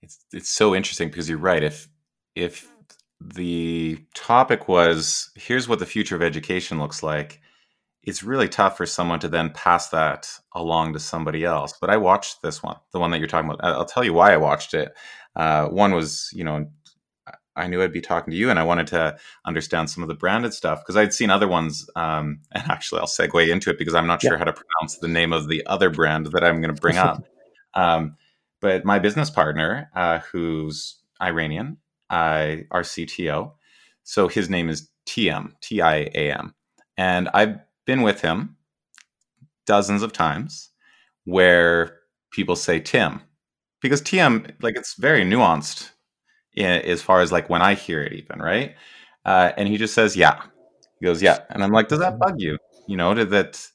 It's 0.02 0.24
it's 0.32 0.50
so 0.50 0.74
interesting 0.74 1.08
because 1.08 1.28
you're 1.28 1.38
right. 1.38 1.62
If 1.62 1.88
if 2.34 2.70
the 3.20 3.98
topic 4.14 4.66
was 4.68 5.30
here's 5.36 5.68
what 5.68 5.78
the 5.78 5.86
future 5.86 6.16
of 6.16 6.22
education 6.22 6.78
looks 6.78 7.02
like 7.02 7.40
it's 8.02 8.22
really 8.22 8.48
tough 8.48 8.78
for 8.78 8.86
someone 8.86 9.20
to 9.20 9.28
then 9.28 9.50
pass 9.50 9.88
that 9.90 10.30
along 10.54 10.94
to 10.94 10.98
somebody 10.98 11.44
else 11.44 11.74
but 11.78 11.90
i 11.90 11.98
watched 11.98 12.40
this 12.40 12.62
one 12.62 12.76
the 12.92 12.98
one 12.98 13.10
that 13.10 13.18
you're 13.18 13.28
talking 13.28 13.50
about 13.50 13.62
i'll 13.62 13.84
tell 13.84 14.02
you 14.02 14.14
why 14.14 14.32
i 14.32 14.38
watched 14.38 14.72
it 14.72 14.96
uh, 15.36 15.66
one 15.68 15.92
was 15.92 16.30
you 16.32 16.42
know 16.42 16.66
i 17.60 17.66
knew 17.66 17.82
i'd 17.82 17.92
be 17.92 18.00
talking 18.00 18.30
to 18.30 18.36
you 18.36 18.50
and 18.50 18.58
i 18.58 18.62
wanted 18.62 18.86
to 18.86 19.16
understand 19.44 19.88
some 19.88 20.02
of 20.02 20.08
the 20.08 20.14
branded 20.14 20.52
stuff 20.52 20.80
because 20.80 20.96
i'd 20.96 21.14
seen 21.14 21.30
other 21.30 21.48
ones 21.48 21.88
um, 21.96 22.40
and 22.52 22.64
actually 22.70 23.00
i'll 23.00 23.06
segue 23.06 23.48
into 23.48 23.70
it 23.70 23.78
because 23.78 23.94
i'm 23.94 24.06
not 24.06 24.22
yeah. 24.22 24.30
sure 24.30 24.38
how 24.38 24.44
to 24.44 24.52
pronounce 24.52 24.98
the 24.98 25.08
name 25.08 25.32
of 25.32 25.48
the 25.48 25.64
other 25.66 25.90
brand 25.90 26.26
that 26.26 26.44
i'm 26.44 26.60
going 26.60 26.74
to 26.74 26.80
bring 26.80 26.96
up 26.96 27.24
um, 27.74 28.16
but 28.60 28.84
my 28.84 28.98
business 28.98 29.30
partner 29.30 29.90
uh, 29.94 30.18
who's 30.32 30.98
iranian 31.22 31.76
uh, 32.10 32.56
our 32.70 32.82
CTO. 32.82 33.52
So 34.02 34.28
his 34.28 34.50
name 34.50 34.68
is 34.68 34.88
Tiam, 35.06 35.52
T 35.62 35.80
I 35.80 36.10
A 36.14 36.32
M. 36.32 36.54
And 36.96 37.28
I've 37.32 37.58
been 37.86 38.02
with 38.02 38.20
him 38.20 38.56
dozens 39.66 40.02
of 40.02 40.12
times 40.12 40.70
where 41.24 41.98
people 42.32 42.56
say 42.56 42.80
Tim 42.80 43.22
because 43.80 44.02
Tiam, 44.02 44.52
like 44.60 44.76
it's 44.76 44.94
very 44.94 45.22
nuanced 45.22 45.90
as 46.56 47.02
far 47.02 47.20
as 47.20 47.32
like 47.32 47.48
when 47.48 47.62
I 47.62 47.74
hear 47.74 48.02
it, 48.02 48.12
even, 48.12 48.40
right? 48.40 48.74
Uh, 49.24 49.52
and 49.56 49.68
he 49.68 49.76
just 49.76 49.94
says, 49.94 50.16
yeah. 50.16 50.42
He 50.98 51.06
goes, 51.06 51.22
yeah. 51.22 51.38
And 51.50 51.62
I'm 51.62 51.72
like, 51.72 51.88
does 51.88 51.98
that 52.00 52.18
bug 52.18 52.40
you? 52.40 52.58
You 52.86 52.96
know, 52.96 53.14
did 53.14 53.30
that? 53.30 53.66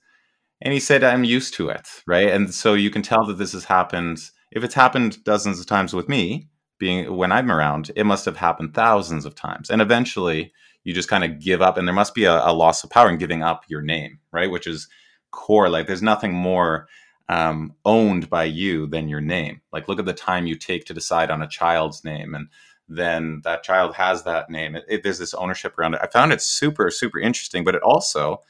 And 0.61 0.73
he 0.73 0.79
said, 0.79 1.03
I'm 1.03 1.23
used 1.23 1.53
to 1.55 1.69
it, 1.69 1.87
right? 2.07 2.29
And 2.29 2.53
so 2.53 2.73
you 2.73 2.89
can 2.89 3.01
tell 3.01 3.25
that 3.25 3.37
this 3.37 3.53
has 3.53 3.65
happened. 3.65 4.19
If 4.51 4.63
it's 4.63 4.73
happened 4.73 5.23
dozens 5.23 5.59
of 5.59 5.65
times 5.65 5.93
with 5.93 6.07
me, 6.07 6.47
being 6.77 7.15
when 7.15 7.31
I'm 7.31 7.51
around, 7.51 7.91
it 7.95 8.05
must 8.05 8.25
have 8.25 8.37
happened 8.37 8.73
thousands 8.73 9.25
of 9.25 9.35
times. 9.35 9.69
And 9.69 9.81
eventually 9.81 10.53
you 10.83 10.93
just 10.93 11.09
kind 11.09 11.23
of 11.23 11.39
give 11.39 11.61
up 11.61 11.77
and 11.77 11.87
there 11.87 11.95
must 11.95 12.13
be 12.13 12.25
a, 12.25 12.45
a, 12.45 12.53
loss 12.53 12.83
of 12.83 12.89
power 12.89 13.09
in 13.09 13.17
giving 13.17 13.43
up 13.43 13.63
your 13.67 13.81
name, 13.81 14.19
right? 14.31 14.49
Which 14.49 14.67
is 14.67 14.87
core. 15.31 15.69
Like 15.69 15.87
there's 15.87 16.01
nothing 16.01 16.33
more 16.33 16.87
um, 17.29 17.73
owned 17.85 18.29
by 18.29 18.43
you 18.43 18.87
than 18.87 19.07
your 19.07 19.21
name. 19.21 19.61
Like 19.71 19.87
look 19.87 19.99
at 19.99 20.05
the 20.05 20.13
time 20.13 20.47
you 20.47 20.55
take 20.55 20.85
to 20.85 20.93
decide 20.93 21.31
on 21.31 21.41
a 21.41 21.47
child's 21.47 22.03
name 22.03 22.35
and 22.35 22.47
then 22.87 23.41
that 23.43 23.63
child 23.63 23.95
has 23.95 24.23
that 24.23 24.49
name. 24.49 24.75
It, 24.75 24.85
it, 24.87 25.03
there's 25.03 25.19
this 25.19 25.33
ownership 25.33 25.77
around 25.77 25.95
it. 25.95 26.01
I 26.03 26.07
found 26.07 26.31
it 26.31 26.41
super, 26.41 26.89
super 26.91 27.19
interesting, 27.19 27.63
but 27.63 27.75
it 27.75 27.81
also 27.81 28.41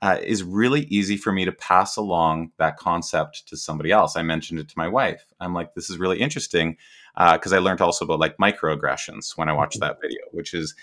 uh, 0.00 0.18
is 0.22 0.42
really 0.42 0.82
easy 0.82 1.16
for 1.16 1.32
me 1.32 1.44
to 1.44 1.52
pass 1.52 1.96
along 1.96 2.52
that 2.58 2.76
concept 2.76 3.46
to 3.48 3.56
somebody 3.56 3.90
else. 3.90 4.16
I 4.16 4.22
mentioned 4.22 4.60
it 4.60 4.68
to 4.68 4.78
my 4.78 4.88
wife. 4.88 5.24
I'm 5.40 5.54
like, 5.54 5.74
this 5.74 5.90
is 5.90 5.98
really 5.98 6.20
interesting 6.20 6.76
because 7.14 7.52
uh, 7.52 7.56
I 7.56 7.60
learned 7.60 7.80
also 7.80 8.04
about 8.04 8.20
like 8.20 8.36
microaggressions 8.38 9.36
when 9.36 9.48
I 9.48 9.52
watched 9.52 9.80
that 9.80 10.00
video, 10.00 10.20
which 10.32 10.54
is 10.54 10.74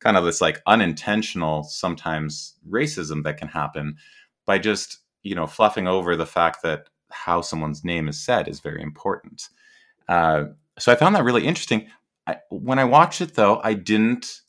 kind 0.00 0.16
of 0.16 0.24
this 0.24 0.40
like 0.40 0.62
unintentional 0.66 1.64
sometimes 1.64 2.54
racism 2.68 3.24
that 3.24 3.36
can 3.36 3.48
happen 3.48 3.96
by 4.46 4.58
just 4.58 4.98
you 5.28 5.34
know 5.34 5.46
fluffing 5.46 5.86
over 5.86 6.16
the 6.16 6.26
fact 6.26 6.62
that 6.62 6.88
how 7.10 7.40
someone's 7.40 7.84
name 7.84 8.08
is 8.08 8.18
said 8.18 8.48
is 8.48 8.60
very 8.60 8.82
important. 8.82 9.48
Uh, 10.08 10.44
so 10.78 10.92
I 10.92 10.94
found 10.94 11.14
that 11.14 11.24
really 11.24 11.46
interesting. 11.46 11.88
I, 12.26 12.36
when 12.50 12.78
I 12.78 12.84
watched 12.84 13.20
it 13.20 13.34
though, 13.34 13.60
I 13.62 13.74
didn't 13.74 14.42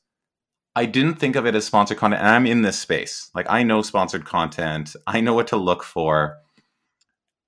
I 0.76 0.86
didn't 0.86 1.16
think 1.16 1.36
of 1.36 1.46
it 1.46 1.56
as 1.56 1.66
sponsored 1.66 1.98
content. 1.98 2.22
And 2.22 2.30
I'm 2.30 2.46
in 2.46 2.62
this 2.62 2.80
space. 2.80 3.30
Like 3.36 3.48
I 3.50 3.64
know 3.64 3.82
sponsored 3.82 4.26
content. 4.26 4.96
I 5.08 5.20
know 5.22 5.34
what 5.34 5.48
to 5.48 5.58
look 5.58 5.84
for 5.84 6.38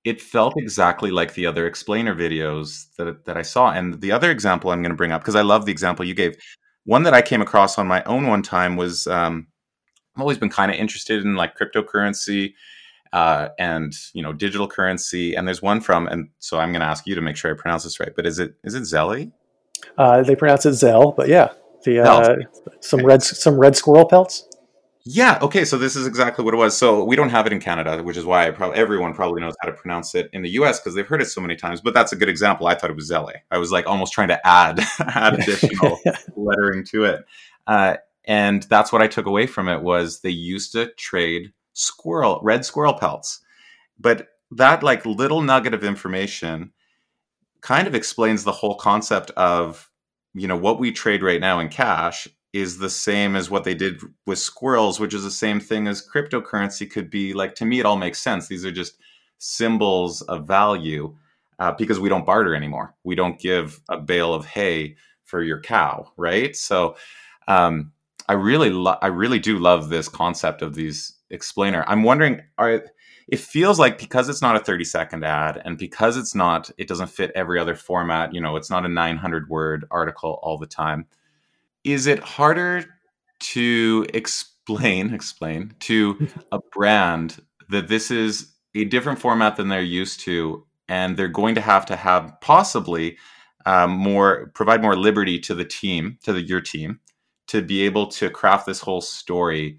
it 0.04 0.20
felt 0.20 0.54
exactly 0.56 1.10
like 1.10 1.34
the 1.34 1.46
other 1.46 1.66
explainer 1.66 2.14
videos 2.14 2.86
that 2.96 3.24
that 3.24 3.36
I 3.36 3.42
saw. 3.42 3.70
And 3.70 4.00
the 4.00 4.12
other 4.12 4.30
example 4.30 4.70
I'm 4.70 4.82
going 4.82 4.90
to 4.90 4.96
bring 4.96 5.12
up 5.12 5.22
because 5.22 5.36
I 5.36 5.42
love 5.42 5.64
the 5.64 5.72
example 5.72 6.04
you 6.04 6.14
gave. 6.14 6.36
One 6.84 7.04
that 7.04 7.14
I 7.14 7.22
came 7.22 7.40
across 7.40 7.78
on 7.78 7.86
my 7.86 8.02
own 8.04 8.26
one 8.26 8.42
time 8.42 8.76
was 8.76 9.06
um, 9.06 9.46
I've 10.16 10.22
always 10.22 10.38
been 10.38 10.50
kind 10.50 10.70
of 10.72 10.76
interested 10.76 11.24
in 11.24 11.36
like 11.36 11.56
cryptocurrency 11.56 12.54
uh, 13.12 13.48
and 13.58 13.92
you 14.14 14.22
know 14.22 14.32
digital 14.32 14.68
currency. 14.68 15.34
And 15.34 15.46
there's 15.46 15.62
one 15.62 15.80
from 15.80 16.06
and 16.06 16.30
so 16.38 16.58
I'm 16.58 16.72
going 16.72 16.80
to 16.80 16.86
ask 16.86 17.06
you 17.06 17.14
to 17.14 17.20
make 17.20 17.36
sure 17.36 17.50
I 17.50 17.54
pronounce 17.54 17.84
this 17.84 18.00
right. 18.00 18.12
But 18.14 18.26
is 18.26 18.38
it 18.38 18.54
is 18.64 18.74
it 18.74 18.82
Zelly? 18.82 19.32
Uh, 19.98 20.22
they 20.22 20.36
pronounce 20.36 20.64
it 20.66 20.74
Zell, 20.74 21.12
but 21.12 21.28
yeah, 21.28 21.52
the 21.84 22.00
uh, 22.00 22.36
some 22.80 23.00
okay. 23.00 23.06
red 23.06 23.22
some 23.22 23.58
red 23.58 23.76
squirrel 23.76 24.06
pelts. 24.06 24.48
Yeah. 25.04 25.38
Okay. 25.42 25.64
So 25.64 25.78
this 25.78 25.96
is 25.96 26.06
exactly 26.06 26.44
what 26.44 26.54
it 26.54 26.56
was. 26.56 26.76
So 26.76 27.02
we 27.02 27.16
don't 27.16 27.30
have 27.30 27.46
it 27.46 27.52
in 27.52 27.58
Canada, 27.58 28.00
which 28.02 28.16
is 28.16 28.24
why 28.24 28.48
probably 28.52 28.78
everyone 28.78 29.14
probably 29.14 29.40
knows 29.40 29.54
how 29.60 29.68
to 29.68 29.74
pronounce 29.74 30.14
it 30.14 30.30
in 30.32 30.42
the 30.42 30.50
U.S. 30.50 30.78
because 30.78 30.94
they've 30.94 31.06
heard 31.06 31.20
it 31.20 31.26
so 31.26 31.40
many 31.40 31.56
times. 31.56 31.80
But 31.80 31.92
that's 31.92 32.12
a 32.12 32.16
good 32.16 32.28
example. 32.28 32.68
I 32.68 32.76
thought 32.76 32.90
it 32.90 32.96
was 32.96 33.10
Zelle. 33.10 33.32
I 33.50 33.58
was 33.58 33.72
like 33.72 33.86
almost 33.86 34.12
trying 34.12 34.28
to 34.28 34.46
add 34.46 34.80
add 35.00 35.34
additional 35.34 35.98
lettering 36.36 36.84
to 36.86 37.04
it, 37.04 37.24
uh, 37.66 37.96
and 38.24 38.62
that's 38.64 38.92
what 38.92 39.02
I 39.02 39.08
took 39.08 39.26
away 39.26 39.46
from 39.46 39.68
it 39.68 39.82
was 39.82 40.20
they 40.20 40.30
used 40.30 40.72
to 40.72 40.92
trade 40.94 41.52
squirrel 41.72 42.40
red 42.42 42.64
squirrel 42.64 42.94
pelts, 42.94 43.40
but 43.98 44.28
that 44.50 44.82
like 44.82 45.06
little 45.06 45.42
nugget 45.42 45.74
of 45.74 45.84
information 45.84 46.72
kind 47.60 47.86
of 47.86 47.94
explains 47.94 48.44
the 48.44 48.52
whole 48.52 48.74
concept 48.76 49.30
of 49.32 49.90
you 50.34 50.46
know 50.48 50.56
what 50.56 50.78
we 50.78 50.92
trade 50.92 51.22
right 51.22 51.40
now 51.40 51.58
in 51.60 51.68
cash 51.68 52.28
is 52.52 52.78
the 52.78 52.90
same 52.90 53.34
as 53.34 53.48
what 53.48 53.64
they 53.64 53.74
did 53.74 54.00
with 54.26 54.38
squirrels, 54.38 55.00
which 55.00 55.14
is 55.14 55.22
the 55.22 55.30
same 55.30 55.58
thing 55.58 55.86
as 55.86 56.06
cryptocurrency 56.06 56.90
could 56.90 57.08
be. 57.08 57.32
Like 57.32 57.54
to 57.56 57.64
me, 57.64 57.80
it 57.80 57.86
all 57.86 57.96
makes 57.96 58.20
sense. 58.20 58.46
These 58.46 58.66
are 58.66 58.72
just 58.72 58.98
symbols 59.38 60.20
of 60.22 60.46
value 60.46 61.16
uh, 61.58 61.72
because 61.72 61.98
we 61.98 62.08
don't 62.08 62.26
barter 62.26 62.54
anymore. 62.54 62.94
We 63.04 63.14
don't 63.14 63.38
give 63.38 63.80
a 63.88 63.98
bale 63.98 64.34
of 64.34 64.44
hay 64.44 64.96
for 65.24 65.42
your 65.42 65.60
cow, 65.60 66.12
right? 66.16 66.54
So 66.54 66.96
um, 67.48 67.92
I 68.28 68.34
really, 68.34 68.70
lo- 68.70 68.98
I 69.02 69.08
really 69.08 69.38
do 69.38 69.58
love 69.58 69.88
this 69.88 70.08
concept 70.08 70.62
of 70.62 70.74
these 70.74 71.14
explainer. 71.30 71.84
I'm 71.86 72.02
wondering, 72.02 72.42
are 72.58 72.82
it 73.28 73.38
feels 73.40 73.78
like 73.78 73.98
because 73.98 74.28
it's 74.28 74.42
not 74.42 74.56
a 74.56 74.60
30 74.60 74.84
second 74.84 75.24
ad 75.24 75.62
and 75.64 75.78
because 75.78 76.16
it's 76.16 76.34
not, 76.34 76.70
it 76.76 76.88
doesn't 76.88 77.08
fit 77.08 77.30
every 77.34 77.58
other 77.58 77.76
format. 77.76 78.34
You 78.34 78.40
know, 78.40 78.56
it's 78.56 78.70
not 78.70 78.84
a 78.84 78.88
900 78.88 79.48
word 79.48 79.86
article 79.90 80.40
all 80.42 80.58
the 80.58 80.66
time 80.66 81.06
is 81.84 82.06
it 82.06 82.20
harder 82.20 82.84
to 83.40 84.06
explain 84.14 85.12
explain 85.14 85.74
to 85.80 86.28
a 86.52 86.58
brand 86.72 87.42
that 87.68 87.88
this 87.88 88.10
is 88.10 88.52
a 88.74 88.84
different 88.84 89.18
format 89.18 89.56
than 89.56 89.68
they're 89.68 89.82
used 89.82 90.20
to 90.20 90.64
and 90.88 91.16
they're 91.16 91.28
going 91.28 91.54
to 91.54 91.60
have 91.60 91.86
to 91.86 91.96
have 91.96 92.34
possibly 92.40 93.16
um, 93.66 93.90
more 93.90 94.50
provide 94.54 94.82
more 94.82 94.96
liberty 94.96 95.38
to 95.38 95.54
the 95.54 95.64
team 95.64 96.18
to 96.22 96.32
the, 96.32 96.42
your 96.42 96.60
team 96.60 97.00
to 97.52 97.60
be 97.60 97.82
able 97.82 98.06
to 98.06 98.30
craft 98.30 98.64
this 98.64 98.80
whole 98.80 99.02
story 99.02 99.78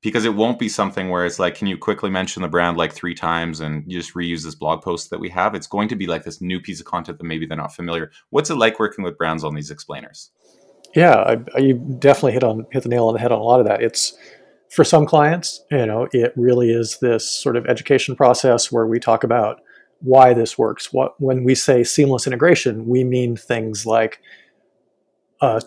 because 0.00 0.24
it 0.24 0.34
won't 0.34 0.58
be 0.58 0.66
something 0.68 1.10
where 1.10 1.26
it's 1.26 1.38
like 1.38 1.54
can 1.54 1.66
you 1.66 1.76
quickly 1.76 2.08
mention 2.08 2.40
the 2.40 2.48
brand 2.48 2.78
like 2.78 2.94
three 2.94 3.14
times 3.14 3.60
and 3.60 3.84
you 3.86 3.98
just 3.98 4.14
reuse 4.14 4.42
this 4.42 4.54
blog 4.54 4.80
post 4.80 5.10
that 5.10 5.20
we 5.20 5.28
have? 5.28 5.54
It's 5.54 5.66
going 5.66 5.88
to 5.88 5.94
be 5.94 6.06
like 6.06 6.24
this 6.24 6.40
new 6.40 6.58
piece 6.58 6.80
of 6.80 6.86
content 6.86 7.18
that 7.18 7.24
maybe 7.24 7.44
they're 7.44 7.54
not 7.58 7.74
familiar. 7.74 8.10
What's 8.30 8.48
it 8.48 8.54
like 8.54 8.80
working 8.80 9.04
with 9.04 9.18
brands 9.18 9.44
on 9.44 9.54
these 9.54 9.70
explainers? 9.70 10.30
Yeah 10.94 11.36
I, 11.54 11.58
you 11.58 11.74
definitely 11.98 12.32
hit 12.32 12.44
on 12.44 12.66
hit 12.72 12.82
the 12.82 12.88
nail 12.88 13.08
on 13.08 13.12
the 13.14 13.20
head 13.20 13.30
on 13.30 13.40
a 13.40 13.44
lot 13.44 13.60
of 13.60 13.66
that. 13.66 13.82
It's 13.82 14.16
for 14.70 14.82
some 14.82 15.04
clients 15.04 15.62
you 15.70 15.84
know 15.84 16.08
it 16.12 16.32
really 16.34 16.70
is 16.70 16.98
this 17.00 17.30
sort 17.30 17.56
of 17.56 17.66
education 17.66 18.16
process 18.16 18.72
where 18.72 18.86
we 18.86 18.98
talk 18.98 19.22
about 19.22 19.60
why 20.00 20.32
this 20.32 20.56
works. 20.56 20.94
What 20.94 21.20
when 21.20 21.44
we 21.44 21.54
say 21.54 21.84
seamless 21.84 22.26
integration, 22.26 22.86
we 22.86 23.04
mean 23.04 23.36
things 23.36 23.84
like 23.84 24.22
a 25.42 25.60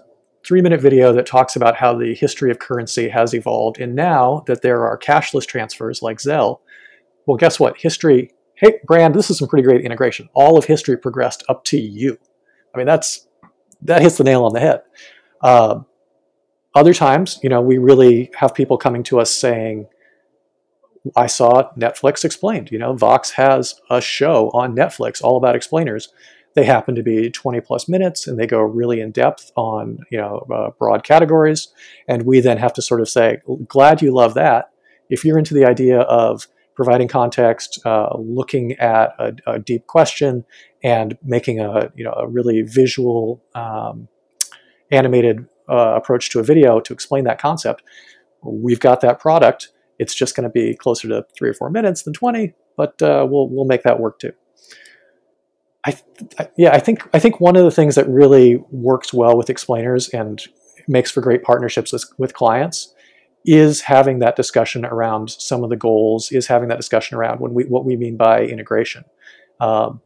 three 0.45 0.61
minute 0.61 0.81
video 0.81 1.13
that 1.13 1.25
talks 1.25 1.55
about 1.55 1.75
how 1.75 1.97
the 1.97 2.13
history 2.13 2.51
of 2.51 2.59
currency 2.59 3.09
has 3.09 3.33
evolved. 3.33 3.79
And 3.79 3.95
now 3.95 4.43
that 4.47 4.61
there 4.61 4.85
are 4.85 4.97
cashless 4.97 5.45
transfers 5.45 6.01
like 6.01 6.17
Zelle, 6.17 6.59
well, 7.25 7.37
guess 7.37 7.59
what? 7.59 7.77
History, 7.77 8.31
hey, 8.55 8.79
brand, 8.85 9.13
this 9.13 9.29
is 9.29 9.37
some 9.37 9.47
pretty 9.47 9.63
great 9.63 9.85
integration. 9.85 10.29
All 10.33 10.57
of 10.57 10.65
history 10.65 10.97
progressed 10.97 11.43
up 11.49 11.63
to 11.65 11.77
you. 11.79 12.17
I 12.73 12.77
mean, 12.77 12.87
that's 12.87 13.27
that 13.81 14.01
hits 14.01 14.17
the 14.17 14.23
nail 14.23 14.45
on 14.45 14.53
the 14.53 14.59
head. 14.59 14.81
Uh, 15.41 15.81
other 16.75 16.93
times, 16.93 17.39
you 17.41 17.49
know, 17.49 17.61
we 17.61 17.77
really 17.77 18.29
have 18.35 18.53
people 18.53 18.77
coming 18.77 19.03
to 19.03 19.19
us 19.19 19.31
saying, 19.31 19.87
I 21.15 21.27
saw 21.27 21.71
Netflix 21.77 22.25
explained. 22.25 22.71
You 22.71 22.79
know, 22.79 22.93
Vox 22.93 23.31
has 23.31 23.75
a 23.89 24.01
show 24.01 24.49
on 24.53 24.75
Netflix 24.75 25.23
all 25.23 25.37
about 25.37 25.55
explainers. 25.55 26.09
They 26.59 26.65
happen 26.65 26.93
to 26.95 27.03
be 27.03 27.29
20 27.29 27.61
plus 27.61 27.87
minutes 27.87 28.27
and 28.27 28.37
they 28.37 28.45
go 28.45 28.59
really 28.59 28.99
in 28.99 29.11
depth 29.11 29.49
on, 29.55 29.99
you 30.11 30.17
know, 30.17 30.45
uh, 30.53 30.71
broad 30.77 31.05
categories. 31.05 31.69
And 32.05 32.23
we 32.23 32.41
then 32.41 32.57
have 32.57 32.73
to 32.73 32.81
sort 32.81 32.99
of 32.99 33.07
say, 33.07 33.37
glad 33.69 34.01
you 34.01 34.13
love 34.13 34.33
that. 34.33 34.71
If 35.09 35.23
you're 35.23 35.39
into 35.39 35.53
the 35.53 35.63
idea 35.63 36.01
of 36.01 36.47
providing 36.75 37.07
context, 37.07 37.79
uh, 37.85 38.09
looking 38.17 38.73
at 38.73 39.11
a, 39.19 39.33
a, 39.47 39.59
deep 39.59 39.87
question, 39.87 40.43
and 40.83 41.17
making 41.23 41.61
a, 41.61 41.93
you 41.95 42.03
know, 42.03 42.11
a 42.11 42.27
really 42.27 42.61
visual, 42.61 43.41
um, 43.55 44.09
animated 44.91 45.47
uh, 45.69 45.93
approach 45.95 46.29
to 46.31 46.39
a 46.41 46.43
video 46.43 46.81
to 46.81 46.91
explain 46.91 47.23
that 47.23 47.39
concept, 47.39 47.83
we've 48.43 48.81
got 48.81 48.99
that 48.99 49.17
product 49.17 49.69
it's 49.99 50.15
just 50.15 50.33
going 50.33 50.45
to 50.45 50.49
be 50.49 50.73
closer 50.75 51.09
to 51.09 51.25
three 51.37 51.49
or 51.49 51.53
four 51.53 51.69
minutes 51.69 52.03
than 52.03 52.13
20, 52.13 52.53
but 52.77 52.99
uh, 53.01 53.27
we'll 53.29 53.49
we'll 53.49 53.65
make 53.65 53.83
that 53.83 53.99
work 53.99 54.17
too. 54.17 54.31
I, 55.85 55.91
th- 55.91 56.49
yeah, 56.57 56.71
I 56.71 56.79
think 56.79 57.07
I 57.13 57.19
think 57.19 57.39
one 57.39 57.55
of 57.55 57.63
the 57.63 57.71
things 57.71 57.95
that 57.95 58.07
really 58.09 58.57
works 58.69 59.13
well 59.13 59.37
with 59.37 59.49
explainers 59.49 60.09
and 60.09 60.41
makes 60.87 61.11
for 61.11 61.21
great 61.21 61.43
partnerships 61.43 61.93
with, 61.93 62.05
with 62.17 62.33
clients 62.33 62.93
is 63.45 63.81
having 63.81 64.19
that 64.19 64.35
discussion 64.35 64.85
around 64.85 65.29
some 65.29 65.63
of 65.63 65.69
the 65.69 65.77
goals, 65.77 66.31
is 66.31 66.47
having 66.47 66.67
that 66.67 66.77
discussion 66.77 67.17
around 67.17 67.39
when 67.39 67.53
we 67.53 67.63
what 67.63 67.85
we 67.85 67.95
mean 67.95 68.17
by 68.17 68.43
integration. 68.43 69.05
Um, 69.61 70.01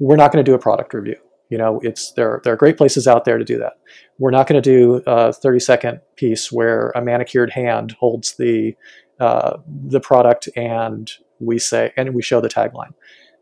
we're 0.00 0.16
not 0.16 0.32
going 0.32 0.44
to 0.44 0.48
do 0.48 0.54
a 0.54 0.58
product 0.58 0.94
review. 0.94 1.16
You 1.50 1.58
know, 1.58 1.80
it's 1.82 2.12
there. 2.12 2.40
There 2.44 2.52
are 2.52 2.56
great 2.56 2.76
places 2.76 3.06
out 3.06 3.24
there 3.24 3.38
to 3.38 3.44
do 3.44 3.58
that. 3.58 3.74
We're 4.18 4.30
not 4.30 4.46
going 4.46 4.60
to 4.60 4.70
do 4.70 5.02
a 5.06 5.32
30 5.32 5.60
second 5.60 6.00
piece 6.16 6.52
where 6.52 6.90
a 6.90 7.02
manicured 7.02 7.50
hand 7.50 7.96
holds 7.98 8.36
the 8.36 8.74
uh, 9.20 9.58
the 9.66 10.00
product 10.00 10.48
and 10.56 11.10
we 11.40 11.58
say 11.58 11.92
and 11.96 12.14
we 12.14 12.22
show 12.22 12.40
the 12.40 12.48
tagline. 12.48 12.92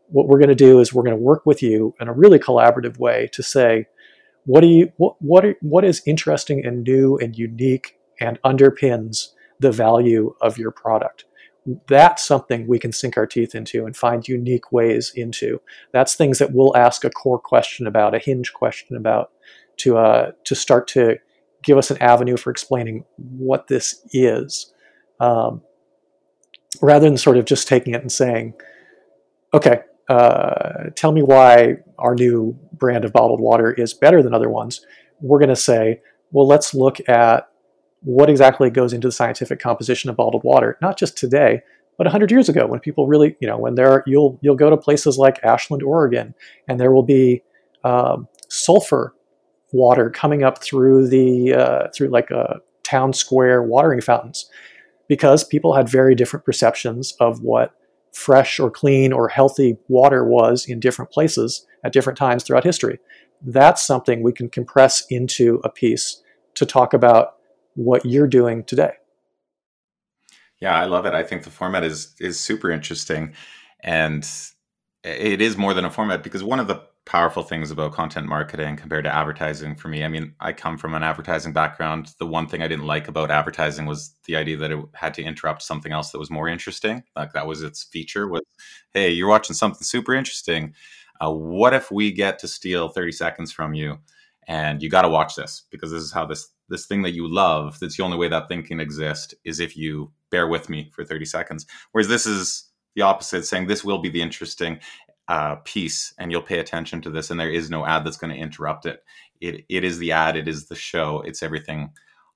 What 0.09 0.27
we're 0.27 0.39
going 0.39 0.49
to 0.49 0.55
do 0.55 0.79
is 0.79 0.93
we're 0.93 1.03
going 1.03 1.17
to 1.17 1.21
work 1.21 1.45
with 1.45 1.61
you 1.61 1.93
in 1.99 2.07
a 2.07 2.13
really 2.13 2.39
collaborative 2.39 2.97
way 2.97 3.29
to 3.33 3.43
say, 3.43 3.87
what 4.45 4.61
do 4.61 4.67
you 4.67 4.91
what 4.97 5.15
what 5.19 5.45
are, 5.45 5.55
what 5.61 5.83
is 5.83 6.01
interesting 6.05 6.65
and 6.65 6.83
new 6.83 7.17
and 7.17 7.37
unique 7.37 7.97
and 8.19 8.41
underpins 8.43 9.33
the 9.59 9.71
value 9.71 10.33
of 10.41 10.57
your 10.57 10.71
product 10.71 11.25
that's 11.87 12.23
something 12.23 12.67
we 12.67 12.79
can 12.79 12.91
sink 12.91 13.17
our 13.17 13.27
teeth 13.27 13.53
into 13.53 13.85
and 13.85 13.95
find 13.95 14.27
unique 14.27 14.71
ways 14.71 15.11
into. 15.15 15.59
That's 15.91 16.15
things 16.15 16.39
that 16.39 16.53
we'll 16.53 16.75
ask 16.77 17.03
a 17.03 17.09
core 17.09 17.39
question 17.39 17.87
about, 17.87 18.15
a 18.15 18.19
hinge 18.19 18.53
question 18.53 18.95
about, 18.95 19.31
to 19.77 19.97
uh, 19.97 20.31
to 20.45 20.55
start 20.55 20.87
to 20.89 21.17
give 21.63 21.77
us 21.77 21.91
an 21.91 21.97
avenue 22.01 22.37
for 22.37 22.51
explaining 22.51 23.03
what 23.17 23.67
this 23.67 24.01
is, 24.13 24.73
um, 25.19 25.61
rather 26.81 27.07
than 27.07 27.17
sort 27.17 27.37
of 27.37 27.45
just 27.45 27.67
taking 27.67 27.93
it 27.93 28.01
and 28.01 28.11
saying, 28.11 28.53
"Okay, 29.53 29.81
uh, 30.09 30.89
tell 30.95 31.11
me 31.11 31.21
why 31.21 31.77
our 31.99 32.15
new 32.15 32.57
brand 32.73 33.05
of 33.05 33.13
bottled 33.13 33.41
water 33.41 33.71
is 33.71 33.93
better 33.93 34.21
than 34.23 34.33
other 34.33 34.49
ones." 34.49 34.85
We're 35.19 35.39
going 35.39 35.49
to 35.49 35.55
say, 35.55 36.01
"Well, 36.31 36.47
let's 36.47 36.73
look 36.73 36.97
at 37.09 37.49
what 38.01 38.29
exactly 38.29 38.69
goes 38.69 38.93
into 38.93 39.07
the 39.07 39.11
scientific 39.11 39.59
composition 39.59 40.09
of 40.09 40.15
bottled 40.15 40.43
water, 40.43 40.77
not 40.81 40.97
just 40.97 41.17
today, 41.17 41.61
but 41.97 42.05
100 42.05 42.31
years 42.31 42.47
ago 42.47 42.67
when 42.67 42.79
people 42.79 43.07
really, 43.07 43.35
you 43.39 43.47
know, 43.47 43.57
when 43.57 43.75
there 43.75 44.03
you'll 44.05 44.39
you'll 44.41 44.55
go 44.55 44.69
to 44.69 44.77
places 44.77 45.17
like 45.17 45.43
Ashland, 45.43 45.83
Oregon, 45.83 46.35
and 46.67 46.79
there 46.79 46.91
will 46.91 47.03
be 47.03 47.43
um, 47.83 48.27
sulfur 48.49 49.13
water 49.71 50.09
coming 50.09 50.43
up 50.43 50.63
through 50.63 51.07
the 51.07 51.53
uh, 51.53 51.87
through 51.95 52.09
like 52.09 52.29
a 52.29 52.39
uh, 52.39 52.57
town 52.83 53.13
square 53.13 53.63
watering 53.63 54.01
fountains, 54.01 54.49
because 55.07 55.43
people 55.43 55.73
had 55.73 55.89
very 55.89 56.15
different 56.15 56.45
perceptions 56.45 57.13
of 57.19 57.41
what 57.41 57.73
fresh 58.17 58.59
or 58.59 58.71
clean 58.71 59.13
or 59.13 59.29
healthy 59.29 59.77
water 59.87 60.25
was 60.25 60.65
in 60.65 60.79
different 60.79 61.11
places 61.11 61.65
at 61.83 61.93
different 61.93 62.17
times 62.17 62.43
throughout 62.43 62.63
history. 62.63 62.99
That's 63.41 63.85
something 63.85 64.23
we 64.23 64.33
can 64.33 64.49
compress 64.49 65.05
into 65.09 65.61
a 65.63 65.69
piece 65.69 66.23
to 66.55 66.65
talk 66.65 66.93
about 66.93 67.35
what 67.75 68.03
you're 68.05 68.27
doing 68.27 68.63
today. 68.63 68.93
Yeah, 70.59 70.75
I 70.75 70.85
love 70.85 71.05
it. 71.05 71.13
I 71.13 71.21
think 71.21 71.43
the 71.43 71.51
format 71.51 71.83
is 71.83 72.15
is 72.19 72.39
super 72.39 72.71
interesting 72.71 73.33
and 73.81 74.27
it 75.03 75.39
is 75.39 75.55
more 75.55 75.75
than 75.75 75.85
a 75.85 75.91
format 75.91 76.23
because 76.23 76.43
one 76.43 76.59
of 76.59 76.67
the 76.67 76.81
powerful 77.07 77.41
things 77.41 77.71
about 77.71 77.93
content 77.93 78.27
marketing 78.27 78.75
compared 78.75 79.05
to 79.05 79.15
advertising 79.15 79.75
for 79.75 79.87
me, 79.87 80.03
I 80.03 80.09
mean, 80.09 80.35
I 80.39 80.53
come 80.53 80.77
from 80.77 80.93
an 80.93 81.03
advertising 81.03 81.53
background. 81.53 82.13
The 82.19 82.27
one 82.27 82.47
thing 82.47 82.61
I 82.61 82.67
didn't 82.67 82.85
like 82.85 83.07
about 83.07 83.31
advertising 83.31 83.85
was 83.85 84.13
the 84.25 84.35
idea 84.35 84.57
that 84.57 84.71
it 84.71 84.79
had 84.93 85.13
to 85.15 85.23
interrupt 85.23 85.63
something 85.63 85.91
else 85.91 86.11
that 86.11 86.19
was 86.19 86.29
more 86.29 86.47
interesting. 86.47 87.03
Like 87.15 87.33
that 87.33 87.47
was 87.47 87.63
its 87.63 87.83
feature 87.83 88.27
was, 88.27 88.41
hey, 88.93 89.09
you're 89.09 89.29
watching 89.29 89.55
something 89.55 89.83
super 89.83 90.13
interesting. 90.13 90.73
Uh, 91.19 91.31
what 91.31 91.73
if 91.73 91.89
we 91.89 92.11
get 92.11 92.39
to 92.39 92.47
steal 92.47 92.89
30 92.89 93.13
seconds 93.13 93.51
from 93.51 93.73
you 93.73 93.97
and 94.47 94.83
you 94.83 94.89
got 94.89 95.01
to 95.03 95.09
watch 95.09 95.35
this 95.35 95.63
because 95.71 95.91
this 95.91 96.03
is 96.03 96.11
how 96.11 96.25
this 96.25 96.49
this 96.69 96.85
thing 96.85 97.01
that 97.01 97.13
you 97.13 97.27
love 97.27 97.79
that's 97.79 97.97
the 97.97 98.03
only 98.03 98.17
way 98.17 98.27
that 98.27 98.47
thing 98.47 98.61
can 98.61 98.79
exist 98.79 99.33
is 99.43 99.59
if 99.59 99.75
you 99.75 100.11
bear 100.29 100.47
with 100.47 100.69
me 100.69 100.91
for 100.93 101.03
30 101.03 101.25
seconds 101.25 101.65
whereas 101.91 102.07
this 102.07 102.25
is 102.25 102.65
the 102.95 103.01
opposite 103.01 103.45
saying 103.45 103.67
this 103.67 103.83
will 103.83 103.99
be 103.99 104.09
the 104.09 104.21
interesting 104.21 104.79
uh, 105.27 105.55
piece 105.65 106.13
and 106.17 106.31
you'll 106.31 106.41
pay 106.41 106.59
attention 106.59 107.01
to 107.01 107.09
this 107.09 107.29
and 107.29 107.39
there 107.39 107.51
is 107.51 107.69
no 107.69 107.85
ad 107.85 108.05
that's 108.05 108.17
going 108.17 108.33
to 108.33 108.39
interrupt 108.39 108.85
it. 108.85 109.03
it 109.41 109.65
it 109.69 109.83
is 109.83 109.97
the 109.97 110.11
ad 110.11 110.37
it 110.37 110.47
is 110.47 110.67
the 110.67 110.75
show 110.75 111.21
it's 111.21 111.43
everything 111.43 111.89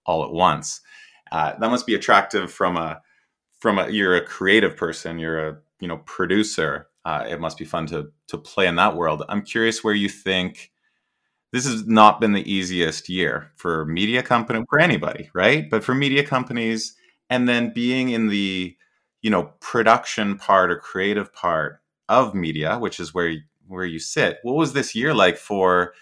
all 0.05 0.23
at 0.23 0.31
once. 0.31 0.81
Uh, 1.31 1.53
that 1.59 1.69
must 1.69 1.87
be 1.87 1.95
attractive 1.95 2.51
from 2.51 2.75
a 2.75 3.01
from 3.59 3.79
a 3.79 3.89
you're 3.89 4.15
a 4.15 4.25
creative 4.25 4.75
person 4.75 5.19
you're 5.19 5.47
a 5.47 5.57
you 5.79 5.87
know 5.87 5.97
producer 5.99 6.87
uh, 7.05 7.25
it 7.27 7.39
must 7.39 7.57
be 7.57 7.65
fun 7.65 7.85
to 7.87 8.11
to 8.27 8.37
play 8.37 8.67
in 8.67 8.75
that 8.75 8.95
world. 8.95 9.23
I'm 9.29 9.41
curious 9.41 9.83
where 9.83 9.93
you 9.93 10.09
think 10.09 10.71
this 11.51 11.65
has 11.65 11.85
not 11.85 12.21
been 12.21 12.33
the 12.33 12.51
easiest 12.51 13.09
year 13.09 13.51
for 13.55 13.85
media 13.85 14.21
company 14.23 14.63
for 14.69 14.79
anybody 14.79 15.29
right? 15.33 15.69
But 15.69 15.83
for 15.83 15.95
media 15.95 16.25
companies 16.25 16.95
and 17.29 17.47
then 17.47 17.73
being 17.73 18.09
in 18.09 18.27
the 18.27 18.75
you 19.21 19.29
know 19.29 19.53
production 19.61 20.37
part 20.37 20.71
or 20.71 20.77
creative 20.77 21.33
part 21.33 21.80
of 22.11 22.35
media 22.35 22.77
which 22.77 22.99
is 22.99 23.13
where 23.13 23.33
where 23.67 23.85
you 23.85 23.99
sit 23.99 24.37
what 24.43 24.55
was 24.55 24.73
this 24.73 24.93
year 24.93 25.13
like 25.13 25.37
for 25.37 25.93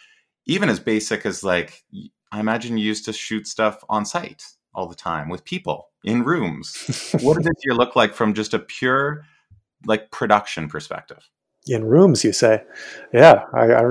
even 0.46 0.70
as 0.70 0.80
basic 0.80 1.26
as 1.26 1.44
like 1.44 1.84
i 2.32 2.40
imagine 2.40 2.78
you 2.78 2.86
used 2.86 3.06
to 3.06 3.14
shoot 3.14 3.48
stuff 3.48 3.84
on 3.90 4.06
site 4.06 4.44
all 4.74 4.88
the 4.88 4.96
time 4.96 5.30
with 5.30 5.44
people 5.46 5.90
in 6.04 6.24
rooms 6.24 7.14
what 7.22 7.36
did 7.36 7.44
this 7.46 7.64
year 7.66 7.76
look 7.76 7.96
like 7.96 8.14
from 8.14 8.34
just 8.34 8.54
a 8.54 8.60
pure 8.60 9.24
like 9.86 10.12
production 10.12 10.68
perspective 10.68 11.30
in 11.68 11.86
rooms, 11.86 12.24
you 12.24 12.34
say, 12.34 12.64
yeah, 13.14 13.46
I, 13.54 13.74
I, 13.74 13.82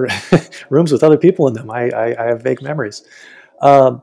rooms 0.71 0.91
with 0.91 1.05
other 1.05 1.16
people 1.16 1.47
in 1.47 1.55
them. 1.55 1.71
I, 1.71 1.91
I, 2.19 2.25
have 2.27 2.43
vague 2.43 2.62
memories. 2.62 3.05
Um, 3.61 4.03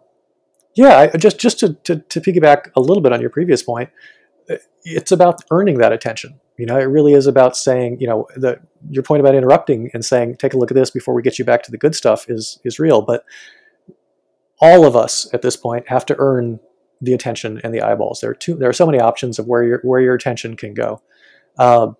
yeah, 0.75 1.15
just 1.15 1.39
just 1.39 1.59
to, 1.59 1.73
to, 1.85 1.97
to 1.97 2.21
piggyback 2.21 2.69
a 2.75 2.81
little 2.81 3.01
bit 3.01 3.13
on 3.13 3.21
your 3.21 3.29
previous 3.29 3.63
point, 3.63 3.89
uh, 4.49 4.55
it's 4.83 5.11
about 5.11 5.41
earning 5.51 5.77
that 5.77 5.93
attention. 5.93 6.39
You 6.57 6.65
know, 6.65 6.77
it 6.77 6.85
really 6.85 7.13
is 7.13 7.27
about 7.27 7.57
saying, 7.57 7.97
you 7.99 8.07
know, 8.07 8.27
the 8.35 8.59
your 8.89 9.03
point 9.03 9.19
about 9.19 9.35
interrupting 9.35 9.89
and 9.93 10.05
saying, 10.05 10.37
take 10.37 10.53
a 10.53 10.57
look 10.57 10.71
at 10.71 10.75
this 10.75 10.89
before 10.89 11.13
we 11.13 11.21
get 11.21 11.37
you 11.37 11.45
back 11.45 11.63
to 11.63 11.71
the 11.71 11.77
good 11.77 11.95
stuff 11.95 12.29
is 12.29 12.59
is 12.63 12.79
real. 12.79 13.01
But 13.01 13.25
all 14.61 14.85
of 14.85 14.95
us 14.95 15.27
at 15.33 15.41
this 15.41 15.57
point 15.57 15.89
have 15.89 16.05
to 16.05 16.15
earn 16.17 16.59
the 17.01 17.13
attention 17.13 17.59
and 17.63 17.73
the 17.73 17.81
eyeballs. 17.81 18.21
There 18.21 18.31
are 18.31 18.35
two. 18.35 18.55
There 18.55 18.69
are 18.69 18.73
so 18.73 18.85
many 18.85 18.99
options 18.99 19.37
of 19.39 19.47
where 19.47 19.63
your 19.63 19.79
where 19.83 20.01
your 20.01 20.15
attention 20.15 20.55
can 20.55 20.73
go. 20.73 21.01
Um, 21.57 21.97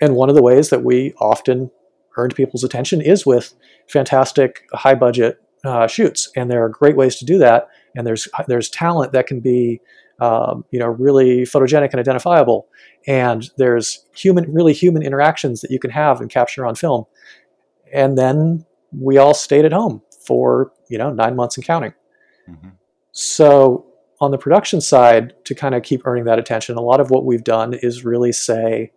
and 0.00 0.14
one 0.14 0.28
of 0.28 0.36
the 0.36 0.42
ways 0.42 0.70
that 0.70 0.84
we 0.84 1.14
often 1.14 1.70
earn 2.16 2.30
people's 2.30 2.64
attention 2.64 3.00
is 3.00 3.24
with 3.24 3.54
fantastic 3.88 4.66
high 4.72 4.94
budget 4.94 5.40
uh, 5.64 5.86
shoots, 5.86 6.30
and 6.36 6.50
there 6.50 6.64
are 6.64 6.68
great 6.68 6.96
ways 6.96 7.16
to 7.16 7.24
do 7.24 7.38
that. 7.38 7.68
And 7.96 8.06
there's 8.06 8.28
there's 8.46 8.68
talent 8.68 9.12
that 9.12 9.26
can 9.26 9.40
be 9.40 9.80
um, 10.20 10.64
you 10.70 10.78
know 10.78 10.88
really 10.88 11.42
photogenic 11.42 11.90
and 11.90 12.00
identifiable, 12.00 12.68
and 13.06 13.50
there's 13.56 14.04
human 14.14 14.52
really 14.52 14.72
human 14.72 15.02
interactions 15.02 15.60
that 15.60 15.70
you 15.70 15.78
can 15.78 15.90
have 15.90 16.20
and 16.20 16.30
capture 16.30 16.66
on 16.66 16.74
film. 16.74 17.04
And 17.92 18.18
then 18.18 18.66
we 18.92 19.18
all 19.18 19.34
stayed 19.34 19.64
at 19.64 19.72
home 19.72 20.02
for 20.26 20.72
you 20.88 20.98
know 20.98 21.12
nine 21.12 21.36
months 21.36 21.56
and 21.56 21.64
counting. 21.64 21.94
Mm-hmm. 22.48 22.68
So 23.12 23.86
on 24.20 24.30
the 24.30 24.38
production 24.38 24.80
side, 24.80 25.34
to 25.44 25.54
kind 25.54 25.74
of 25.74 25.82
keep 25.82 26.06
earning 26.06 26.24
that 26.24 26.38
attention, 26.38 26.76
a 26.76 26.80
lot 26.80 27.00
of 27.00 27.10
what 27.10 27.24
we've 27.24 27.44
done 27.44 27.74
is 27.74 28.04
really 28.04 28.32
say 28.32 28.92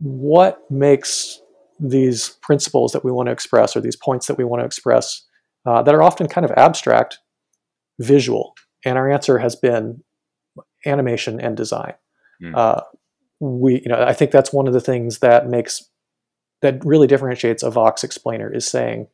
what 0.00 0.60
makes 0.70 1.40
these 1.80 2.30
principles 2.42 2.92
that 2.92 3.04
we 3.04 3.10
want 3.10 3.26
to 3.26 3.32
express 3.32 3.76
or 3.76 3.80
these 3.80 3.96
points 3.96 4.26
that 4.26 4.36
we 4.36 4.44
want 4.44 4.60
to 4.60 4.66
express 4.66 5.22
uh, 5.66 5.82
that 5.82 5.94
are 5.94 6.02
often 6.02 6.28
kind 6.28 6.44
of 6.44 6.50
abstract 6.52 7.18
visual 7.98 8.54
and 8.84 8.98
our 8.98 9.10
answer 9.10 9.38
has 9.38 9.56
been 9.56 10.02
animation 10.86 11.40
and 11.40 11.56
design 11.56 11.94
mm. 12.42 12.54
uh, 12.56 12.80
we 13.40 13.80
you 13.80 13.88
know 13.88 14.02
i 14.02 14.12
think 14.12 14.30
that's 14.30 14.52
one 14.52 14.66
of 14.66 14.72
the 14.72 14.80
things 14.80 15.18
that 15.18 15.48
makes 15.48 15.88
that 16.62 16.84
really 16.84 17.06
differentiates 17.06 17.62
a 17.62 17.70
vox 17.70 18.04
explainer 18.04 18.52
is 18.52 18.66
saying 18.66 19.06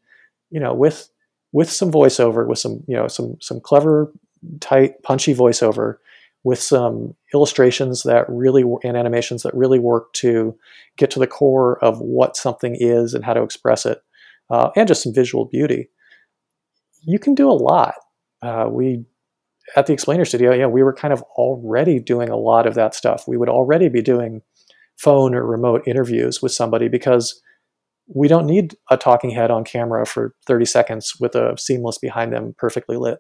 you 0.50 0.60
know 0.60 0.74
with 0.74 1.10
with 1.52 1.70
some 1.70 1.90
voiceover 1.90 2.46
with 2.46 2.58
some 2.58 2.82
you 2.86 2.96
know 2.96 3.08
some 3.08 3.36
some 3.40 3.60
clever 3.60 4.12
tight 4.60 5.02
punchy 5.02 5.34
voiceover 5.34 5.96
with 6.42 6.60
some 6.60 7.14
illustrations 7.34 8.02
that 8.04 8.24
really 8.28 8.64
and 8.82 8.96
animations 8.96 9.42
that 9.42 9.54
really 9.54 9.78
work 9.78 10.12
to 10.14 10.56
get 10.96 11.10
to 11.10 11.18
the 11.18 11.26
core 11.26 11.82
of 11.84 12.00
what 12.00 12.36
something 12.36 12.76
is 12.78 13.14
and 13.14 13.24
how 13.24 13.34
to 13.34 13.42
express 13.42 13.84
it, 13.84 14.02
uh, 14.48 14.70
and 14.76 14.88
just 14.88 15.02
some 15.02 15.14
visual 15.14 15.44
beauty. 15.44 15.90
You 17.02 17.18
can 17.18 17.34
do 17.34 17.50
a 17.50 17.52
lot. 17.52 17.94
Uh, 18.42 18.68
we 18.70 19.04
at 19.76 19.86
the 19.86 19.92
Explainer 19.92 20.24
Studio, 20.24 20.52
yeah, 20.52 20.66
we 20.66 20.82
were 20.82 20.92
kind 20.92 21.12
of 21.12 21.22
already 21.36 21.98
doing 22.00 22.28
a 22.28 22.36
lot 22.36 22.66
of 22.66 22.74
that 22.74 22.94
stuff. 22.94 23.24
We 23.26 23.36
would 23.36 23.48
already 23.48 23.88
be 23.88 24.02
doing 24.02 24.42
phone 24.98 25.34
or 25.34 25.46
remote 25.46 25.82
interviews 25.86 26.42
with 26.42 26.52
somebody 26.52 26.88
because 26.88 27.40
we 28.12 28.28
don't 28.28 28.46
need 28.46 28.74
a 28.90 28.96
talking 28.96 29.30
head 29.30 29.50
on 29.50 29.64
camera 29.64 30.04
for 30.04 30.34
30 30.46 30.64
seconds 30.64 31.14
with 31.20 31.34
a 31.34 31.54
seamless 31.58 31.98
behind 31.98 32.32
them 32.32 32.54
perfectly 32.58 32.96
lit. 32.96 33.18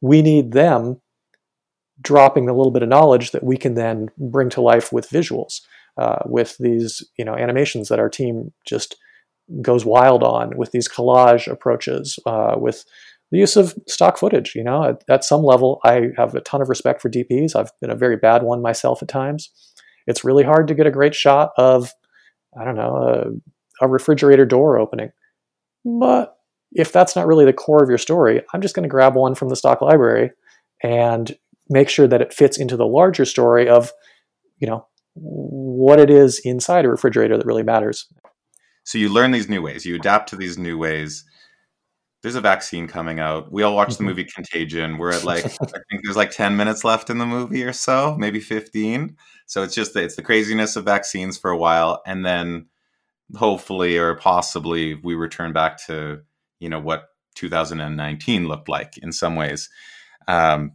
We 0.00 0.22
need 0.22 0.52
them 0.52 1.00
dropping 2.00 2.48
a 2.48 2.54
little 2.54 2.72
bit 2.72 2.82
of 2.82 2.88
knowledge 2.88 3.30
that 3.32 3.44
we 3.44 3.56
can 3.56 3.74
then 3.74 4.08
bring 4.18 4.48
to 4.50 4.60
life 4.60 4.92
with 4.92 5.10
visuals, 5.10 5.60
uh, 5.98 6.20
with 6.24 6.56
these 6.58 7.06
you 7.18 7.24
know 7.24 7.34
animations 7.34 7.88
that 7.88 8.00
our 8.00 8.08
team 8.08 8.52
just 8.66 8.96
goes 9.60 9.84
wild 9.84 10.22
on, 10.22 10.56
with 10.56 10.72
these 10.72 10.88
collage 10.88 11.46
approaches, 11.46 12.18
uh, 12.26 12.54
with 12.56 12.84
the 13.32 13.38
use 13.38 13.56
of 13.56 13.74
stock 13.88 14.18
footage. 14.18 14.54
You 14.54 14.62
know, 14.62 14.84
at, 14.84 15.02
at, 15.08 15.24
some 15.24 15.42
level, 15.42 15.80
I 15.84 16.10
have 16.16 16.34
a 16.36 16.40
ton 16.42 16.62
of 16.62 16.68
respect 16.68 17.02
for 17.02 17.10
DPs. 17.10 17.56
I've 17.56 17.72
been 17.80 17.90
a 17.90 17.96
very 17.96 18.16
bad 18.16 18.44
one 18.44 18.62
myself 18.62 19.02
at 19.02 19.08
times. 19.08 19.50
It's 20.06 20.24
really 20.24 20.44
hard 20.44 20.68
to 20.68 20.74
get 20.74 20.86
a 20.86 20.92
great 20.92 21.14
shot 21.14 21.50
of, 21.56 21.92
I 22.58 22.64
don't 22.64 22.76
know, 22.76 23.40
a, 23.80 23.84
a 23.84 23.88
refrigerator 23.88 24.44
door 24.44 24.78
opening. 24.78 25.10
But 25.84 26.36
if 26.72 26.92
that's 26.92 27.16
not 27.16 27.26
really 27.26 27.44
the 27.44 27.52
core 27.52 27.82
of 27.82 27.88
your 27.88 27.98
story, 27.98 28.42
I'm 28.52 28.60
just 28.60 28.74
going 28.74 28.84
to 28.84 28.88
grab 28.88 29.14
one 29.14 29.34
from 29.34 29.48
the 29.48 29.56
stock 29.56 29.80
library 29.80 30.30
and 30.82 31.36
make 31.68 31.88
sure 31.88 32.06
that 32.06 32.20
it 32.20 32.34
fits 32.34 32.58
into 32.58 32.76
the 32.76 32.86
larger 32.86 33.24
story 33.24 33.68
of, 33.68 33.92
you 34.58 34.66
know, 34.66 34.86
what 35.14 35.98
it 35.98 36.10
is 36.10 36.40
inside 36.44 36.84
a 36.84 36.88
refrigerator 36.88 37.36
that 37.36 37.46
really 37.46 37.62
matters. 37.62 38.06
So 38.84 38.98
you 38.98 39.08
learn 39.08 39.30
these 39.30 39.48
new 39.48 39.62
ways, 39.62 39.86
you 39.86 39.94
adapt 39.94 40.28
to 40.30 40.36
these 40.36 40.58
new 40.58 40.76
ways. 40.76 41.24
There's 42.22 42.36
a 42.36 42.40
vaccine 42.40 42.86
coming 42.86 43.18
out. 43.18 43.50
We 43.50 43.64
all 43.64 43.74
watched 43.74 43.98
the 43.98 44.04
mm-hmm. 44.04 44.10
movie 44.10 44.24
Contagion. 44.24 44.96
We're 44.96 45.12
at 45.12 45.24
like 45.24 45.44
I 45.44 45.48
think 45.48 46.02
there's 46.02 46.16
like 46.16 46.30
10 46.30 46.56
minutes 46.56 46.84
left 46.84 47.10
in 47.10 47.18
the 47.18 47.26
movie 47.26 47.64
or 47.64 47.72
so, 47.72 48.16
maybe 48.18 48.40
15. 48.40 49.16
So 49.46 49.62
it's 49.62 49.74
just 49.74 49.96
it's 49.96 50.16
the 50.16 50.22
craziness 50.22 50.76
of 50.76 50.84
vaccines 50.84 51.36
for 51.36 51.50
a 51.50 51.58
while 51.58 52.00
and 52.06 52.24
then 52.24 52.66
hopefully 53.36 53.98
or 53.98 54.14
possibly 54.14 54.94
we 54.94 55.14
return 55.14 55.52
back 55.52 55.84
to, 55.86 56.20
you 56.60 56.68
know, 56.68 56.80
what 56.80 57.08
2019 57.34 58.46
looked 58.46 58.68
like 58.68 58.98
in 58.98 59.12
some 59.12 59.34
ways. 59.34 59.68
Um, 60.28 60.72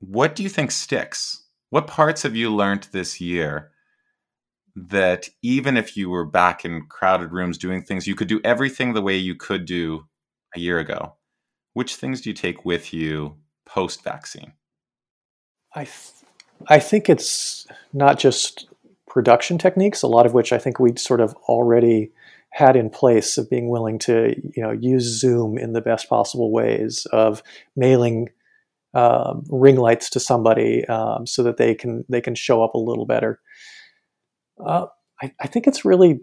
what 0.00 0.34
do 0.34 0.42
you 0.42 0.48
think 0.48 0.70
sticks? 0.70 1.44
What 1.70 1.86
parts 1.86 2.22
have 2.22 2.36
you 2.36 2.54
learned 2.54 2.88
this 2.92 3.20
year 3.20 3.70
that 4.76 5.28
even 5.42 5.76
if 5.76 5.96
you 5.96 6.08
were 6.10 6.24
back 6.24 6.64
in 6.64 6.86
crowded 6.88 7.32
rooms 7.32 7.58
doing 7.58 7.82
things, 7.82 8.06
you 8.06 8.14
could 8.14 8.28
do 8.28 8.40
everything 8.44 8.92
the 8.92 9.02
way 9.02 9.16
you 9.16 9.34
could 9.34 9.64
do 9.64 10.06
a 10.54 10.60
year 10.60 10.78
ago? 10.78 11.14
Which 11.74 11.96
things 11.96 12.20
do 12.20 12.30
you 12.30 12.34
take 12.34 12.64
with 12.64 12.92
you 12.92 13.36
post 13.66 14.02
vaccine? 14.02 14.52
I, 15.74 15.84
th- 15.84 16.12
I 16.68 16.78
think 16.78 17.08
it's 17.08 17.66
not 17.92 18.18
just 18.18 18.68
production 19.06 19.58
techniques, 19.58 20.02
a 20.02 20.08
lot 20.08 20.26
of 20.26 20.34
which 20.34 20.52
I 20.52 20.58
think 20.58 20.78
we 20.78 20.96
sort 20.96 21.20
of 21.20 21.34
already 21.48 22.10
had 22.50 22.76
in 22.76 22.90
place 22.90 23.36
of 23.36 23.50
being 23.50 23.68
willing 23.68 23.98
to 23.98 24.34
you 24.54 24.62
know 24.62 24.70
use 24.70 25.04
Zoom 25.04 25.58
in 25.58 25.72
the 25.72 25.80
best 25.80 26.08
possible 26.08 26.50
ways, 26.50 27.06
of 27.12 27.42
mailing 27.76 28.30
um, 28.94 29.44
ring 29.50 29.76
lights 29.76 30.10
to 30.10 30.20
somebody 30.20 30.84
um, 30.86 31.26
so 31.26 31.42
that 31.42 31.56
they 31.56 31.74
can 31.74 32.04
they 32.08 32.20
can 32.20 32.34
show 32.34 32.62
up 32.62 32.74
a 32.74 32.78
little 32.78 33.06
better. 33.06 33.40
Uh, 34.64 34.86
I, 35.22 35.32
I 35.40 35.46
think 35.46 35.66
it's 35.66 35.84
really 35.84 36.20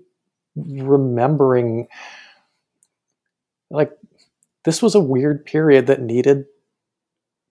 remembering 0.56 1.88
like 3.70 3.92
this 4.66 4.82
was 4.82 4.96
a 4.96 5.00
weird 5.00 5.46
period 5.46 5.88
that 5.88 6.02
needed 6.02 6.46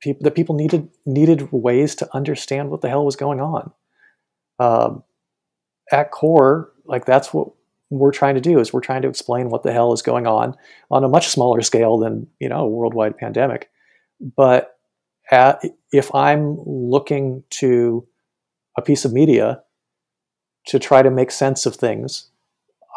people 0.02 0.22
that 0.22 0.34
people 0.34 0.54
needed 0.54 0.88
needed 1.06 1.50
ways 1.50 1.94
to 1.96 2.08
understand 2.14 2.70
what 2.70 2.82
the 2.82 2.88
hell 2.88 3.04
was 3.04 3.16
going 3.16 3.40
on. 3.40 3.72
Um, 4.58 5.02
at 5.90 6.10
core, 6.10 6.72
like 6.84 7.06
that's 7.06 7.32
what 7.32 7.48
we're 7.90 8.12
trying 8.12 8.34
to 8.34 8.40
do 8.40 8.58
is 8.58 8.72
we're 8.72 8.80
trying 8.80 9.02
to 9.02 9.08
explain 9.08 9.48
what 9.48 9.62
the 9.62 9.72
hell 9.72 9.92
is 9.92 10.02
going 10.02 10.26
on 10.26 10.54
on 10.90 11.04
a 11.04 11.08
much 11.08 11.28
smaller 11.28 11.62
scale 11.62 11.98
than 11.98 12.26
you 12.40 12.48
know 12.48 12.60
a 12.60 12.68
worldwide 12.68 13.16
pandemic, 13.16 13.70
but 14.36 14.76
at, 15.30 15.62
if 15.92 16.14
I'm 16.14 16.58
looking 16.66 17.44
to 17.50 18.06
a 18.76 18.82
piece 18.82 19.04
of 19.04 19.12
media 19.12 19.62
to 20.66 20.78
try 20.78 21.02
to 21.02 21.10
make 21.10 21.30
sense 21.30 21.66
of 21.66 21.76
things, 21.76 22.30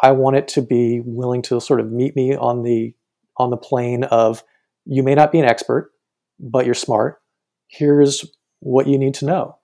I 0.02 0.12
want 0.12 0.36
it 0.36 0.48
to 0.48 0.62
be 0.62 1.00
willing 1.04 1.42
to 1.42 1.60
sort 1.60 1.80
of 1.80 1.90
meet 1.90 2.16
me 2.16 2.34
on 2.36 2.62
the 2.62 2.94
on 3.38 3.50
the 3.50 3.56
plane 3.56 4.04
of 4.04 4.42
you 4.84 5.02
may 5.02 5.14
not 5.14 5.32
be 5.32 5.38
an 5.38 5.44
expert, 5.44 5.92
but 6.40 6.64
you're 6.64 6.74
smart. 6.74 7.20
Here's 7.68 8.24
what 8.60 8.86
you 8.86 8.98
need 8.98 9.14
to 9.14 9.26
know. 9.26 9.58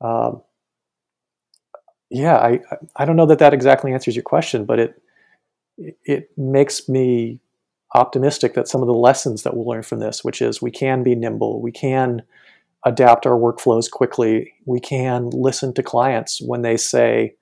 Um, 0.00 0.42
yeah, 2.10 2.36
I 2.36 2.60
I 2.96 3.04
don't 3.04 3.16
know 3.16 3.26
that 3.26 3.38
that 3.38 3.54
exactly 3.54 3.92
answers 3.92 4.16
your 4.16 4.22
question, 4.22 4.64
but 4.64 4.78
it 4.78 5.02
it 6.04 6.30
makes 6.36 6.88
me 6.88 7.40
optimistic 7.94 8.54
that 8.54 8.68
some 8.68 8.80
of 8.80 8.86
the 8.86 8.94
lessons 8.94 9.42
that 9.42 9.56
we'll 9.56 9.66
learn 9.66 9.82
from 9.82 9.98
this, 9.98 10.24
which 10.24 10.40
is 10.40 10.62
we 10.62 10.70
can 10.70 11.02
be 11.02 11.14
nimble, 11.14 11.60
we 11.60 11.72
can 11.72 12.22
adapt 12.86 13.26
our 13.26 13.38
workflows 13.38 13.90
quickly, 13.90 14.52
we 14.64 14.80
can 14.80 15.30
listen 15.30 15.74
to 15.74 15.82
clients 15.82 16.40
when 16.40 16.62
they 16.62 16.76
say, 16.76 17.34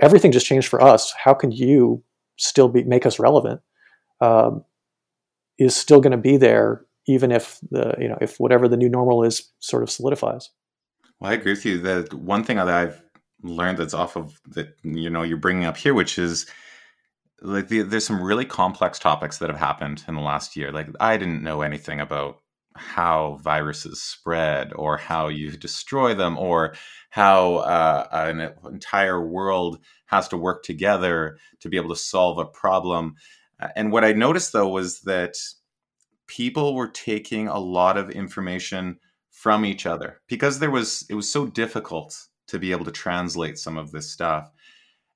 everything 0.00 0.32
just 0.32 0.46
changed 0.46 0.68
for 0.68 0.82
us. 0.82 1.14
How 1.24 1.32
can 1.34 1.52
you 1.52 2.02
still 2.36 2.68
be 2.68 2.84
make 2.84 3.06
us 3.06 3.18
relevant? 3.18 3.60
Um, 4.20 4.64
is 5.58 5.74
still 5.74 6.00
going 6.00 6.12
to 6.12 6.16
be 6.18 6.36
there 6.36 6.84
even 7.06 7.32
if 7.32 7.58
the 7.70 7.94
you 7.98 8.08
know 8.08 8.18
if 8.20 8.38
whatever 8.38 8.68
the 8.68 8.76
new 8.76 8.88
normal 8.88 9.24
is 9.24 9.50
sort 9.58 9.82
of 9.82 9.90
solidifies. 9.90 10.50
Well, 11.18 11.30
I 11.30 11.34
agree 11.34 11.52
with 11.52 11.64
you. 11.64 11.78
The 11.78 12.08
one 12.16 12.44
thing 12.44 12.58
that 12.58 12.68
I've 12.68 13.02
learned 13.42 13.78
that's 13.78 13.94
off 13.94 14.16
of 14.16 14.40
that 14.48 14.76
you 14.82 15.10
know 15.10 15.22
you're 15.22 15.38
bringing 15.38 15.64
up 15.64 15.76
here, 15.76 15.94
which 15.94 16.18
is 16.18 16.46
like 17.40 17.68
the, 17.68 17.82
there's 17.82 18.06
some 18.06 18.22
really 18.22 18.44
complex 18.44 18.98
topics 18.98 19.38
that 19.38 19.50
have 19.50 19.58
happened 19.58 20.04
in 20.06 20.14
the 20.14 20.20
last 20.20 20.56
year. 20.56 20.70
Like 20.70 20.88
I 21.00 21.16
didn't 21.16 21.42
know 21.42 21.62
anything 21.62 22.00
about 22.00 22.38
how 22.74 23.40
viruses 23.42 24.00
spread 24.00 24.72
or 24.74 24.96
how 24.96 25.28
you 25.28 25.50
destroy 25.56 26.14
them 26.14 26.38
or 26.38 26.74
how 27.10 27.56
uh, 27.56 28.06
an 28.12 28.52
entire 28.70 29.24
world 29.26 29.78
has 30.06 30.28
to 30.28 30.36
work 30.36 30.62
together 30.62 31.38
to 31.60 31.68
be 31.68 31.76
able 31.76 31.88
to 31.88 31.96
solve 31.96 32.38
a 32.38 32.44
problem. 32.44 33.14
Uh, 33.60 33.68
and 33.76 33.92
what 33.92 34.04
I 34.04 34.12
noticed 34.12 34.52
though 34.52 34.68
was 34.68 35.00
that 35.00 35.36
people 36.26 36.74
were 36.74 36.88
taking 36.88 37.48
a 37.48 37.58
lot 37.58 37.96
of 37.96 38.10
information 38.10 38.98
from 39.30 39.64
each 39.64 39.86
other 39.86 40.20
because 40.28 40.58
there 40.58 40.70
was 40.70 41.06
it 41.08 41.14
was 41.14 41.30
so 41.30 41.46
difficult 41.46 42.26
to 42.48 42.58
be 42.58 42.72
able 42.72 42.84
to 42.84 42.90
translate 42.90 43.58
some 43.58 43.76
of 43.76 43.92
this 43.92 44.10
stuff. 44.10 44.50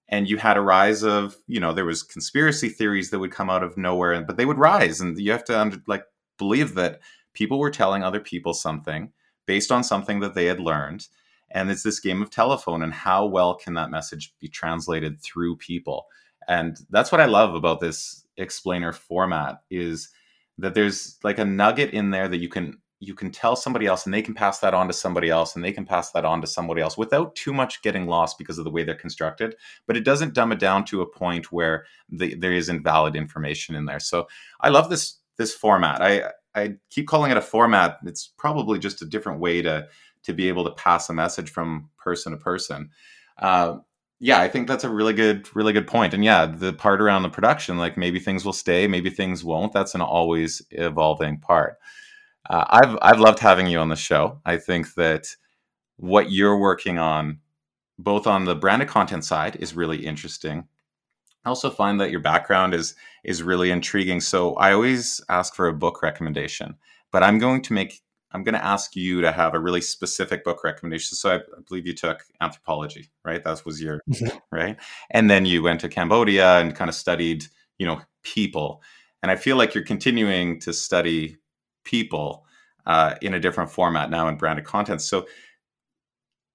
And 0.08 0.28
you 0.28 0.36
had 0.36 0.56
a 0.56 0.62
rise 0.62 1.02
of 1.02 1.36
you 1.46 1.60
know 1.60 1.72
there 1.72 1.84
was 1.84 2.02
conspiracy 2.02 2.68
theories 2.68 3.10
that 3.10 3.18
would 3.18 3.32
come 3.32 3.50
out 3.50 3.62
of 3.62 3.76
nowhere 3.76 4.20
but 4.22 4.36
they 4.36 4.46
would 4.46 4.58
rise. 4.58 5.00
And 5.00 5.18
you 5.18 5.32
have 5.32 5.44
to 5.44 5.58
under, 5.58 5.78
like 5.86 6.04
believe 6.38 6.74
that 6.74 7.00
people 7.34 7.58
were 7.58 7.70
telling 7.70 8.02
other 8.02 8.20
people 8.20 8.54
something 8.54 9.12
based 9.46 9.72
on 9.72 9.84
something 9.84 10.20
that 10.20 10.34
they 10.34 10.46
had 10.46 10.60
learned. 10.60 11.08
And 11.50 11.70
it's 11.70 11.82
this 11.82 12.00
game 12.00 12.22
of 12.22 12.30
telephone 12.30 12.82
and 12.82 12.92
how 12.92 13.26
well 13.26 13.54
can 13.54 13.74
that 13.74 13.90
message 13.90 14.34
be 14.40 14.48
translated 14.48 15.20
through 15.20 15.56
people. 15.56 16.06
And 16.48 16.78
that's 16.90 17.12
what 17.12 17.20
I 17.20 17.26
love 17.26 17.54
about 17.54 17.80
this 17.80 18.21
explainer 18.42 18.92
format 18.92 19.62
is 19.70 20.10
that 20.58 20.74
there's 20.74 21.18
like 21.24 21.38
a 21.38 21.44
nugget 21.44 21.90
in 21.90 22.10
there 22.10 22.28
that 22.28 22.38
you 22.38 22.48
can 22.48 22.78
you 23.02 23.14
can 23.14 23.32
tell 23.32 23.56
somebody 23.56 23.84
else 23.86 24.04
and 24.04 24.14
they 24.14 24.22
can 24.22 24.32
pass 24.32 24.60
that 24.60 24.74
on 24.74 24.86
to 24.86 24.92
somebody 24.92 25.28
else 25.28 25.56
and 25.56 25.64
they 25.64 25.72
can 25.72 25.84
pass 25.84 26.12
that 26.12 26.24
on 26.24 26.40
to 26.40 26.46
somebody 26.46 26.80
else 26.80 26.96
without 26.96 27.34
too 27.34 27.52
much 27.52 27.82
getting 27.82 28.06
lost 28.06 28.38
because 28.38 28.58
of 28.58 28.64
the 28.64 28.70
way 28.70 28.84
they're 28.84 28.94
constructed. 28.94 29.56
But 29.88 29.96
it 29.96 30.04
doesn't 30.04 30.34
dumb 30.34 30.52
it 30.52 30.60
down 30.60 30.84
to 30.84 31.02
a 31.02 31.06
point 31.06 31.50
where 31.50 31.84
the, 32.08 32.36
there 32.36 32.52
isn't 32.52 32.84
valid 32.84 33.16
information 33.16 33.74
in 33.74 33.86
there. 33.86 33.98
So 33.98 34.28
i 34.60 34.68
love 34.68 34.88
this 34.88 35.18
this 35.36 35.52
format. 35.52 36.00
I 36.00 36.30
i 36.54 36.74
keep 36.90 37.08
calling 37.08 37.32
it 37.32 37.36
a 37.36 37.42
format. 37.42 37.98
It's 38.06 38.28
probably 38.38 38.78
just 38.78 39.02
a 39.02 39.06
different 39.06 39.40
way 39.40 39.62
to 39.62 39.88
to 40.22 40.32
be 40.32 40.48
able 40.48 40.64
to 40.64 40.70
pass 40.70 41.10
a 41.10 41.12
message 41.12 41.50
from 41.50 41.90
person 41.98 42.30
to 42.30 42.38
person. 42.38 42.90
Uh, 43.38 43.78
yeah 44.22 44.40
i 44.40 44.48
think 44.48 44.66
that's 44.66 44.84
a 44.84 44.88
really 44.88 45.12
good 45.12 45.54
really 45.54 45.74
good 45.74 45.86
point. 45.86 46.14
and 46.14 46.24
yeah 46.24 46.46
the 46.46 46.72
part 46.72 47.02
around 47.02 47.22
the 47.22 47.28
production 47.28 47.76
like 47.76 47.98
maybe 47.98 48.18
things 48.18 48.44
will 48.44 48.52
stay 48.54 48.86
maybe 48.86 49.10
things 49.10 49.44
won't 49.44 49.72
that's 49.72 49.94
an 49.94 50.00
always 50.00 50.62
evolving 50.70 51.38
part 51.38 51.78
uh, 52.48 52.64
I've 52.68 52.98
I've 53.00 53.20
loved 53.20 53.38
having 53.38 53.66
you 53.66 53.78
on 53.78 53.88
the 53.88 53.96
show. 53.96 54.40
I 54.44 54.56
think 54.58 54.94
that 54.94 55.26
what 55.96 56.30
you're 56.30 56.58
working 56.58 56.98
on, 56.98 57.38
both 57.98 58.26
on 58.26 58.44
the 58.44 58.54
branded 58.54 58.88
content 58.88 59.24
side, 59.24 59.56
is 59.56 59.74
really 59.74 60.04
interesting. 60.04 60.68
I 61.44 61.48
also 61.48 61.70
find 61.70 62.00
that 62.00 62.10
your 62.10 62.20
background 62.20 62.74
is 62.74 62.94
is 63.24 63.42
really 63.42 63.70
intriguing. 63.70 64.20
So 64.20 64.54
I 64.56 64.72
always 64.72 65.20
ask 65.30 65.54
for 65.54 65.68
a 65.68 65.72
book 65.72 66.02
recommendation, 66.02 66.76
but 67.10 67.22
I'm 67.22 67.38
going 67.38 67.62
to 67.62 67.72
make 67.72 68.01
I'm 68.32 68.44
going 68.44 68.54
to 68.54 68.64
ask 68.64 68.96
you 68.96 69.20
to 69.20 69.32
have 69.32 69.54
a 69.54 69.60
really 69.60 69.80
specific 69.80 70.44
book 70.44 70.64
recommendation. 70.64 71.16
So 71.16 71.30
I, 71.30 71.36
I 71.36 71.60
believe 71.68 71.86
you 71.86 71.94
took 71.94 72.24
anthropology, 72.40 73.10
right? 73.24 73.42
That 73.42 73.64
was 73.64 73.80
your 73.80 74.02
mm-hmm. 74.10 74.36
right, 74.50 74.76
and 75.10 75.30
then 75.30 75.44
you 75.44 75.62
went 75.62 75.80
to 75.80 75.88
Cambodia 75.88 76.58
and 76.58 76.74
kind 76.74 76.88
of 76.88 76.94
studied, 76.94 77.44
you 77.78 77.86
know, 77.86 78.00
people. 78.22 78.82
And 79.22 79.30
I 79.30 79.36
feel 79.36 79.56
like 79.56 79.74
you're 79.74 79.84
continuing 79.84 80.60
to 80.60 80.72
study 80.72 81.36
people 81.84 82.46
uh, 82.86 83.14
in 83.22 83.34
a 83.34 83.40
different 83.40 83.70
format 83.70 84.10
now 84.10 84.28
in 84.28 84.36
branded 84.36 84.64
content. 84.64 85.02
So 85.02 85.26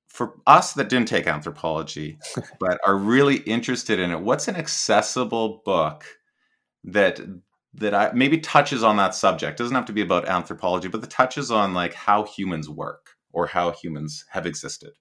for 0.08 0.34
us 0.48 0.74
that 0.74 0.90
didn't 0.90 1.08
take 1.08 1.28
anthropology 1.28 2.18
but 2.60 2.80
are 2.86 2.98
really 2.98 3.38
interested 3.38 4.00
in 4.00 4.12
it, 4.12 4.20
what's 4.20 4.48
an 4.48 4.56
accessible 4.56 5.62
book 5.64 6.06
that 6.84 7.20
that 7.78 7.94
I, 7.94 8.12
maybe 8.14 8.38
touches 8.40 8.84
on 8.84 8.98
that 8.98 9.16
subject? 9.16 9.58
Doesn't 9.58 9.76
have 9.76 9.86
to 9.86 9.94
be 9.94 10.02
about 10.02 10.28
anthropology, 10.28 10.88
but 10.88 11.02
that 11.02 11.10
touches 11.10 11.52
on 11.52 11.74
like 11.74 11.94
how 11.94 12.24
humans 12.24 12.70
work 12.70 13.12
or 13.32 13.48
how 13.48 13.72
humans 13.72 14.26
have 14.32 14.46
existed. 14.46 14.92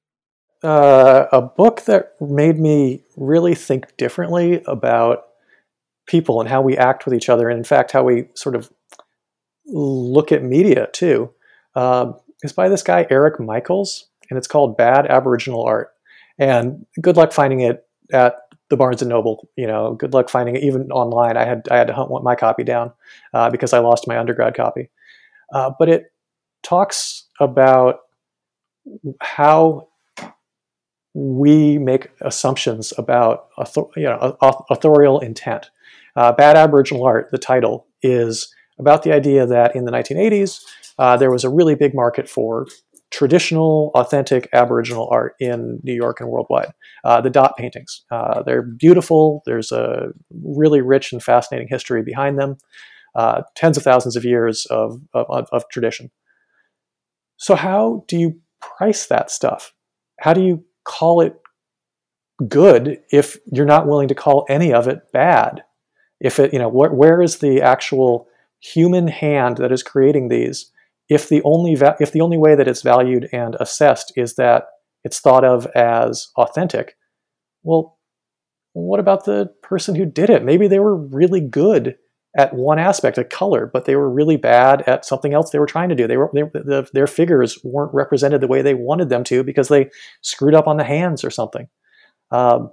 Uh, 0.62 1.26
a 1.32 1.42
book 1.42 1.82
that 1.82 2.12
made 2.20 2.58
me 2.58 3.02
really 3.16 3.54
think 3.54 3.96
differently 3.96 4.62
about 4.66 5.24
people 6.06 6.40
and 6.40 6.48
how 6.48 6.62
we 6.62 6.76
act 6.76 7.04
with 7.04 7.14
each 7.14 7.28
other, 7.28 7.48
and 7.48 7.58
in 7.58 7.64
fact, 7.64 7.92
how 7.92 8.02
we 8.02 8.28
sort 8.34 8.54
of 8.54 8.70
look 9.66 10.32
at 10.32 10.42
media 10.42 10.88
too. 10.92 11.30
Uh, 11.74 12.12
is 12.42 12.52
by 12.52 12.68
this 12.68 12.82
guy 12.82 13.06
Eric 13.10 13.40
Michaels, 13.40 14.08
and 14.30 14.38
it's 14.38 14.46
called 14.46 14.76
Bad 14.76 15.06
Aboriginal 15.06 15.64
Art. 15.64 15.90
And 16.38 16.86
good 17.00 17.16
luck 17.16 17.32
finding 17.32 17.60
it 17.60 17.84
at 18.12 18.36
the 18.68 18.76
Barnes 18.76 19.02
and 19.02 19.08
Noble. 19.08 19.48
You 19.56 19.66
know, 19.66 19.94
good 19.94 20.12
luck 20.12 20.28
finding 20.28 20.56
it 20.56 20.62
even 20.62 20.90
online. 20.90 21.36
I 21.36 21.44
had 21.44 21.68
I 21.70 21.76
had 21.76 21.86
to 21.88 21.94
hunt 21.94 22.10
my 22.22 22.34
copy 22.34 22.64
down 22.64 22.92
uh, 23.34 23.50
because 23.50 23.72
I 23.72 23.78
lost 23.78 24.08
my 24.08 24.18
undergrad 24.18 24.54
copy. 24.54 24.90
Uh, 25.52 25.70
but 25.78 25.88
it 25.88 26.12
talks 26.62 27.26
about 27.40 28.00
how 29.20 29.88
we 31.14 31.78
make 31.78 32.10
assumptions 32.20 32.92
about 32.98 33.48
author, 33.56 33.82
you 33.96 34.04
know 34.04 34.36
authorial 34.70 35.20
intent. 35.20 35.70
Uh, 36.14 36.32
Bad 36.32 36.56
Aboriginal 36.56 37.04
Art, 37.04 37.28
the 37.30 37.38
title, 37.38 37.86
is 38.02 38.54
about 38.78 39.02
the 39.02 39.12
idea 39.12 39.46
that 39.46 39.74
in 39.76 39.84
the 39.84 39.92
1980s, 39.92 40.62
uh, 40.98 41.16
there 41.16 41.30
was 41.30 41.44
a 41.44 41.50
really 41.50 41.74
big 41.74 41.94
market 41.94 42.28
for 42.28 42.66
traditional, 43.16 43.90
authentic 43.94 44.46
Aboriginal 44.52 45.08
art 45.10 45.36
in 45.40 45.80
New 45.82 45.94
York 45.94 46.20
and 46.20 46.28
worldwide. 46.28 46.74
Uh, 47.02 47.18
the 47.18 47.30
dot 47.30 47.56
paintings. 47.56 48.04
Uh, 48.10 48.42
they're 48.42 48.60
beautiful. 48.60 49.42
There's 49.46 49.72
a 49.72 50.08
really 50.44 50.82
rich 50.82 51.12
and 51.12 51.22
fascinating 51.22 51.68
history 51.68 52.02
behind 52.02 52.38
them. 52.38 52.58
Uh, 53.14 53.40
tens 53.54 53.78
of 53.78 53.82
thousands 53.82 54.16
of 54.16 54.24
years 54.26 54.66
of, 54.66 55.00
of, 55.14 55.48
of 55.50 55.64
tradition. 55.70 56.10
So, 57.38 57.54
how 57.54 58.04
do 58.06 58.18
you 58.18 58.38
price 58.60 59.06
that 59.06 59.30
stuff? 59.30 59.72
How 60.20 60.34
do 60.34 60.42
you 60.42 60.62
call 60.84 61.22
it 61.22 61.40
good 62.46 63.00
if 63.10 63.38
you're 63.50 63.64
not 63.64 63.86
willing 63.86 64.08
to 64.08 64.14
call 64.14 64.44
any 64.50 64.74
of 64.74 64.88
it 64.88 65.10
bad? 65.10 65.64
If 66.20 66.38
it, 66.38 66.52
you 66.52 66.58
know, 66.58 66.68
wh- 66.68 66.94
where 66.94 67.22
is 67.22 67.38
the 67.38 67.62
actual 67.62 68.28
human 68.60 69.08
hand 69.08 69.56
that 69.56 69.72
is 69.72 69.82
creating 69.82 70.28
these, 70.28 70.70
if 71.08 71.28
the 71.28 71.42
only 71.44 71.74
va- 71.74 71.96
if 72.00 72.12
the 72.12 72.20
only 72.20 72.38
way 72.38 72.54
that 72.54 72.68
it's 72.68 72.82
valued 72.82 73.28
and 73.32 73.56
assessed 73.60 74.12
is 74.16 74.34
that 74.34 74.64
it's 75.04 75.20
thought 75.20 75.44
of 75.44 75.66
as 75.74 76.28
authentic, 76.36 76.96
well, 77.62 77.98
what 78.72 79.00
about 79.00 79.24
the 79.24 79.52
person 79.62 79.94
who 79.94 80.04
did 80.04 80.30
it? 80.30 80.44
Maybe 80.44 80.68
they 80.68 80.80
were 80.80 80.96
really 80.96 81.40
good 81.40 81.96
at 82.36 82.52
one 82.52 82.78
aspect, 82.78 83.16
of 83.16 83.28
color, 83.30 83.70
but 83.72 83.86
they 83.86 83.96
were 83.96 84.10
really 84.10 84.36
bad 84.36 84.82
at 84.82 85.06
something 85.06 85.32
else 85.32 85.50
they 85.50 85.58
were 85.58 85.66
trying 85.66 85.88
to 85.88 85.94
do. 85.94 86.06
They 86.06 86.18
were 86.18 86.30
they, 86.34 86.42
the, 86.42 86.86
their 86.92 87.06
figures 87.06 87.58
weren't 87.64 87.94
represented 87.94 88.42
the 88.42 88.46
way 88.46 88.60
they 88.60 88.74
wanted 88.74 89.08
them 89.08 89.24
to 89.24 89.42
because 89.42 89.68
they 89.68 89.90
screwed 90.20 90.54
up 90.54 90.66
on 90.66 90.76
the 90.76 90.84
hands 90.84 91.24
or 91.24 91.30
something. 91.30 91.68
Um, 92.30 92.72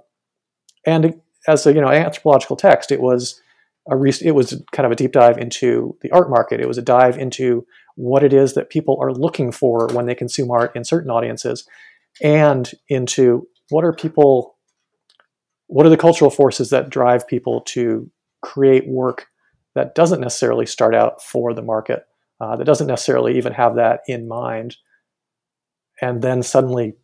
and 0.86 1.14
as 1.48 1.66
a 1.66 1.72
you 1.72 1.80
know 1.80 1.88
anthropological 1.88 2.56
text, 2.56 2.92
it 2.92 3.00
was 3.00 3.40
a 3.90 3.96
it 4.22 4.34
was 4.34 4.62
kind 4.72 4.84
of 4.84 4.92
a 4.92 4.96
deep 4.96 5.12
dive 5.12 5.38
into 5.38 5.96
the 6.02 6.10
art 6.10 6.28
market. 6.28 6.60
It 6.60 6.68
was 6.68 6.78
a 6.78 6.82
dive 6.82 7.16
into 7.16 7.66
what 7.96 8.24
it 8.24 8.32
is 8.32 8.54
that 8.54 8.70
people 8.70 8.98
are 9.00 9.12
looking 9.12 9.52
for 9.52 9.88
when 9.92 10.06
they 10.06 10.14
consume 10.14 10.50
art 10.50 10.74
in 10.74 10.84
certain 10.84 11.10
audiences, 11.10 11.66
and 12.22 12.72
into 12.88 13.46
what 13.70 13.84
are 13.84 13.92
people, 13.92 14.56
what 15.66 15.86
are 15.86 15.90
the 15.90 15.96
cultural 15.96 16.30
forces 16.30 16.70
that 16.70 16.90
drive 16.90 17.26
people 17.26 17.60
to 17.62 18.10
create 18.42 18.86
work 18.86 19.26
that 19.74 19.94
doesn't 19.94 20.20
necessarily 20.20 20.66
start 20.66 20.94
out 20.94 21.22
for 21.22 21.52
the 21.54 21.62
market, 21.62 22.06
uh, 22.40 22.56
that 22.56 22.64
doesn't 22.64 22.86
necessarily 22.86 23.36
even 23.36 23.52
have 23.52 23.76
that 23.76 24.00
in 24.06 24.28
mind, 24.28 24.76
and 26.00 26.22
then 26.22 26.42
suddenly 26.42 26.94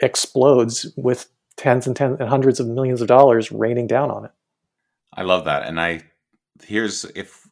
explodes 0.00 0.92
with 0.96 1.28
tens 1.56 1.86
and 1.86 1.96
tens 1.96 2.16
and 2.20 2.28
hundreds 2.28 2.60
of 2.60 2.66
millions 2.66 3.00
of 3.00 3.08
dollars 3.08 3.50
raining 3.50 3.86
down 3.86 4.10
on 4.10 4.24
it. 4.24 4.30
I 5.14 5.22
love 5.22 5.44
that. 5.46 5.64
And 5.64 5.80
I 5.80 6.02
here's 6.64 7.04
if 7.16 7.48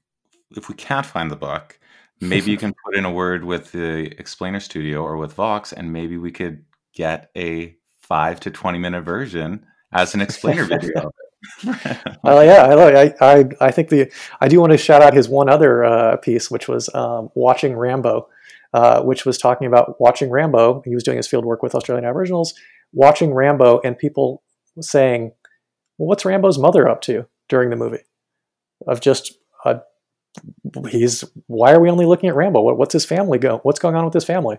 if 0.56 0.68
we 0.68 0.74
can't 0.74 1.06
find 1.06 1.30
the 1.30 1.36
book, 1.36 1.78
maybe 2.20 2.50
you 2.50 2.56
can 2.56 2.74
put 2.84 2.96
in 2.96 3.04
a 3.04 3.12
word 3.12 3.44
with 3.44 3.72
the 3.72 4.06
Explainer 4.18 4.60
Studio 4.60 5.02
or 5.02 5.16
with 5.16 5.32
Vox, 5.34 5.72
and 5.72 5.92
maybe 5.92 6.16
we 6.16 6.30
could 6.30 6.64
get 6.94 7.30
a 7.36 7.76
five 8.00 8.40
to 8.40 8.50
twenty 8.50 8.78
minute 8.78 9.02
version 9.02 9.66
as 9.92 10.14
an 10.14 10.20
explainer 10.20 10.64
video. 10.66 11.12
Uh, 11.64 12.40
yeah, 12.40 13.14
I, 13.20 13.34
I 13.38 13.44
I 13.60 13.70
think 13.70 13.90
the 13.90 14.10
I 14.40 14.48
do 14.48 14.60
want 14.60 14.72
to 14.72 14.78
shout 14.78 15.02
out 15.02 15.14
his 15.14 15.28
one 15.28 15.48
other 15.48 15.84
uh, 15.84 16.16
piece, 16.16 16.50
which 16.50 16.68
was 16.68 16.92
um, 16.94 17.30
watching 17.34 17.76
Rambo, 17.76 18.28
uh, 18.74 19.02
which 19.02 19.24
was 19.24 19.38
talking 19.38 19.66
about 19.66 20.00
watching 20.00 20.30
Rambo. 20.30 20.82
He 20.84 20.94
was 20.94 21.04
doing 21.04 21.16
his 21.16 21.28
field 21.28 21.44
work 21.44 21.62
with 21.62 21.74
Australian 21.74 22.04
Aboriginals, 22.04 22.54
watching 22.92 23.32
Rambo, 23.34 23.80
and 23.84 23.96
people 23.96 24.42
saying, 24.80 25.32
"Well, 25.98 26.08
what's 26.08 26.24
Rambo's 26.24 26.58
mother 26.58 26.88
up 26.88 27.00
to?" 27.02 27.26
during 27.48 27.70
the 27.70 27.76
movie 27.76 28.04
of 28.86 29.00
just 29.00 29.38
uh, 29.64 29.78
he's 30.88 31.24
why 31.46 31.72
are 31.72 31.80
we 31.80 31.90
only 31.90 32.06
looking 32.06 32.28
at 32.28 32.36
Rambo? 32.36 32.60
What, 32.60 32.78
what's 32.78 32.92
his 32.92 33.04
family 33.04 33.38
go? 33.38 33.60
What's 33.62 33.78
going 33.78 33.94
on 33.94 34.04
with 34.04 34.14
his 34.14 34.24
family? 34.24 34.58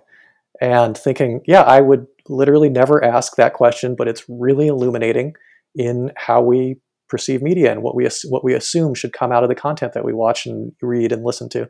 And 0.59 0.97
thinking, 0.97 1.41
yeah, 1.45 1.61
I 1.61 1.82
would 1.82 2.07
literally 2.28 2.69
never 2.69 3.03
ask 3.03 3.36
that 3.36 3.53
question, 3.53 3.95
but 3.95 4.07
it's 4.07 4.23
really 4.28 4.67
illuminating 4.67 5.34
in 5.75 6.11
how 6.15 6.41
we 6.41 6.78
perceive 7.09 7.41
media 7.41 7.71
and 7.71 7.84
what 7.84 7.95
we 7.95 8.07
what 8.25 8.43
we 8.43 8.53
assume 8.53 8.93
should 8.93 9.13
come 9.13 9.32
out 9.32 9.43
of 9.43 9.49
the 9.49 9.55
content 9.55 9.93
that 9.93 10.05
we 10.05 10.13
watch 10.13 10.45
and 10.45 10.71
read 10.82 11.11
and 11.11 11.23
listen 11.23 11.49
to. 11.49 11.69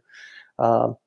Um, 0.59 0.97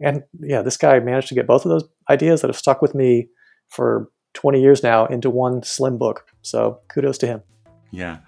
and 0.00 0.22
yeah, 0.38 0.62
this 0.62 0.76
guy 0.76 0.98
managed 1.00 1.28
to 1.28 1.34
get 1.34 1.46
both 1.46 1.64
of 1.64 1.70
those 1.70 1.84
ideas 2.08 2.40
that 2.40 2.48
have 2.48 2.56
stuck 2.56 2.80
with 2.80 2.94
me 2.94 3.28
for 3.68 4.10
20 4.34 4.60
years 4.60 4.82
now 4.82 5.06
into 5.06 5.30
one 5.30 5.62
slim 5.62 5.98
book. 5.98 6.24
So 6.42 6.80
kudos 6.88 7.18
to 7.18 7.26
him. 7.26 7.42
Yeah. 7.90 8.18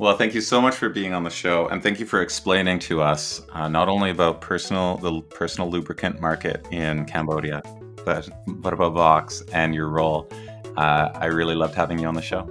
Well, 0.00 0.16
thank 0.16 0.34
you 0.34 0.40
so 0.40 0.62
much 0.62 0.76
for 0.76 0.88
being 0.88 1.12
on 1.12 1.24
the 1.24 1.30
show, 1.30 1.68
and 1.68 1.82
thank 1.82 2.00
you 2.00 2.06
for 2.06 2.22
explaining 2.22 2.78
to 2.78 3.02
us 3.02 3.42
uh, 3.52 3.68
not 3.68 3.86
only 3.86 4.08
about 4.08 4.40
personal 4.40 4.96
the 4.96 5.20
personal 5.20 5.70
lubricant 5.70 6.22
market 6.22 6.66
in 6.70 7.04
Cambodia, 7.04 7.60
but 8.06 8.26
but 8.46 8.72
about 8.72 8.94
Vox 8.94 9.42
and 9.52 9.74
your 9.74 9.90
role. 9.90 10.26
Uh, 10.78 11.10
I 11.14 11.26
really 11.26 11.54
loved 11.54 11.74
having 11.74 11.98
you 11.98 12.06
on 12.06 12.14
the 12.14 12.22
show. 12.22 12.48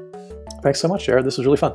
Thanks 0.62 0.80
so 0.80 0.88
much, 0.88 1.08
Jared. 1.08 1.26
This 1.26 1.40
was 1.40 1.48
really 1.48 1.58
fun. 1.58 1.74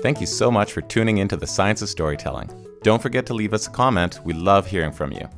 Thank 0.00 0.22
you 0.22 0.26
so 0.26 0.50
much 0.50 0.72
for 0.72 0.80
tuning 0.80 1.18
into 1.18 1.36
the 1.36 1.46
Science 1.46 1.82
of 1.82 1.90
Storytelling. 1.90 2.48
Don't 2.82 3.02
forget 3.02 3.26
to 3.26 3.34
leave 3.34 3.52
us 3.52 3.66
a 3.66 3.70
comment. 3.70 4.20
We 4.24 4.32
love 4.32 4.66
hearing 4.66 4.90
from 4.90 5.12
you. 5.12 5.28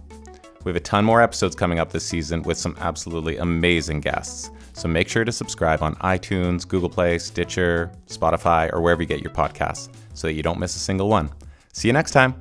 We 0.63 0.71
have 0.71 0.77
a 0.77 0.81
ton 0.81 1.05
more 1.05 1.21
episodes 1.21 1.57
coming 1.57 1.81
up 1.81 1.91
this 1.91 2.05
season 2.05 2.43
with 2.43 2.57
some 2.57 2.77
absolutely 2.79 3.37
amazing 3.39 4.01
guests. 4.01 4.53
So 4.77 4.89
make 4.89 5.09
sure 5.09 5.25
to 5.25 5.33
subscribe 5.33 5.83
on 5.83 5.95
iTunes, 5.97 6.69
Google 6.69 6.91
Play, 6.91 7.19
Stitcher, 7.19 7.91
Spotify, 8.09 8.71
or 8.75 8.83
wherever 8.83 9.01
you 9.01 9.09
get 9.09 9.23
your 9.23 9.33
podcasts 9.33 9.89
so 10.13 10.27
that 10.27 10.35
you 10.35 10.43
don't 10.43 10.61
miss 10.61 10.77
a 10.77 10.79
single 10.79 11.09
one. 11.09 11.31
See 11.73 11.89
you 11.89 11.95
next 11.95 12.11
time. 12.11 12.35